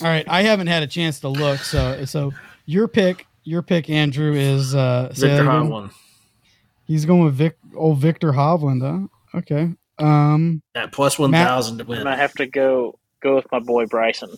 All 0.00 0.08
right, 0.08 0.28
I 0.28 0.42
haven't 0.42 0.66
had 0.66 0.82
a 0.82 0.86
chance 0.86 1.20
to 1.20 1.28
look. 1.28 1.60
So 1.60 2.04
so 2.04 2.32
your 2.66 2.88
pick, 2.88 3.26
your 3.44 3.62
pick, 3.62 3.88
Andrew 3.88 4.34
is 4.34 4.74
uh, 4.74 5.08
Viktor 5.12 5.26
again? 5.26 5.46
Hovland 5.46 5.92
He's 6.86 7.06
going 7.06 7.24
with 7.24 7.34
Vic, 7.34 7.56
old 7.74 7.98
Viktor 7.98 8.32
Hovland, 8.32 8.82
huh? 8.82 9.38
Okay. 9.38 9.72
Um, 9.98 10.62
at 10.74 10.92
plus 10.92 11.18
one 11.18 11.32
thousand 11.32 11.78
to 11.78 11.84
I'm 11.84 11.88
win. 11.88 11.98
gonna 12.02 12.16
have 12.16 12.34
to 12.34 12.46
go 12.46 12.98
go 13.20 13.36
with 13.36 13.46
my 13.50 13.60
boy 13.60 13.86
Bryson. 13.86 14.30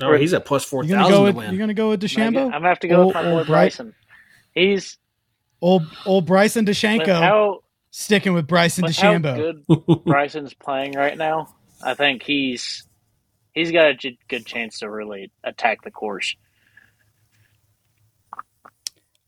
Oh, 0.00 0.14
he's 0.14 0.34
at 0.34 0.44
plus 0.44 0.64
four 0.64 0.84
you're 0.84 0.98
gonna 0.98 1.10
go 1.10 1.18
to 1.18 1.22
with 1.24 1.36
win. 1.36 1.50
you're 1.50 1.58
gonna 1.58 1.74
go 1.74 1.90
with 1.90 2.02
I'm 2.18 2.34
gonna 2.34 2.68
have 2.68 2.80
to 2.80 2.88
go 2.88 3.06
with 3.06 3.14
my 3.14 3.22
boy 3.22 3.30
old 3.38 3.46
Bryson. 3.46 3.94
He's 4.54 4.98
old 5.60 5.84
old 6.04 6.26
Bryson 6.26 6.64
with 6.64 6.78
how 6.78 7.60
sticking 7.90 8.32
with 8.32 8.46
Bryson 8.46 8.84
with 8.84 8.96
how 8.96 9.18
good 9.18 9.64
Bryson's 10.04 10.54
playing 10.54 10.92
right 10.92 11.16
now. 11.16 11.54
I 11.82 11.94
think 11.94 12.22
he's 12.22 12.86
he's 13.52 13.70
got 13.70 13.88
a 13.88 13.94
j- 13.94 14.18
good 14.28 14.44
chance 14.46 14.80
to 14.80 14.90
really 14.90 15.30
attack 15.44 15.82
the 15.82 15.90
course. 15.90 16.34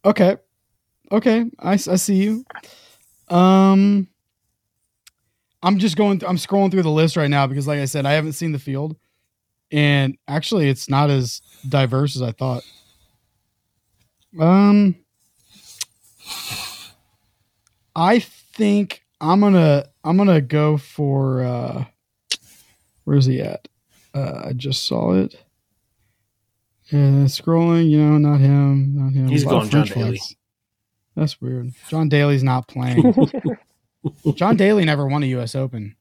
Okay, 0.04 0.36
okay, 1.10 1.44
I, 1.58 1.72
I 1.72 1.76
see 1.76 2.16
you. 2.16 2.44
Um, 3.28 4.08
I'm 5.62 5.78
just 5.78 5.96
going. 5.96 6.22
I'm 6.26 6.36
scrolling 6.36 6.70
through 6.70 6.82
the 6.82 6.90
list 6.90 7.16
right 7.16 7.30
now 7.30 7.46
because, 7.46 7.66
like 7.66 7.78
I 7.78 7.86
said, 7.86 8.04
I 8.04 8.12
haven't 8.12 8.34
seen 8.34 8.52
the 8.52 8.58
field, 8.58 8.96
and 9.72 10.18
actually, 10.28 10.68
it's 10.68 10.90
not 10.90 11.08
as 11.08 11.40
diverse 11.66 12.16
as 12.16 12.22
I 12.22 12.32
thought. 12.32 12.62
Um, 14.38 14.96
I 17.96 18.18
think 18.18 19.04
I'm 19.20 19.40
gonna 19.40 19.86
I'm 20.02 20.16
gonna 20.16 20.40
go 20.40 20.76
for 20.76 21.42
uh, 21.42 21.84
where's 23.04 23.26
he 23.26 23.40
at? 23.40 23.68
Uh, 24.14 24.42
I 24.46 24.52
just 24.52 24.84
saw 24.86 25.12
it. 25.14 25.34
Uh, 26.92 27.26
scrolling, 27.26 27.88
you 27.90 27.98
know, 27.98 28.18
not 28.18 28.40
him, 28.40 28.94
not 28.96 29.12
him. 29.12 29.28
He's 29.28 29.44
A 29.44 29.48
lot 29.48 29.64
of 29.64 29.70
going 29.70 29.84
John 29.86 29.96
Daly. 29.96 30.16
flags. 30.18 30.36
That's 31.16 31.40
weird. 31.40 31.72
John 31.88 32.08
Daly's 32.08 32.42
not 32.42 32.68
playing. 32.68 33.14
John 34.34 34.56
Daly 34.56 34.84
never 34.84 35.06
won 35.06 35.22
a 35.22 35.26
U.S. 35.26 35.54
Open. 35.54 35.96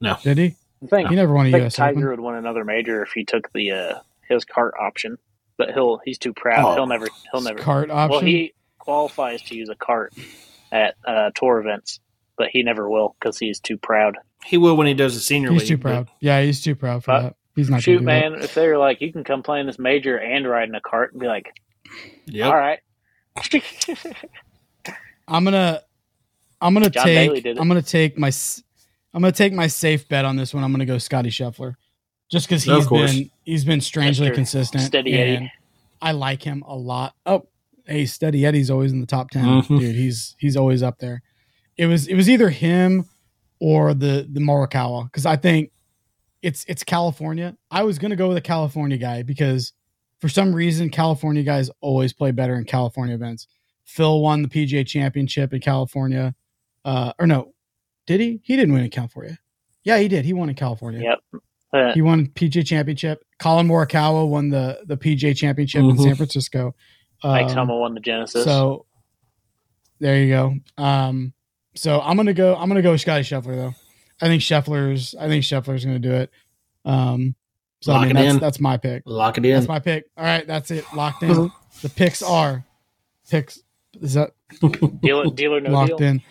No. 0.00 0.16
did 0.22 0.38
he? 0.38 0.54
I 0.82 0.86
think, 0.86 1.08
He 1.10 1.16
never 1.16 1.34
won 1.34 1.46
a 1.46 1.48
I 1.48 1.52
think 1.52 1.62
U.S. 1.62 1.74
Tiger 1.76 2.12
Open. 2.12 2.22
would 2.22 2.26
win 2.28 2.34
another 2.36 2.64
major 2.64 3.02
if 3.02 3.10
he 3.12 3.24
took 3.24 3.52
the 3.52 3.70
uh, 3.72 3.98
his 4.28 4.44
cart 4.44 4.74
option, 4.80 5.18
but 5.58 5.72
he'll 5.72 5.98
he's 6.04 6.18
too 6.18 6.32
proud. 6.32 6.64
Oh. 6.64 6.74
he'll 6.74 6.86
never 6.86 7.08
he'll 7.32 7.42
never. 7.42 7.58
Cart 7.58 7.90
option. 7.90 8.10
Well, 8.10 8.20
he 8.20 8.54
qualifies 8.86 9.42
to 9.42 9.54
use 9.56 9.68
a 9.68 9.74
cart 9.74 10.14
at 10.72 10.94
uh, 11.04 11.30
tour 11.34 11.58
events, 11.60 12.00
but 12.38 12.48
he 12.52 12.62
never 12.62 12.88
will 12.88 13.16
because 13.20 13.36
he's 13.38 13.58
too 13.60 13.76
proud. 13.76 14.16
He 14.44 14.56
will 14.56 14.76
when 14.76 14.86
he 14.86 14.94
does 14.94 15.14
the 15.14 15.20
senior 15.20 15.50
he's 15.50 15.62
league. 15.62 15.68
too 15.68 15.76
but- 15.76 15.82
proud. 15.90 16.08
Yeah, 16.20 16.40
he's 16.42 16.62
too 16.62 16.74
proud 16.76 17.04
for 17.04 17.10
Uh, 17.10 17.22
that. 17.22 17.36
He's 17.56 17.68
not 17.70 17.82
Shoot, 17.82 18.04
gonna 18.04 18.22
do 18.22 18.30
man! 18.30 18.42
If 18.42 18.54
they're 18.54 18.76
like, 18.78 19.00
you 19.00 19.10
can 19.12 19.24
come 19.24 19.42
play 19.42 19.60
in 19.60 19.66
this 19.66 19.78
major 19.78 20.18
and 20.18 20.46
ride 20.46 20.68
in 20.68 20.74
a 20.74 20.80
cart, 20.80 21.12
and 21.12 21.20
be 21.20 21.26
like, 21.26 21.52
Yep. 22.26 22.46
all 22.46 22.54
right. 22.56 22.78
that. 23.50 24.14
I'm 25.28 25.42
gonna, 25.44 25.80
I'm 26.60 26.74
gonna 26.74 26.90
John 26.90 27.06
Daly 27.06 27.36
take, 27.36 27.44
did 27.44 27.56
it. 27.56 27.60
I'm 27.60 27.66
gonna 27.68 27.82
take 27.82 28.16
my, 28.18 28.28
s- 28.28 28.62
I'm 29.14 29.22
gonna 29.22 29.32
take 29.32 29.52
my 29.52 29.66
safe 29.66 30.06
bet 30.08 30.24
on 30.24 30.36
this 30.36 30.52
one. 30.54 30.62
I'm 30.64 30.70
gonna 30.70 30.84
go 30.86 30.98
Scottie 30.98 31.30
Scheffler, 31.30 31.74
just 32.30 32.46
because 32.46 32.66
Of 32.68 32.76
he's 32.76 32.86
course. 32.86 33.14
been, 33.14 33.30
he's 33.44 33.64
been 33.64 33.80
strangely 33.80 34.28
Mr. 34.30 34.34
consistent. 34.34 34.82
Steady 34.84 35.18
and 35.18 35.50
I 36.02 36.12
like 36.12 36.42
him 36.42 36.62
a 36.66 36.76
lot. 36.76 37.14
Oh, 37.24 37.46
hey, 37.86 38.06
Steady 38.06 38.44
Eddie's 38.46 38.70
always 38.70 38.92
in 38.92 39.00
the 39.00 39.06
top 39.06 39.30
10 39.30 39.44
Mhm. 39.44 39.78
dude. 39.80 39.94
He's 39.96 40.34
he's 40.38 40.56
always 40.56 40.82
up 40.82 40.98
there. 40.98 41.22
It 41.76 41.86
was 41.86 42.06
it 42.08 42.14
was 42.14 42.28
either 42.28 42.50
him 42.50 43.04
or 43.60 43.94
the 43.94 44.26
the 44.30 44.40
Morikawa 44.40 45.04
because 45.04 45.26
I 45.26 45.36
think 45.36 45.70
it's 46.42 46.64
it's 46.68 46.84
California. 46.84 47.56
I 47.70 47.82
was 47.84 47.98
gonna 47.98 48.16
go 48.16 48.28
with 48.28 48.36
a 48.36 48.40
California 48.42 48.96
guy 48.98 49.22
because 49.22 49.72
for 50.20 50.28
some 50.28 50.54
reason 50.54 50.90
California 50.90 51.42
guys 51.42 51.70
always 51.80 52.12
play 52.12 52.30
better 52.30 52.56
in 52.56 52.64
California 52.64 53.14
events. 53.14 53.46
Phil 53.84 54.20
won 54.20 54.42
the 54.42 54.48
PGA 54.48 54.84
Championship 54.86 55.52
in 55.54 55.60
California, 55.60 56.34
uh, 56.84 57.12
or 57.18 57.26
no, 57.26 57.52
did 58.06 58.20
he? 58.20 58.40
He 58.42 58.56
didn't 58.56 58.74
win 58.74 58.82
in 58.84 58.90
California. 58.90 59.38
Yeah, 59.84 59.98
he 59.98 60.08
did. 60.08 60.24
He 60.24 60.32
won 60.32 60.48
in 60.48 60.56
California. 60.56 61.00
Yep. 61.00 61.42
Uh, 61.72 61.92
He 61.94 62.00
won 62.02 62.26
PJ 62.28 62.64
championship. 62.66 63.22
Collin 63.38 63.68
Morikawa 63.68 64.26
won 64.28 64.48
the 64.48 64.80
the 64.86 64.96
PJ 64.96 65.34
championship 65.36 65.82
in 65.82 65.92
Mhm. 65.96 66.02
San 66.02 66.14
Francisco. 66.16 66.74
Mike 67.24 67.46
Um, 67.48 67.54
Homa 67.56 67.76
won 67.76 67.94
the 67.94 68.00
Genesis. 68.00 68.44
So 68.44 68.86
there 70.00 70.22
you 70.22 70.28
go. 70.28 70.54
Um, 70.82 71.32
so 71.74 72.00
I'm 72.00 72.16
gonna 72.16 72.34
go. 72.34 72.54
I'm 72.56 72.68
gonna 72.68 72.82
go 72.82 72.92
with 72.92 73.00
Scottie 73.00 73.22
Scheffler 73.24 73.54
though. 73.56 73.74
I 74.20 74.26
think 74.28 74.42
Scheffler's. 74.42 75.14
I 75.18 75.28
think 75.28 75.44
Scheffler's 75.44 75.84
gonna 75.84 75.98
do 75.98 76.12
it. 76.12 76.30
Um, 76.84 77.34
so 77.80 77.92
I 77.92 77.96
Lock 77.96 78.06
mean 78.08 78.16
it 78.16 78.20
that's 78.22 78.34
in. 78.34 78.40
that's 78.40 78.60
my 78.60 78.76
pick. 78.76 79.02
Lock 79.06 79.38
it 79.38 79.44
in. 79.44 79.54
That's 79.54 79.68
my 79.68 79.78
pick. 79.78 80.06
All 80.16 80.24
right, 80.24 80.46
that's 80.46 80.70
it. 80.70 80.84
Locked 80.94 81.22
in. 81.22 81.50
the 81.82 81.88
picks 81.88 82.22
are 82.22 82.64
picks. 83.28 83.60
Is 84.00 84.14
that 84.14 84.32
deal, 85.00 85.30
deal 85.30 85.54
or 85.54 85.60
no 85.60 85.70
locked 85.70 85.98
deal? 85.98 86.02
in? 86.02 86.22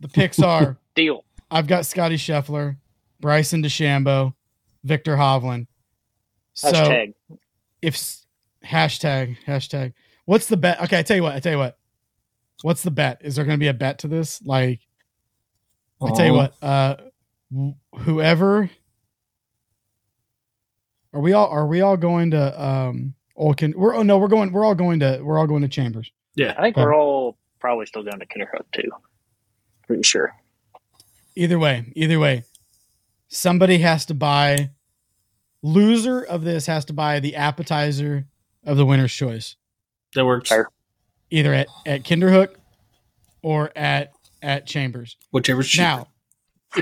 The 0.00 0.08
picks 0.08 0.40
are. 0.40 0.76
Deal. 0.94 1.24
I've 1.50 1.68
got 1.68 1.86
Scottie 1.86 2.16
Scheffler, 2.16 2.76
Bryson 3.20 3.62
DeChambeau, 3.62 4.34
Viktor 4.82 5.16
Hovland. 5.16 5.68
So 6.54 6.72
Hashtag. 6.72 7.14
if 7.80 7.94
s- 7.94 8.26
hashtag 8.64 9.36
hashtag 9.46 9.92
what's 10.24 10.46
the 10.48 10.56
bet 10.56 10.80
okay 10.82 10.98
i 10.98 11.02
tell 11.02 11.16
you 11.16 11.22
what 11.22 11.34
i 11.34 11.40
tell 11.40 11.52
you 11.52 11.58
what 11.58 11.78
what's 12.62 12.82
the 12.82 12.90
bet 12.90 13.20
is 13.22 13.36
there 13.36 13.44
going 13.44 13.56
to 13.56 13.60
be 13.60 13.68
a 13.68 13.74
bet 13.74 13.98
to 14.00 14.08
this 14.08 14.42
like 14.44 14.80
i 16.02 16.10
tell 16.12 16.26
you 16.26 16.32
Oh. 16.32 16.36
what 16.36 16.54
uh 16.62 16.96
whoever 18.00 18.68
are 21.14 21.20
we 21.20 21.32
all 21.32 21.48
are 21.48 21.66
we 21.66 21.80
all 21.80 21.96
going 21.96 22.30
to 22.32 22.62
um 22.62 23.14
Olkin? 23.38 23.74
we're 23.74 23.94
oh 23.94 24.02
no 24.02 24.18
we're 24.18 24.28
going 24.28 24.52
we're 24.52 24.64
all 24.64 24.74
going 24.74 25.00
to 25.00 25.20
we're 25.22 25.38
all 25.38 25.46
going 25.46 25.62
to 25.62 25.68
chambers 25.68 26.10
Yeah. 26.34 26.54
I 26.58 26.62
think 26.62 26.76
we're 26.76 26.94
all 26.94 27.38
probably 27.60 27.86
still 27.86 28.02
going 28.02 28.18
to 28.20 28.26
Kinderhook 28.26 28.64
too. 28.72 28.90
Pretty 29.86 30.02
sure. 30.02 30.34
either 31.36 31.58
way 31.58 31.92
either 31.96 32.18
way 32.18 32.44
somebody 33.28 33.78
has 33.78 34.04
to 34.06 34.14
buy 34.14 34.70
loser 35.62 36.22
of 36.22 36.42
this 36.44 36.66
has 36.66 36.84
to 36.86 36.92
buy 36.92 37.20
the 37.20 37.34
appetizer 37.36 38.26
of 38.68 38.76
the 38.76 38.86
winner's 38.86 39.12
choice 39.12 39.56
That 40.14 40.24
works. 40.24 40.48
Fair. 40.50 40.68
either 41.30 41.52
at 41.54 41.66
at 41.86 42.02
Kinderhook 42.04 42.54
or 43.42 43.70
at 43.76 44.12
at 44.42 44.66
Chambers. 44.66 45.16
Whichever's 45.32 45.68
cheaper. 45.68 45.82
Now, 45.84 46.08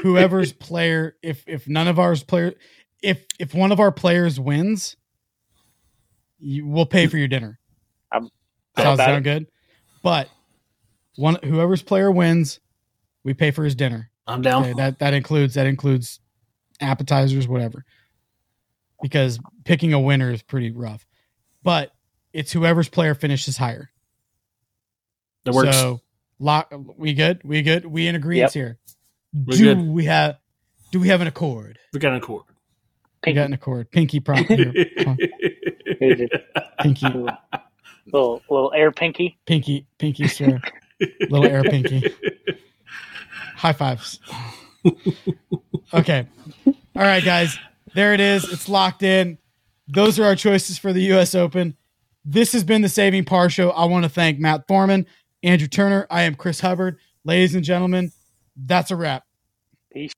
whoever's 0.03 0.53
player, 0.68 1.16
if 1.22 1.45
if 1.47 1.66
none 1.68 1.89
of 1.89 1.99
ours 1.99 2.22
player, 2.22 2.55
if 3.03 3.24
if 3.39 3.55
one 3.55 3.72
of 3.72 3.80
our 3.80 3.93
players 3.93 4.39
wins, 4.41 4.97
you 6.39 6.66
will 6.66 6.87
pay 6.87 7.07
for 7.07 7.16
your 7.18 7.28
dinner. 7.28 7.59
I'm- 8.12 8.28
Sounds 8.76 8.99
sound 8.99 9.24
good, 9.24 9.47
but 10.03 10.28
one 11.16 11.39
whoever's 11.43 11.80
player 11.82 12.11
wins, 12.11 12.61
we 13.24 13.32
pay 13.32 13.51
for 13.51 13.64
his 13.64 13.74
dinner. 13.74 14.11
I'm 14.26 14.43
down. 14.43 14.64
Okay, 14.64 14.72
that 14.74 14.99
that 14.99 15.14
includes 15.14 15.55
that 15.55 15.66
includes 15.66 16.20
appetizers, 16.80 17.49
whatever. 17.49 17.84
Because 19.01 19.39
picking 19.64 19.95
a 19.95 20.01
winner 20.01 20.30
is 20.30 20.43
pretty 20.43 20.70
rough, 20.72 21.07
but 21.67 21.91
it's 22.33 22.53
whoever's 22.53 22.89
player 22.89 23.12
finishes 23.17 23.57
higher. 23.57 23.91
That 25.45 25.53
works. 25.53 25.77
So, 25.77 26.01
lock. 26.39 26.73
We 26.97 27.12
good? 27.12 27.41
We 27.43 27.61
good? 27.62 27.85
We 27.85 28.07
in 28.07 28.14
agreement 28.14 28.55
Yep. 28.55 28.62
here? 28.62 28.79
We're 29.35 29.57
do 29.57 29.75
good. 29.75 29.87
we 29.89 30.05
have? 30.05 30.37
Do 30.93 31.01
we 31.01 31.09
have 31.09 31.21
an 31.21 31.27
accord? 31.27 31.79
we 31.93 31.99
got 31.99 32.12
an 32.12 32.19
accord. 32.19 32.45
We 33.27 33.33
got 33.33 33.47
an 33.47 33.53
accord. 33.53 33.91
Pinky 33.91 34.21
prom. 34.21 34.45
here. 34.45 34.73
Pinky, 36.81 37.07
little 38.12 38.43
little 38.49 38.73
air 38.73 38.93
pinky. 38.93 39.37
pinky, 39.47 39.87
pinky, 39.99 40.29
sir. 40.29 40.61
Little 41.29 41.47
air 41.47 41.64
pinky. 41.64 42.14
High 43.57 43.73
fives. 43.73 44.21
okay. 45.93 46.29
All 46.67 46.75
right, 47.03 47.25
guys. 47.25 47.59
There 47.95 48.14
it 48.14 48.21
is. 48.21 48.45
It's 48.53 48.69
locked 48.69 49.03
in. 49.03 49.39
Those 49.89 50.18
are 50.18 50.24
our 50.24 50.37
choices 50.37 50.78
for 50.78 50.93
the 50.93 51.03
U.S. 51.03 51.34
Open. 51.34 51.76
This 52.24 52.53
has 52.53 52.64
been 52.64 52.82
the 52.82 52.89
Saving 52.89 53.24
Par 53.24 53.49
Show. 53.49 53.70
I 53.70 53.84
want 53.84 54.05
to 54.05 54.09
thank 54.09 54.39
Matt 54.39 54.66
Thorman, 54.66 55.07
Andrew 55.43 55.68
Turner. 55.68 56.07
I 56.11 56.22
am 56.22 56.34
Chris 56.34 56.61
Hubbard. 56.61 56.99
Ladies 57.24 57.55
and 57.55 57.64
gentlemen, 57.64 58.11
that's 58.57 58.91
a 58.91 58.97
wrap. 58.97 59.24
Peace. 59.93 60.12